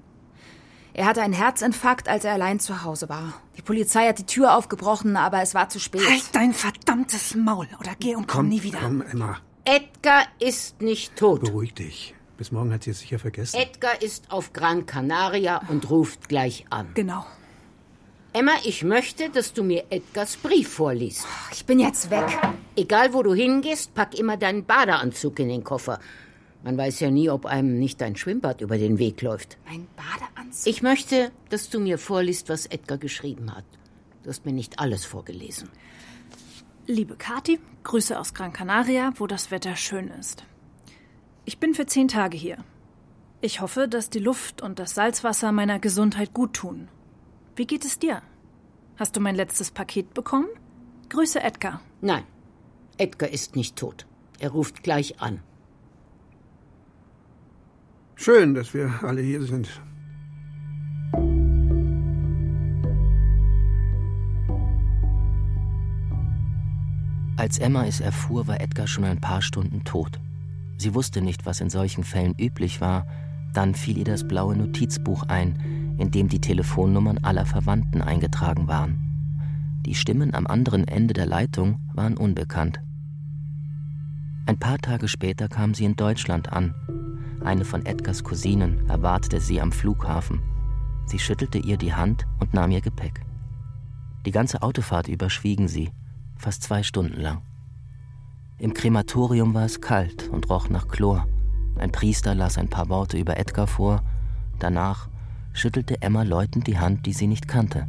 Er 0.93 1.05
hatte 1.05 1.21
einen 1.21 1.33
Herzinfarkt, 1.33 2.07
als 2.07 2.23
er 2.23 2.33
allein 2.33 2.59
zu 2.59 2.83
Hause 2.83 3.09
war. 3.09 3.33
Die 3.57 3.61
Polizei 3.61 4.07
hat 4.07 4.19
die 4.19 4.25
Tür 4.25 4.55
aufgebrochen, 4.55 5.15
aber 5.17 5.41
es 5.41 5.55
war 5.55 5.69
zu 5.69 5.79
spät. 5.79 6.07
Halt 6.07 6.23
dein 6.33 6.53
verdammtes 6.53 7.35
Maul 7.35 7.67
oder 7.79 7.93
geh 7.99 8.15
und 8.15 8.27
komm, 8.27 8.49
nie 8.49 8.61
wieder. 8.61 8.79
Komm, 8.79 9.01
Emma, 9.01 9.37
Edgar 9.65 10.23
ist 10.39 10.81
nicht 10.81 11.15
tot. 11.15 11.41
beruhig 11.41 11.73
dich. 11.73 12.13
Bis 12.37 12.51
morgen 12.51 12.73
hat 12.73 12.83
sie 12.83 12.91
es 12.91 12.99
sicher 12.99 13.17
vergessen. 13.17 13.55
Edgar 13.59 14.01
ist 14.01 14.31
auf 14.31 14.53
Gran 14.53 14.85
Canaria 14.85 15.61
und 15.69 15.89
ruft 15.89 16.29
gleich 16.29 16.65
an. 16.69 16.89
Genau. 16.93 17.25
Emma, 18.33 18.51
ich 18.63 18.83
möchte, 18.83 19.29
dass 19.29 19.53
du 19.53 19.63
mir 19.63 19.85
Edgars 19.91 20.37
Brief 20.37 20.67
vorliest. 20.67 21.25
Ich 21.51 21.65
bin 21.65 21.79
jetzt 21.79 22.09
weg. 22.09 22.25
Egal, 22.75 23.13
wo 23.13 23.21
du 23.21 23.33
hingehst, 23.33 23.93
pack 23.93 24.17
immer 24.17 24.37
deinen 24.37 24.65
Badeanzug 24.65 25.39
in 25.39 25.49
den 25.49 25.63
Koffer. 25.63 25.99
Man 26.63 26.77
weiß 26.77 27.01
ja 27.01 27.11
nie, 27.11 27.29
ob 27.29 27.45
einem 27.45 27.77
nicht 27.77 27.99
dein 27.99 28.15
Schwimmbad 28.15 28.61
über 28.61 28.77
den 28.77 28.97
Weg 28.97 29.21
läuft. 29.21 29.57
Mein 29.65 29.85
Badeanzug? 29.97 30.65
Ich 30.65 30.81
möchte, 30.81 31.31
dass 31.49 31.69
du 31.69 31.79
mir 31.79 31.97
vorliest, 31.97 32.47
was 32.47 32.65
Edgar 32.67 32.97
geschrieben 32.97 33.53
hat. 33.53 33.65
Du 34.23 34.29
hast 34.29 34.45
mir 34.45 34.53
nicht 34.53 34.79
alles 34.79 35.03
vorgelesen. 35.03 35.69
Liebe 36.87 37.15
Kathi, 37.15 37.59
Grüße 37.83 38.17
aus 38.17 38.33
Gran 38.33 38.53
Canaria, 38.53 39.11
wo 39.17 39.27
das 39.27 39.51
Wetter 39.51 39.75
schön 39.75 40.07
ist. 40.07 40.45
Ich 41.43 41.57
bin 41.57 41.73
für 41.73 41.85
zehn 41.85 42.07
Tage 42.07 42.37
hier. 42.37 42.57
Ich 43.41 43.59
hoffe, 43.59 43.89
dass 43.89 44.09
die 44.09 44.19
Luft 44.19 44.61
und 44.61 44.79
das 44.79 44.95
Salzwasser 44.95 45.51
meiner 45.51 45.79
Gesundheit 45.79 46.33
gut 46.33 46.53
tun. 46.53 46.87
Wie 47.57 47.67
geht 47.67 47.83
es 47.83 47.99
dir? 47.99 48.21
Hast 48.95 49.17
du 49.17 49.19
mein 49.19 49.35
letztes 49.35 49.71
Paket 49.71 50.13
bekommen? 50.13 50.47
Grüße 51.09 51.41
Edgar. 51.41 51.81
Nein, 51.99 52.23
Edgar 52.97 53.29
ist 53.29 53.57
nicht 53.57 53.75
tot. 53.75 54.05
Er 54.39 54.51
ruft 54.51 54.81
gleich 54.81 55.19
an. 55.19 55.41
Schön, 58.15 58.53
dass 58.53 58.73
wir 58.73 58.91
alle 59.01 59.21
hier 59.21 59.41
sind. 59.43 59.69
Als 67.35 67.57
Emma 67.57 67.85
es 67.85 67.99
erfuhr, 67.99 68.47
war 68.47 68.61
Edgar 68.61 68.87
schon 68.87 69.03
ein 69.03 69.19
paar 69.19 69.41
Stunden 69.41 69.83
tot. 69.83 70.19
Sie 70.77 70.93
wusste 70.93 71.21
nicht, 71.21 71.45
was 71.45 71.59
in 71.59 71.69
solchen 71.69 72.03
Fällen 72.03 72.35
üblich 72.39 72.79
war. 72.79 73.05
Dann 73.53 73.75
fiel 73.75 73.97
ihr 73.97 74.05
das 74.05 74.27
blaue 74.27 74.55
Notizbuch 74.55 75.23
ein, 75.23 75.95
in 75.97 76.11
dem 76.11 76.29
die 76.29 76.39
Telefonnummern 76.39 77.19
aller 77.19 77.45
Verwandten 77.45 78.01
eingetragen 78.01 78.67
waren. 78.67 78.97
Die 79.85 79.95
Stimmen 79.95 80.33
am 80.33 80.47
anderen 80.47 80.87
Ende 80.87 81.13
der 81.13 81.25
Leitung 81.25 81.79
waren 81.93 82.15
unbekannt. 82.15 82.79
Ein 84.45 84.57
paar 84.57 84.77
Tage 84.77 85.07
später 85.07 85.49
kam 85.49 85.73
sie 85.73 85.85
in 85.85 85.95
Deutschland 85.95 86.53
an. 86.53 86.73
Eine 87.43 87.65
von 87.65 87.85
Edgars 87.85 88.23
Cousinen 88.23 88.89
erwartete 88.89 89.41
sie 89.41 89.59
am 89.59 89.71
Flughafen. 89.71 90.41
Sie 91.05 91.19
schüttelte 91.19 91.57
ihr 91.57 91.77
die 91.77 91.93
Hand 91.93 92.25
und 92.39 92.53
nahm 92.53 92.71
ihr 92.71 92.81
Gepäck. 92.81 93.21
Die 94.25 94.31
ganze 94.31 94.61
Autofahrt 94.61 95.09
über 95.09 95.29
schwiegen 95.29 95.67
sie, 95.67 95.91
fast 96.37 96.63
zwei 96.63 96.83
Stunden 96.83 97.19
lang. 97.19 97.41
Im 98.59 98.73
Krematorium 98.73 99.53
war 99.53 99.65
es 99.65 99.81
kalt 99.81 100.29
und 100.29 100.49
roch 100.49 100.69
nach 100.69 100.87
Chlor. 100.87 101.27
Ein 101.75 101.91
Priester 101.91 102.33
las 102.33 102.57
ein 102.57 102.69
paar 102.69 102.87
Worte 102.87 103.17
über 103.17 103.37
Edgar 103.37 103.67
vor. 103.67 104.01
Danach 104.59 105.09
schüttelte 105.51 106.01
Emma 106.01 106.23
Leuten 106.23 106.61
die 106.61 106.79
Hand, 106.79 107.05
die 107.05 107.13
sie 107.13 107.27
nicht 107.27 107.49
kannte. 107.49 107.87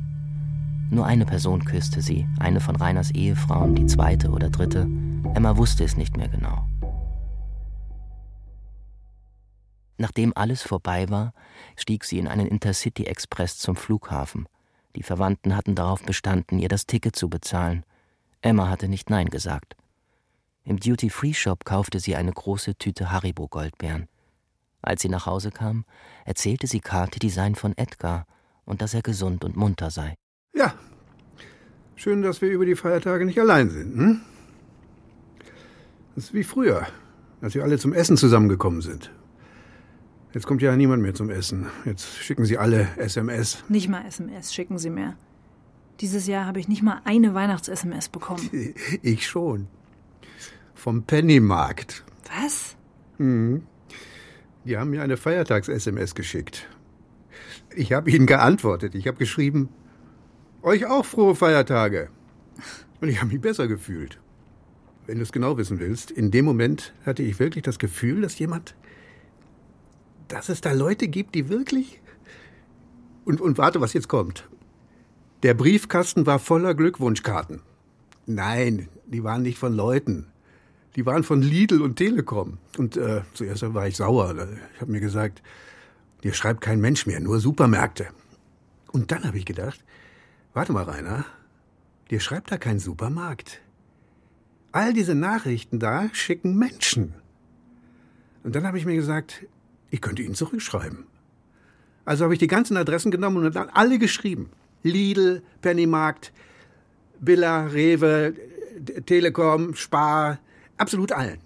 Nur 0.91 1.07
eine 1.07 1.27
Person 1.27 1.65
küsste 1.65 2.03
sie, 2.03 2.27
eine 2.41 2.61
von 2.61 2.75
Reiners 2.75 3.13
Ehefrauen, 3.13 3.77
die 3.77 3.87
zweite 3.87 4.31
oder 4.31 4.51
dritte. 4.51 4.89
Emma 5.35 5.57
wusste 5.57 5.85
es 5.85 5.97
nicht 5.97 6.17
mehr 6.17 6.29
genau. 6.29 6.67
Nachdem 9.97 10.33
alles 10.35 10.63
vorbei 10.63 11.09
war, 11.09 11.33
stieg 11.77 12.05
sie 12.05 12.19
in 12.19 12.29
einen 12.29 12.47
Intercity-Express 12.47 13.59
zum 13.59 13.77
Flughafen. 13.77 14.49
Die 14.97 15.03
Verwandten 15.03 15.57
hatten 15.57 15.75
darauf 15.75 16.03
bestanden, 16.03 16.59
ihr 16.59 16.69
das 16.69 16.87
Ticket 16.87 17.17
zu 17.17 17.29
bezahlen. 17.29 17.85
Emma 18.43 18.69
hatte 18.69 18.89
nicht 18.89 19.11
Nein 19.11 19.29
gesagt. 19.29 19.77
Im 20.65 20.81
Duty-Free-Shop 20.81 21.65
kaufte 21.65 22.01
sie 22.01 22.17
eine 22.17 22.33
große 22.33 22.77
Tüte 22.77 23.11
Haribo-Goldbeeren. 23.13 24.09
Als 24.83 25.03
sie 25.03 25.09
nach 25.09 25.27
Hause 25.27 25.51
kam, 25.51 25.85
erzählte 26.25 26.67
sie 26.67 26.81
Kathi, 26.81 27.19
die 27.19 27.31
seien 27.31 27.55
von 27.55 27.77
Edgar 27.77 28.27
und 28.65 28.83
dass 28.83 28.95
er 28.95 29.03
gesund 29.03 29.45
und 29.45 29.57
munter 29.57 29.91
sei. 29.91 30.15
Ja, 30.55 30.75
schön, 31.97 32.23
dass 32.23 32.41
wir 32.41 32.51
über 32.51 32.67
die 32.67 32.77
Feiertage 32.77 33.25
nicht 33.25 33.41
allein 33.41 33.71
sind. 33.71 33.97
Hm? 33.97 34.21
Das 36.15 36.25
ist 36.25 36.35
wie 36.35 36.45
früher, 36.45 36.87
als 37.41 37.55
wir 37.55 37.63
alle 37.63 37.79
zum 37.79 37.93
Essen 37.93 38.17
zusammengekommen 38.17 38.83
sind. 38.83 39.11
Jetzt 40.35 40.49
kommt 40.49 40.63
ja 40.63 40.75
niemand 40.75 41.01
mehr 41.01 41.15
zum 41.15 41.31
Essen. 41.31 41.69
Jetzt 41.85 42.19
schicken 42.19 42.45
sie 42.45 42.59
alle 42.59 42.89
SMS. 42.97 43.63
Nicht 43.69 43.89
mal 43.89 44.05
SMS 44.05 44.53
schicken 44.53 44.79
sie 44.79 44.91
mehr. 44.91 45.17
Dieses 46.01 46.27
Jahr 46.27 46.45
habe 46.45 46.59
ich 46.59 46.67
nicht 46.67 46.83
mal 46.83 47.01
eine 47.05 47.35
Weihnachts-SMS 47.35 48.09
bekommen. 48.09 48.51
Ich 49.03 49.29
schon. 49.29 49.69
Vom 50.75 51.05
Pennymarkt. 51.05 52.05
Was? 52.37 52.75
Mhm. 53.19 53.63
Die 54.65 54.77
haben 54.77 54.91
mir 54.91 55.03
eine 55.03 55.17
Feiertags-SMS 55.17 56.17
geschickt. 56.17 56.69
Ich 57.77 57.93
habe 57.93 58.11
ihnen 58.11 58.27
geantwortet. 58.27 58.97
Ich 58.97 59.07
habe 59.07 59.19
geschrieben, 59.19 59.69
euch 60.63 60.85
auch 60.87 61.05
frohe 61.05 61.37
Feiertage. 61.37 62.09
Und 63.01 63.09
ich 63.09 63.21
habe 63.21 63.31
mich 63.31 63.41
besser 63.41 63.69
gefühlt. 63.69 64.19
Wenn 65.07 65.19
du 65.19 65.23
es 65.23 65.31
genau 65.31 65.59
wissen 65.59 65.79
willst, 65.79 66.11
in 66.11 66.33
dem 66.33 66.45
Moment 66.45 66.93
hatte 67.07 67.23
ich 67.23 67.39
wirklich 67.39 67.63
das 67.63 67.79
Gefühl, 67.79 68.23
dass 68.23 68.37
jemand, 68.39 68.75
dass 70.29 70.49
es 70.49 70.61
da 70.61 70.73
Leute 70.73 71.09
gibt, 71.09 71.35
die 71.35 71.49
wirklich. 71.49 72.01
Und, 73.25 73.41
und 73.41 73.59
warte, 73.59 73.81
was 73.81 73.93
jetzt 73.93 74.09
kommt. 74.09 74.49
Der 75.43 75.55
Briefkasten 75.55 76.27
war 76.27 76.39
voller 76.39 76.75
Glückwunschkarten. 76.75 77.61
Nein, 78.27 78.89
die 79.07 79.23
waren 79.25 79.43
nicht 79.43 79.59
von 79.59 79.75
Leuten. 79.75 80.27
Die 80.97 81.05
waren 81.05 81.25
von 81.25 81.43
Lidl 81.43 81.83
und 81.83 81.97
Telekom. 81.97 82.59
Und 82.79 82.97
äh, 82.97 83.23
zuerst 83.35 83.75
war 83.75 83.87
ich 83.87 83.97
sauer. 83.97 84.35
Ich 84.75 84.81
habe 84.81 84.93
mir 84.93 85.01
gesagt, 85.01 85.43
dir 86.23 86.33
schreibt 86.33 86.61
kein 86.61 86.81
Mensch 86.81 87.07
mehr, 87.07 87.21
nur 87.21 87.41
Supermärkte. 87.41 88.07
Und 88.93 89.11
dann 89.11 89.25
habe 89.25 89.39
ich 89.39 89.45
gedacht, 89.45 89.85
warte 90.53 90.73
mal, 90.73 90.85
Rainer, 90.85 91.25
dir 92.11 92.21
schreibt 92.21 92.53
da 92.53 92.59
kein 92.59 92.79
Supermarkt. 92.79 93.61
All 94.73 94.93
diese 94.93 95.15
Nachrichten 95.15 95.79
da 95.79 96.09
schicken 96.13 96.57
Menschen. 96.57 97.15
Und 98.45 98.55
dann 98.55 98.67
habe 98.67 98.79
ich 98.79 98.87
mir 98.87 98.97
gesagt, 98.97 99.47
ich 99.95 100.01
könnte 100.01 100.23
ihnen 100.23 100.35
zurückschreiben. 100.35 101.05
Also 102.05 102.25
habe 102.25 102.35
ich 102.35 102.41
die 102.41 102.49
ganzen 102.49 102.77
Adressen 102.77 103.13
genommen 103.13 103.45
und 103.47 103.55
dann 103.55 103.71
alle 103.71 104.01
geschrieben. 104.01 104.51
Lidl, 104.83 105.41
Pennymarkt, 105.63 106.33
Billa, 107.21 107.67
Rewe, 107.67 108.35
Telekom, 109.07 109.75
Spar, 109.77 110.41
absolut 110.77 111.13
allen. 111.13 111.39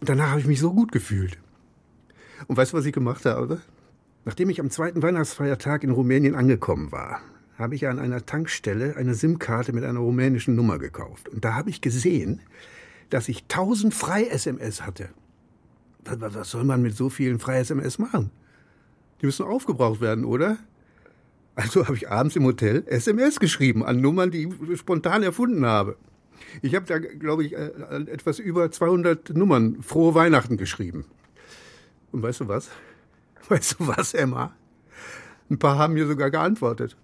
Und 0.00 0.08
danach 0.10 0.30
habe 0.30 0.40
ich 0.40 0.46
mich 0.46 0.60
so 0.60 0.74
gut 0.74 0.92
gefühlt. 0.92 1.38
Und 2.46 2.58
weißt 2.58 2.74
du, 2.74 2.76
was 2.76 2.84
ich 2.84 2.92
gemacht 2.92 3.24
habe? 3.24 3.62
Nachdem 4.26 4.50
ich 4.50 4.60
am 4.60 4.70
zweiten 4.70 5.02
Weihnachtsfeiertag 5.02 5.82
in 5.82 5.90
Rumänien 5.90 6.34
angekommen 6.34 6.92
war, 6.92 7.22
habe 7.56 7.74
ich 7.74 7.88
an 7.88 7.98
einer 7.98 8.26
Tankstelle 8.26 8.96
eine 8.96 9.14
SIM-Karte 9.14 9.72
mit 9.72 9.84
einer 9.84 10.00
rumänischen 10.00 10.54
Nummer 10.56 10.78
gekauft. 10.78 11.30
Und 11.30 11.42
da 11.42 11.54
habe 11.54 11.70
ich 11.70 11.80
gesehen, 11.80 12.42
dass 13.08 13.30
ich 13.30 13.44
1000 13.44 13.94
Frei-SMS 13.94 14.82
hatte. 14.84 15.08
Was 16.04 16.50
soll 16.50 16.64
man 16.64 16.82
mit 16.82 16.96
so 16.96 17.10
vielen 17.10 17.38
Frei-SMS 17.38 17.98
machen? 17.98 18.30
Die 19.20 19.26
müssen 19.26 19.44
aufgebraucht 19.44 20.00
werden, 20.00 20.24
oder? 20.24 20.58
Also 21.54 21.86
habe 21.86 21.96
ich 21.96 22.08
abends 22.08 22.36
im 22.36 22.44
Hotel 22.44 22.84
SMS 22.86 23.38
geschrieben 23.38 23.84
an 23.84 24.00
Nummern, 24.00 24.30
die 24.30 24.48
ich 24.48 24.78
spontan 24.78 25.22
erfunden 25.22 25.66
habe. 25.66 25.96
Ich 26.62 26.74
habe 26.74 26.86
da, 26.86 26.98
glaube 26.98 27.44
ich, 27.44 27.54
äh, 27.54 27.70
etwas 28.06 28.38
über 28.38 28.70
200 28.70 29.36
Nummern 29.36 29.82
Frohe 29.82 30.14
Weihnachten 30.14 30.56
geschrieben. 30.56 31.04
Und 32.12 32.22
weißt 32.22 32.40
du 32.40 32.48
was? 32.48 32.70
Weißt 33.48 33.78
du 33.78 33.88
was, 33.88 34.14
Emma? 34.14 34.54
Ein 35.50 35.58
paar 35.58 35.76
haben 35.76 35.94
mir 35.94 36.06
sogar 36.06 36.30
geantwortet. 36.30 36.96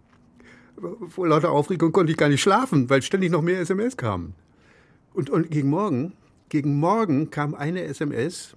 Vor 1.09 1.26
lauter 1.26 1.51
Aufregung 1.51 1.90
konnte 1.90 2.12
ich 2.12 2.18
gar 2.18 2.28
nicht 2.28 2.42
schlafen, 2.42 2.88
weil 2.88 3.03
ständig 3.03 3.32
noch 3.32 3.42
mehr 3.42 3.61
SMS 3.61 3.97
kamen. 3.97 4.34
Und, 5.12 5.30
und 5.30 5.51
gegen 5.51 5.70
morgen, 5.70 6.12
gegen 6.49 6.78
morgen 6.78 7.30
kam 7.30 7.55
eine 7.55 7.82
SMS. 7.84 8.57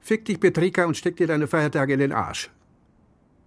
Fick 0.00 0.24
dich, 0.24 0.40
Petrika, 0.40 0.86
und 0.86 0.96
steck 0.96 1.16
dir 1.16 1.26
deine 1.26 1.46
Feiertage 1.46 1.92
in 1.92 2.00
den 2.00 2.12
Arsch. 2.12 2.50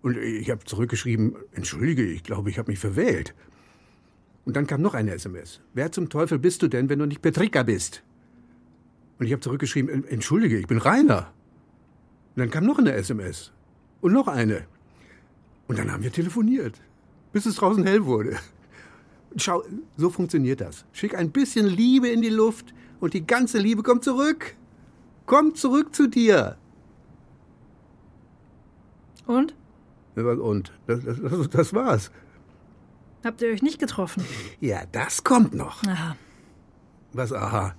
Und 0.02 0.18
ich 0.18 0.50
habe 0.50 0.64
zurückgeschrieben, 0.66 1.36
entschuldige, 1.54 2.04
ich 2.04 2.24
glaube, 2.24 2.50
ich 2.50 2.58
habe 2.58 2.72
mich 2.72 2.80
verwählt. 2.80 3.34
Und 4.46 4.56
dann 4.56 4.68
kam 4.68 4.82
noch 4.82 4.94
eine 4.94 5.14
SMS. 5.14 5.62
Wer 5.74 5.92
zum 5.92 6.10
Teufel 6.10 6.38
bist 6.40 6.62
du 6.62 6.68
denn, 6.68 6.90
wenn 6.90 7.00
du 7.00 7.06
nicht 7.06 7.22
Petrika 7.22 7.64
bist? 7.64 8.04
Und 9.18 9.26
ich 9.26 9.32
habe 9.32 9.42
zurückgeschrieben, 9.42 10.06
entschuldige, 10.08 10.58
ich 10.58 10.68
bin 10.68 10.78
Rainer. 10.78 11.32
Und 12.36 12.40
dann 12.42 12.50
kam 12.50 12.66
noch 12.66 12.80
eine 12.80 12.94
SMS. 12.94 13.52
Und 14.02 14.12
noch 14.12 14.28
eine. 14.28 14.66
Und 15.68 15.80
dann 15.80 15.92
haben 15.92 16.04
wir 16.04 16.12
telefoniert, 16.12 16.82
bis 17.32 17.46
es 17.46 17.56
draußen 17.56 17.86
hell 17.86 18.06
wurde. 18.06 18.38
Schau, 19.38 19.64
so 19.96 20.10
funktioniert 20.10 20.62
das. 20.62 20.86
Schick 20.92 21.16
ein 21.16 21.32
bisschen 21.32 21.66
Liebe 21.66 22.10
in 22.10 22.22
die 22.22 22.30
Luft 22.30 22.74
und 23.00 23.14
die 23.14 23.26
ganze 23.26 23.58
Liebe 23.60 23.82
kommt 23.82 24.04
zurück. 24.04 24.56
Kommt 25.26 25.58
zurück 25.58 25.96
zu 25.96 26.08
dir. 26.08 26.58
Und? 29.26 29.56
Und? 30.16 30.72
Das, 30.88 31.00
das, 31.04 31.50
das 31.50 31.74
war's. 31.74 32.12
Habt 33.24 33.42
ihr 33.42 33.50
euch 33.50 33.62
nicht 33.62 33.80
getroffen? 33.80 34.26
Ja, 34.60 34.84
das 34.92 35.24
kommt 35.24 35.54
noch. 35.54 35.84
Aha. 35.88 36.16
Was 37.14 37.32
aha? 37.32 37.76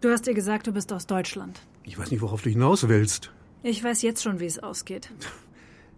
Du 0.00 0.10
hast 0.10 0.26
ihr 0.26 0.34
gesagt, 0.34 0.66
du 0.66 0.72
bist 0.72 0.92
aus 0.92 1.06
Deutschland. 1.06 1.60
Ich 1.84 1.98
weiß 1.98 2.10
nicht, 2.10 2.20
worauf 2.20 2.42
du 2.42 2.50
hinaus 2.50 2.88
willst. 2.88 3.32
Ich 3.62 3.82
weiß 3.82 4.02
jetzt 4.02 4.22
schon, 4.22 4.40
wie 4.40 4.46
es 4.46 4.58
ausgeht. 4.58 5.10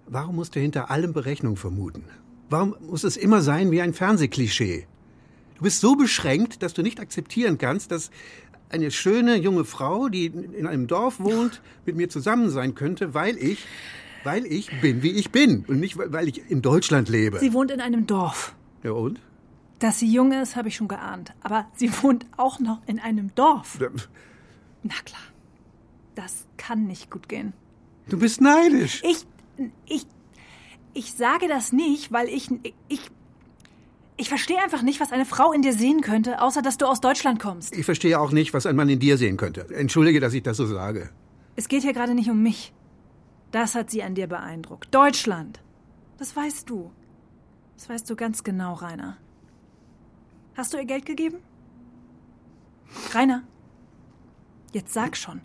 Warum 0.06 0.36
musst 0.36 0.54
du 0.54 0.60
hinter 0.60 0.90
allem 0.90 1.12
Berechnung 1.12 1.56
vermuten? 1.56 2.04
Warum 2.50 2.76
muss 2.80 3.04
es 3.04 3.16
immer 3.16 3.40
sein 3.40 3.70
wie 3.70 3.80
ein 3.80 3.94
Fernsehklischee? 3.94 4.86
Du 5.56 5.62
bist 5.62 5.80
so 5.80 5.96
beschränkt, 5.96 6.62
dass 6.62 6.74
du 6.74 6.82
nicht 6.82 7.00
akzeptieren 7.00 7.58
kannst, 7.58 7.92
dass 7.92 8.10
eine 8.72 8.90
schöne 8.90 9.36
junge 9.36 9.64
Frau, 9.64 10.08
die 10.08 10.26
in 10.26 10.66
einem 10.66 10.86
Dorf 10.86 11.20
wohnt, 11.20 11.60
mit 11.86 11.96
mir 11.96 12.08
zusammen 12.08 12.50
sein 12.50 12.74
könnte, 12.74 13.14
weil 13.14 13.36
ich 13.36 13.66
weil 14.24 14.46
ich 14.46 14.70
bin, 14.80 15.02
wie 15.02 15.10
ich 15.10 15.30
bin 15.30 15.64
und 15.66 15.80
nicht, 15.80 15.98
weil 15.98 16.28
ich 16.28 16.48
in 16.50 16.62
Deutschland 16.62 17.08
lebe. 17.08 17.38
Sie 17.40 17.52
wohnt 17.52 17.70
in 17.70 17.80
einem 17.80 18.06
Dorf. 18.06 18.54
Ja 18.82 18.92
und? 18.92 19.20
Dass 19.78 19.98
sie 19.98 20.12
jung 20.12 20.32
ist, 20.32 20.54
habe 20.54 20.68
ich 20.68 20.76
schon 20.76 20.88
geahnt. 20.88 21.32
Aber 21.42 21.66
sie 21.74 21.90
wohnt 22.02 22.26
auch 22.36 22.60
noch 22.60 22.80
in 22.86 23.00
einem 23.00 23.34
Dorf. 23.34 23.78
Ja. 23.80 23.88
Na 24.82 24.94
klar. 25.04 25.20
Das 26.14 26.46
kann 26.56 26.86
nicht 26.86 27.10
gut 27.10 27.28
gehen. 27.28 27.52
Du 28.08 28.18
bist 28.18 28.40
neidisch. 28.40 29.02
Ich. 29.04 29.26
Ich. 29.86 30.06
Ich 30.94 31.14
sage 31.14 31.48
das 31.48 31.72
nicht, 31.72 32.12
weil 32.12 32.28
ich. 32.28 32.48
Ich. 32.88 33.10
Ich 34.22 34.28
verstehe 34.28 34.62
einfach 34.62 34.82
nicht, 34.82 35.00
was 35.00 35.10
eine 35.10 35.24
Frau 35.24 35.52
in 35.52 35.62
dir 35.62 35.72
sehen 35.72 36.00
könnte, 36.00 36.40
außer 36.40 36.62
dass 36.62 36.78
du 36.78 36.86
aus 36.86 37.00
Deutschland 37.00 37.40
kommst. 37.40 37.74
Ich 37.74 37.84
verstehe 37.84 38.20
auch 38.20 38.30
nicht, 38.30 38.54
was 38.54 38.66
ein 38.66 38.76
Mann 38.76 38.88
in 38.88 39.00
dir 39.00 39.18
sehen 39.18 39.36
könnte. 39.36 39.66
Entschuldige, 39.74 40.20
dass 40.20 40.32
ich 40.32 40.44
das 40.44 40.58
so 40.58 40.64
sage. 40.64 41.10
Es 41.56 41.66
geht 41.66 41.82
hier 41.82 41.92
gerade 41.92 42.14
nicht 42.14 42.30
um 42.30 42.40
mich. 42.40 42.72
Das 43.50 43.74
hat 43.74 43.90
sie 43.90 44.04
an 44.04 44.14
dir 44.14 44.28
beeindruckt. 44.28 44.94
Deutschland. 44.94 45.60
Das 46.18 46.36
weißt 46.36 46.70
du. 46.70 46.92
Das 47.76 47.88
weißt 47.88 48.08
du 48.08 48.14
ganz 48.14 48.44
genau, 48.44 48.74
Rainer. 48.74 49.16
Hast 50.54 50.72
du 50.72 50.78
ihr 50.78 50.84
Geld 50.84 51.04
gegeben? 51.04 51.38
Rainer, 53.12 53.42
jetzt 54.72 54.92
sag 54.94 55.16
schon. 55.16 55.40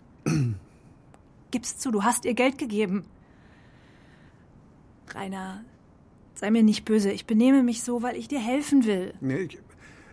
Gib's 1.50 1.78
zu, 1.78 1.90
du 1.90 2.04
hast 2.04 2.24
ihr 2.24 2.34
Geld 2.34 2.58
gegeben. 2.58 3.06
Rainer, 5.12 5.64
sei 6.38 6.50
mir 6.52 6.62
nicht 6.62 6.84
böse. 6.84 7.10
Ich 7.10 7.26
benehme 7.26 7.64
mich 7.64 7.82
so, 7.82 8.02
weil 8.02 8.16
ich 8.16 8.28
dir 8.28 8.38
helfen 8.38 8.84
will. 8.84 9.12
Nee, 9.20 9.38
ich, 9.38 9.58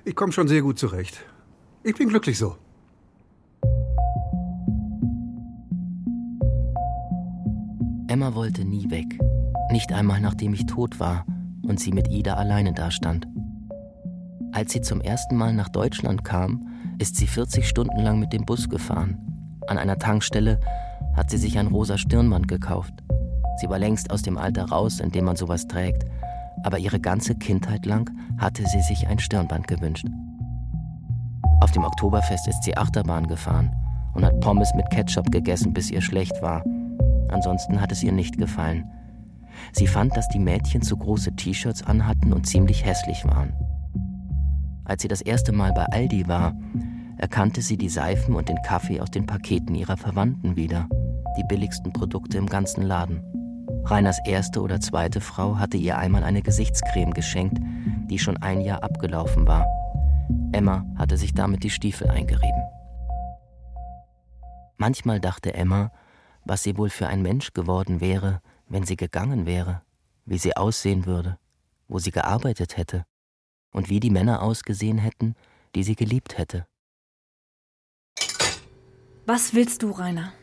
ich 0.06 0.16
komme 0.16 0.32
schon 0.32 0.48
sehr 0.48 0.64
gut 0.64 0.80
zurecht. 0.80 1.24
Ich 1.84 1.96
bin 1.96 2.10
glücklich 2.10 2.38
so. 2.40 2.56
Emma 8.08 8.34
wollte 8.34 8.66
nie 8.66 8.90
weg. 8.90 9.20
Nicht 9.72 9.92
einmal 9.94 10.20
nachdem 10.20 10.54
ich 10.54 10.66
tot 10.66 11.00
war 11.00 11.26
und 11.62 11.80
sie 11.80 11.92
mit 11.92 12.10
Ida 12.10 12.36
alleine 12.36 12.74
dastand. 12.74 13.28
Als 14.52 14.72
sie 14.72 14.82
zum 14.82 15.02
ersten 15.02 15.36
Mal 15.36 15.54
nach 15.54 15.70
Deutschland 15.70 16.24
kam, 16.24 16.68
ist 16.98 17.18
sie 17.18 17.28
40 17.28 17.68
Stunden 17.68 18.02
lang 18.02 18.20
mit 18.20 18.34
dem 18.34 18.46
Bus 18.46 18.70
gefahren. 18.70 19.20
An 19.68 19.78
einer 19.78 20.00
Tankstelle 20.00 20.60
hat 21.16 21.30
sie 21.30 21.38
sich 21.38 21.60
ein 21.60 21.68
rosa 21.68 21.98
Stirnband 21.98 22.48
gekauft. 22.48 22.94
Sie 23.58 23.70
war 23.70 23.80
längst 23.80 24.12
aus 24.12 24.22
dem 24.22 24.38
Alter 24.38 24.66
raus, 24.66 25.00
in 25.00 25.12
dem 25.12 25.26
man 25.26 25.36
sowas 25.36 25.68
trägt, 25.68 26.06
aber 26.64 26.80
ihre 26.80 27.00
ganze 27.00 27.36
Kindheit 27.36 27.86
lang 27.86 28.10
hatte 28.38 28.66
sie 28.66 28.82
sich 28.82 29.08
ein 29.08 29.20
Stirnband 29.20 29.68
gewünscht. 29.68 30.08
Auf 31.62 31.72
dem 31.72 31.84
Oktoberfest 31.84 32.48
ist 32.48 32.64
sie 32.64 32.76
Achterbahn 32.76 33.28
gefahren 33.28 33.72
und 34.14 34.26
hat 34.26 34.40
Pommes 34.40 34.74
mit 34.76 34.90
Ketchup 34.90 35.32
gegessen, 35.32 35.74
bis 35.74 35.90
ihr 35.90 36.02
schlecht 36.02 36.42
war. 36.42 36.64
Ansonsten 37.30 37.80
hat 37.82 37.92
es 37.92 38.04
ihr 38.04 38.12
nicht 38.12 38.38
gefallen. 38.38 38.90
Sie 39.72 39.88
fand, 39.88 40.16
dass 40.18 40.28
die 40.30 40.40
Mädchen 40.40 40.82
zu 40.82 40.98
große 40.98 41.36
T-Shirts 41.36 41.84
anhatten 41.84 42.34
und 42.34 42.46
ziemlich 42.46 42.86
hässlich 42.86 43.26
waren. 43.26 43.54
Als 44.84 45.02
sie 45.02 45.08
das 45.08 45.22
erste 45.22 45.52
Mal 45.52 45.74
bei 45.74 45.86
Aldi 45.86 46.28
war, 46.28 46.54
erkannte 47.18 47.62
sie 47.62 47.78
die 47.78 47.90
Seifen 47.90 48.36
und 48.36 48.50
den 48.50 48.62
Kaffee 48.62 49.00
aus 49.00 49.12
den 49.12 49.26
Paketen 49.26 49.76
ihrer 49.76 49.98
Verwandten 49.98 50.56
wieder, 50.56 50.88
die 51.38 51.44
billigsten 51.48 51.94
Produkte 51.94 52.38
im 52.38 52.48
ganzen 52.48 52.84
Laden. 52.84 53.22
Reiners 53.86 54.18
erste 54.26 54.62
oder 54.62 54.80
zweite 54.80 55.22
Frau 55.22 55.60
hatte 55.60 55.78
ihr 55.78 56.00
einmal 56.00 56.24
eine 56.24 56.42
Gesichtscreme 56.42 57.14
geschenkt, 57.14 57.60
die 58.10 58.18
schon 58.18 58.36
ein 58.38 58.62
Jahr 58.62 58.84
abgelaufen 58.84 59.46
war. 59.46 59.68
Emma 60.52 60.84
hatte 60.98 61.18
sich 61.18 61.36
damit 61.36 61.64
die 61.64 61.70
Stiefel 61.70 62.10
eingerieben. 62.10 62.64
Manchmal 64.78 65.20
dachte 65.20 65.54
Emma, 65.54 65.92
was 66.46 66.64
sie 66.64 66.78
wohl 66.78 66.90
für 66.90 67.08
ein 67.08 67.22
Mensch 67.22 67.54
geworden 67.54 68.02
wäre, 68.02 68.42
wenn 68.68 68.86
sie 68.86 68.96
gegangen 68.96 69.46
wäre, 69.46 69.84
wie 70.26 70.40
sie 70.40 70.58
aussehen 70.58 71.06
würde, 71.06 71.38
wo 71.88 72.00
sie 72.00 72.12
gearbeitet 72.12 72.78
hätte 72.78 73.06
und 73.72 73.90
wie 73.90 74.00
die 74.00 74.10
Männer 74.10 74.42
ausgesehen 74.42 74.98
hätten, 74.98 75.36
die 75.76 75.84
sie 75.84 75.96
geliebt 75.96 76.40
hätte. 76.40 76.66
Was 79.28 79.54
willst 79.54 79.84
du, 79.84 79.92
Rainer? 79.92 80.34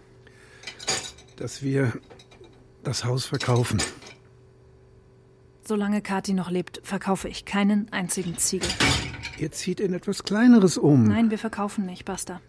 Dass 1.37 1.63
wir 1.63 1.93
das 2.83 3.05
Haus 3.05 3.27
verkaufen. 3.27 3.81
Solange 5.65 6.03
Kathi 6.03 6.33
noch 6.33 6.51
lebt, 6.51 6.81
verkaufe 6.83 7.29
ich 7.29 7.45
keinen 7.45 7.93
einzigen 7.93 8.37
Ziegel. 8.37 8.69
Ihr 9.39 9.53
zieht 9.53 9.81
in 9.81 9.95
etwas 9.95 10.25
Kleineres 10.25 10.77
um. 10.77 11.05
Nein, 11.05 11.31
wir 11.31 11.39
verkaufen 11.39 11.87
nicht, 11.87 12.05
basta. 12.05 12.41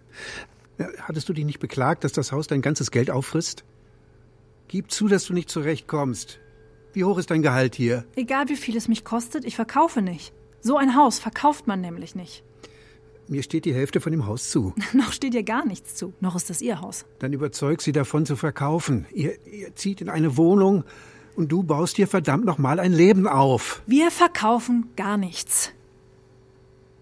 Hattest 0.99 1.29
du 1.29 1.33
dich 1.33 1.45
nicht 1.45 1.59
beklagt, 1.59 2.03
dass 2.03 2.11
das 2.11 2.31
Haus 2.31 2.47
dein 2.47 2.61
ganzes 2.61 2.91
Geld 2.91 3.11
auffrisst? 3.11 3.63
Gib 4.67 4.91
zu, 4.91 5.07
dass 5.07 5.25
du 5.25 5.33
nicht 5.33 5.49
zurechtkommst. 5.49 6.39
Wie 6.93 7.03
hoch 7.03 7.17
ist 7.17 7.31
dein 7.31 7.41
Gehalt 7.41 7.75
hier? 7.75 8.05
Egal 8.15 8.49
wie 8.49 8.55
viel 8.55 8.75
es 8.75 8.87
mich 8.87 9.03
kostet, 9.05 9.45
ich 9.45 9.55
verkaufe 9.55 10.01
nicht. 10.01 10.33
So 10.61 10.77
ein 10.77 10.95
Haus 10.95 11.19
verkauft 11.19 11.67
man 11.67 11.81
nämlich 11.81 12.15
nicht. 12.15 12.43
Mir 13.27 13.43
steht 13.43 13.65
die 13.65 13.73
Hälfte 13.73 14.01
von 14.01 14.11
dem 14.11 14.25
Haus 14.25 14.49
zu. 14.49 14.73
Noch 14.93 15.13
steht 15.13 15.33
ihr 15.33 15.43
gar 15.43 15.65
nichts 15.65 15.95
zu. 15.95 16.13
Noch 16.19 16.35
ist 16.35 16.49
das 16.49 16.61
ihr 16.61 16.81
Haus. 16.81 17.05
Dann 17.19 17.33
überzeug 17.33 17.81
sie 17.81 17.91
davon 17.91 18.25
zu 18.25 18.35
verkaufen. 18.35 19.05
Ihr, 19.13 19.35
ihr 19.47 19.75
zieht 19.75 20.01
in 20.01 20.09
eine 20.09 20.37
Wohnung 20.37 20.83
und 21.35 21.51
du 21.51 21.63
baust 21.63 21.97
dir 21.97 22.07
verdammt 22.07 22.45
nochmal 22.45 22.79
ein 22.79 22.93
Leben 22.93 23.27
auf. 23.27 23.81
Wir 23.87 24.11
verkaufen 24.11 24.89
gar 24.95 25.17
nichts. 25.17 25.71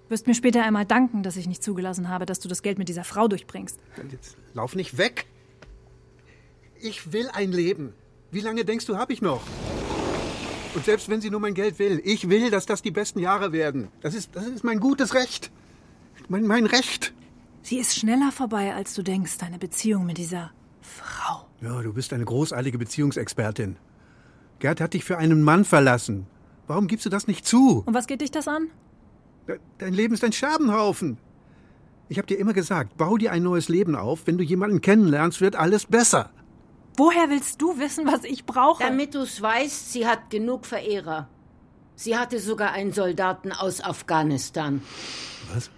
Wirst 0.10 0.28
mir 0.28 0.36
später 0.36 0.64
einmal 0.64 0.86
danken, 0.86 1.24
dass 1.24 1.38
ich 1.38 1.48
nicht 1.48 1.64
zugelassen 1.64 2.10
habe, 2.10 2.26
dass 2.26 2.40
du 2.40 2.50
das 2.50 2.62
Geld 2.62 2.78
mit 2.78 2.90
dieser 2.90 3.04
Frau 3.04 3.28
durchbringst. 3.28 3.80
Dann 3.96 4.10
Jetzt 4.10 4.36
lauf 4.54 4.76
nicht 4.76 4.98
weg. 4.98 5.26
Ich 6.82 7.14
will 7.14 7.30
ein 7.34 7.52
Leben. 7.52 7.94
Wie 8.30 8.42
lange 8.42 8.66
denkst 8.66 8.86
du, 8.86 8.98
habe 8.98 9.14
ich 9.14 9.22
noch? 9.22 9.42
Und 10.74 10.86
selbst 10.86 11.10
wenn 11.10 11.22
sie 11.22 11.30
nur 11.30 11.40
mein 11.40 11.54
Geld 11.54 11.80
will, 11.80 12.02
ich 12.04 12.30
will, 12.30 12.50
dass 12.50 12.66
das 12.66 12.82
die 12.82 12.92
besten 12.92 13.20
Jahre 13.20 13.52
werden. 13.52 13.90
Das 14.02 14.14
ist, 14.14 14.36
das 14.36 14.48
ist 14.48 14.64
mein 14.64 14.80
gutes 14.80 15.14
Recht. 15.14 15.52
Mein, 16.30 16.46
mein 16.48 16.66
Recht. 16.66 17.14
Sie 17.64 17.78
ist 17.78 17.96
schneller 17.96 18.32
vorbei, 18.32 18.74
als 18.74 18.94
du 18.94 19.04
denkst, 19.04 19.38
deine 19.38 19.58
Beziehung 19.60 20.06
mit 20.06 20.18
dieser 20.18 20.52
Frau. 20.82 21.48
Ja, 21.62 21.82
du 21.82 21.94
bist 21.94 22.12
eine 22.14 22.26
großartige 22.26 22.78
Beziehungsexpertin. 22.78 23.78
Gerd 24.60 24.82
hat 24.82 24.94
dich 24.94 25.04
für 25.04 25.18
einen 25.18 25.44
Mann 25.44 25.66
verlassen. 25.66 26.28
Warum 26.68 26.88
gibst 26.88 27.06
du 27.06 27.10
das 27.10 27.28
nicht 27.28 27.46
zu? 27.46 27.84
Und 27.86 27.94
was 27.94 28.08
geht 28.08 28.22
dich 28.22 28.32
das 28.32 28.48
an? 28.48 28.68
De- 29.48 29.60
Dein 29.78 29.94
Leben 29.94 30.14
ist 30.14 30.24
ein 30.24 30.32
Scherbenhaufen. 30.32 31.18
Ich 32.10 32.18
habe 32.18 32.28
dir 32.28 32.38
immer 32.40 32.54
gesagt, 32.54 32.98
bau 32.98 33.18
dir 33.18 33.32
ein 33.32 33.44
neues 33.44 33.70
Leben 33.70 33.96
auf. 33.96 34.28
Wenn 34.28 34.38
du 34.38 34.44
jemanden 34.44 34.82
kennenlernst, 34.82 35.40
wird 35.42 35.56
alles 35.56 35.86
besser. 35.86 36.32
Woher 36.98 37.30
willst 37.30 37.62
du 37.62 37.78
wissen, 37.80 38.06
was 38.06 38.24
ich 38.24 38.46
brauche? 38.46 38.84
Damit 38.84 39.16
du's 39.16 39.42
weißt, 39.42 39.94
sie 39.94 40.06
hat 40.08 40.30
genug 40.30 40.66
Verehrer. 40.66 41.30
Sie 41.96 42.18
hatte 42.18 42.40
sogar 42.40 42.72
einen 42.72 42.92
Soldaten 42.92 43.52
aus 43.52 43.82
Afghanistan. 43.82 44.82
Was? 45.54 45.70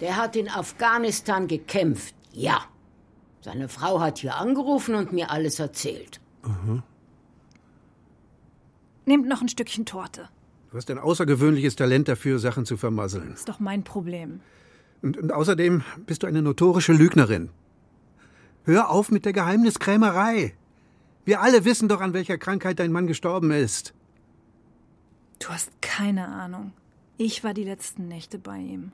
Der 0.00 0.16
hat 0.16 0.36
in 0.36 0.48
Afghanistan 0.48 1.48
gekämpft. 1.48 2.14
Ja. 2.32 2.60
Seine 3.40 3.68
Frau 3.68 4.00
hat 4.00 4.18
hier 4.18 4.36
angerufen 4.36 4.94
und 4.94 5.12
mir 5.12 5.30
alles 5.30 5.58
erzählt. 5.58 6.20
Aha. 6.42 6.82
Nehmt 9.04 9.28
noch 9.28 9.40
ein 9.40 9.48
Stückchen 9.48 9.86
Torte. 9.86 10.28
Du 10.70 10.76
hast 10.76 10.90
ein 10.90 10.98
außergewöhnliches 10.98 11.76
Talent 11.76 12.08
dafür, 12.08 12.38
Sachen 12.38 12.66
zu 12.66 12.76
vermasseln. 12.76 13.32
Ist 13.32 13.48
doch 13.48 13.60
mein 13.60 13.84
Problem. 13.84 14.40
Und, 15.00 15.16
und 15.16 15.32
außerdem 15.32 15.84
bist 16.06 16.22
du 16.22 16.26
eine 16.26 16.42
notorische 16.42 16.92
Lügnerin. 16.92 17.50
Hör 18.64 18.90
auf 18.90 19.12
mit 19.12 19.24
der 19.24 19.32
Geheimniskrämerei. 19.32 20.54
Wir 21.24 21.40
alle 21.40 21.64
wissen 21.64 21.88
doch, 21.88 22.00
an 22.00 22.14
welcher 22.14 22.36
Krankheit 22.36 22.80
dein 22.80 22.90
Mann 22.92 23.06
gestorben 23.06 23.52
ist. 23.52 23.94
Du 25.38 25.48
hast 25.48 25.70
keine 25.80 26.26
Ahnung. 26.28 26.72
Ich 27.16 27.44
war 27.44 27.54
die 27.54 27.64
letzten 27.64 28.08
Nächte 28.08 28.38
bei 28.38 28.58
ihm. 28.58 28.92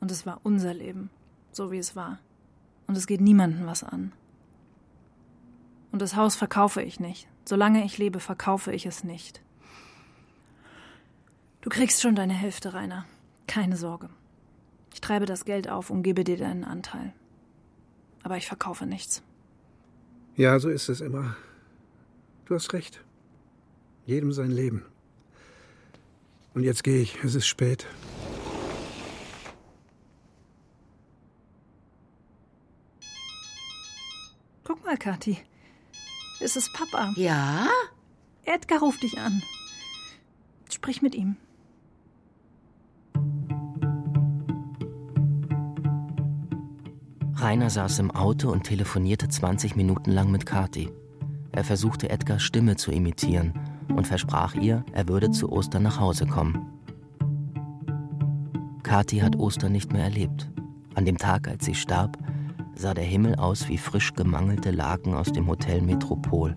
Und 0.00 0.10
es 0.10 0.26
war 0.26 0.40
unser 0.42 0.74
Leben, 0.74 1.10
so 1.52 1.70
wie 1.70 1.78
es 1.78 1.96
war. 1.96 2.18
Und 2.86 2.96
es 2.96 3.06
geht 3.06 3.20
niemandem 3.20 3.66
was 3.66 3.84
an. 3.84 4.12
Und 5.92 6.02
das 6.02 6.16
Haus 6.16 6.36
verkaufe 6.36 6.82
ich 6.82 7.00
nicht. 7.00 7.28
Solange 7.44 7.84
ich 7.84 7.98
lebe, 7.98 8.20
verkaufe 8.20 8.72
ich 8.72 8.86
es 8.86 9.04
nicht. 9.04 9.42
Du 11.60 11.70
kriegst 11.70 12.00
schon 12.00 12.14
deine 12.14 12.34
Hälfte, 12.34 12.74
Rainer. 12.74 13.04
Keine 13.46 13.76
Sorge. 13.76 14.08
Ich 14.92 15.00
treibe 15.00 15.26
das 15.26 15.44
Geld 15.44 15.68
auf 15.68 15.90
und 15.90 16.02
gebe 16.02 16.24
dir 16.24 16.36
deinen 16.36 16.64
Anteil. 16.64 17.12
Aber 18.22 18.36
ich 18.36 18.46
verkaufe 18.46 18.86
nichts. 18.86 19.22
Ja, 20.36 20.58
so 20.58 20.68
ist 20.68 20.88
es 20.88 21.00
immer. 21.00 21.36
Du 22.46 22.54
hast 22.54 22.72
recht. 22.72 23.02
Jedem 24.06 24.32
sein 24.32 24.50
Leben. 24.50 24.84
Und 26.54 26.64
jetzt 26.64 26.84
gehe 26.84 27.00
ich. 27.00 27.22
Es 27.22 27.34
ist 27.34 27.46
spät. 27.46 27.86
Mal, 34.88 34.96
Kathi. 34.96 35.36
Es 36.40 36.56
ist 36.56 36.72
Papa. 36.72 37.12
Ja? 37.16 37.68
Edgar 38.44 38.80
ruft 38.80 39.02
dich 39.02 39.18
an. 39.18 39.42
Sprich 40.70 41.02
mit 41.02 41.14
ihm. 41.14 41.36
Rainer 47.34 47.68
saß 47.68 47.98
im 47.98 48.10
Auto 48.10 48.50
und 48.50 48.64
telefonierte 48.64 49.28
20 49.28 49.76
Minuten 49.76 50.10
lang 50.10 50.30
mit 50.30 50.46
Kathi. 50.46 50.90
Er 51.52 51.64
versuchte 51.64 52.08
Edgars 52.08 52.42
Stimme 52.42 52.76
zu 52.76 52.90
imitieren 52.90 53.52
und 53.94 54.06
versprach 54.06 54.54
ihr, 54.54 54.84
er 54.92 55.06
würde 55.06 55.30
zu 55.30 55.52
Ostern 55.52 55.82
nach 55.82 56.00
Hause 56.00 56.26
kommen. 56.26 56.66
Kathi 58.82 59.18
hat 59.18 59.36
Ostern 59.36 59.72
nicht 59.72 59.92
mehr 59.92 60.04
erlebt. 60.04 60.50
An 60.94 61.04
dem 61.04 61.18
Tag, 61.18 61.46
als 61.46 61.66
sie 61.66 61.74
starb, 61.74 62.16
sah 62.78 62.94
der 62.94 63.04
Himmel 63.04 63.34
aus 63.34 63.68
wie 63.68 63.76
frisch 63.76 64.14
gemangelte 64.14 64.70
Laken 64.70 65.12
aus 65.14 65.32
dem 65.32 65.48
Hotel 65.48 65.82
Metropol. 65.82 66.54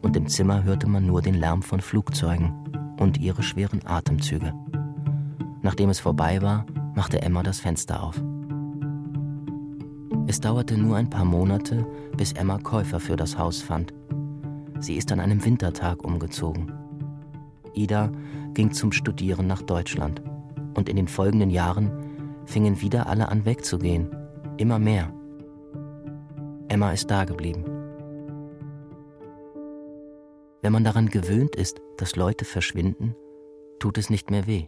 und 0.00 0.16
im 0.16 0.28
Zimmer 0.28 0.62
hörte 0.62 0.88
man 0.88 1.04
nur 1.06 1.20
den 1.20 1.34
Lärm 1.34 1.60
von 1.60 1.80
Flugzeugen 1.80 2.54
und 3.00 3.18
ihre 3.18 3.42
schweren 3.42 3.84
Atemzüge. 3.84 4.54
Nachdem 5.60 5.90
es 5.90 5.98
vorbei 5.98 6.40
war, 6.40 6.64
machte 6.94 7.20
Emma 7.20 7.42
das 7.42 7.58
Fenster 7.58 8.00
auf. 8.04 8.22
Es 10.28 10.40
dauerte 10.40 10.78
nur 10.78 10.96
ein 10.96 11.10
paar 11.10 11.24
Monate, 11.24 11.84
bis 12.16 12.32
Emma 12.32 12.58
Käufer 12.58 13.00
für 13.00 13.16
das 13.16 13.36
Haus 13.36 13.60
fand. 13.60 13.92
Sie 14.78 14.94
ist 14.94 15.10
an 15.10 15.18
einem 15.18 15.44
Wintertag 15.44 16.04
umgezogen. 16.04 16.72
Ida 17.74 18.12
ging 18.54 18.72
zum 18.72 18.92
Studieren 18.92 19.48
nach 19.48 19.62
Deutschland. 19.62 20.22
Und 20.74 20.88
in 20.88 20.94
den 20.94 21.08
folgenden 21.08 21.50
Jahren 21.50 21.90
fingen 22.46 22.80
wieder 22.80 23.08
alle 23.08 23.28
an 23.28 23.44
wegzugehen. 23.44 24.08
Immer 24.58 24.78
mehr. 24.78 25.12
Emma 26.68 26.92
ist 26.92 27.10
dageblieben. 27.10 27.64
Wenn 30.60 30.72
man 30.72 30.84
daran 30.84 31.08
gewöhnt 31.08 31.56
ist, 31.56 31.80
dass 31.96 32.16
Leute 32.16 32.44
verschwinden, 32.44 33.14
tut 33.78 33.96
es 33.96 34.10
nicht 34.10 34.30
mehr 34.30 34.46
weh. 34.46 34.66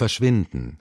Verschwinden. 0.00 0.80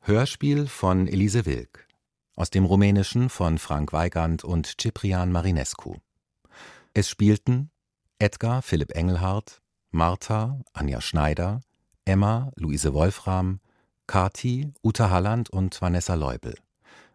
Hörspiel 0.00 0.66
von 0.66 1.06
Elise 1.06 1.44
Wilk. 1.44 1.86
Aus 2.34 2.48
dem 2.48 2.64
Rumänischen 2.64 3.28
von 3.28 3.58
Frank 3.58 3.92
Weigand 3.92 4.44
und 4.44 4.80
Ciprian 4.80 5.30
Marinescu. 5.30 5.96
Es 6.94 7.10
spielten 7.10 7.70
Edgar 8.18 8.62
Philipp 8.62 8.92
Engelhardt, 8.92 9.60
Martha 9.90 10.58
Anja 10.72 11.02
Schneider, 11.02 11.60
Emma 12.06 12.50
Luise 12.56 12.94
Wolfram, 12.94 13.60
Kati 14.06 14.72
Uta 14.82 15.10
Halland 15.10 15.50
und 15.50 15.82
Vanessa 15.82 16.14
Leubel, 16.14 16.56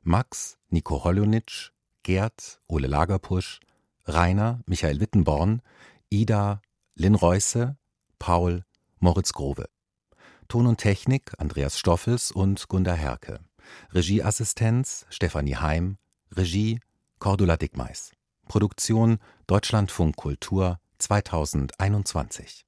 Max 0.04 0.60
Nico 0.70 1.04
Hollonitsch, 1.04 1.72
Gerd 2.10 2.60
Ole 2.68 2.88
Lagerpusch, 2.88 3.60
Rainer 4.06 4.62
Michael 4.66 5.00
Wittenborn, 5.00 5.62
Ida 6.10 6.60
Lynn 6.96 7.14
Reusse, 7.14 7.78
Paul 8.18 8.66
Moritz 8.98 9.32
Grove. 9.32 9.70
Ton 10.48 10.66
und 10.66 10.78
Technik 10.78 11.34
Andreas 11.38 11.78
Stoffels 11.78 12.32
und 12.32 12.68
Gunda 12.68 12.94
Herke. 12.94 13.42
Regieassistenz 13.94 15.06
Stefanie 15.12 15.58
Heim. 15.58 16.00
Regie 16.32 16.80
Cordula 17.20 17.58
Dickmeis. 17.58 18.12
Produktion 18.48 19.20
Deutschlandfunk 19.46 20.16
Kultur 20.16 20.80
2021 20.98 22.66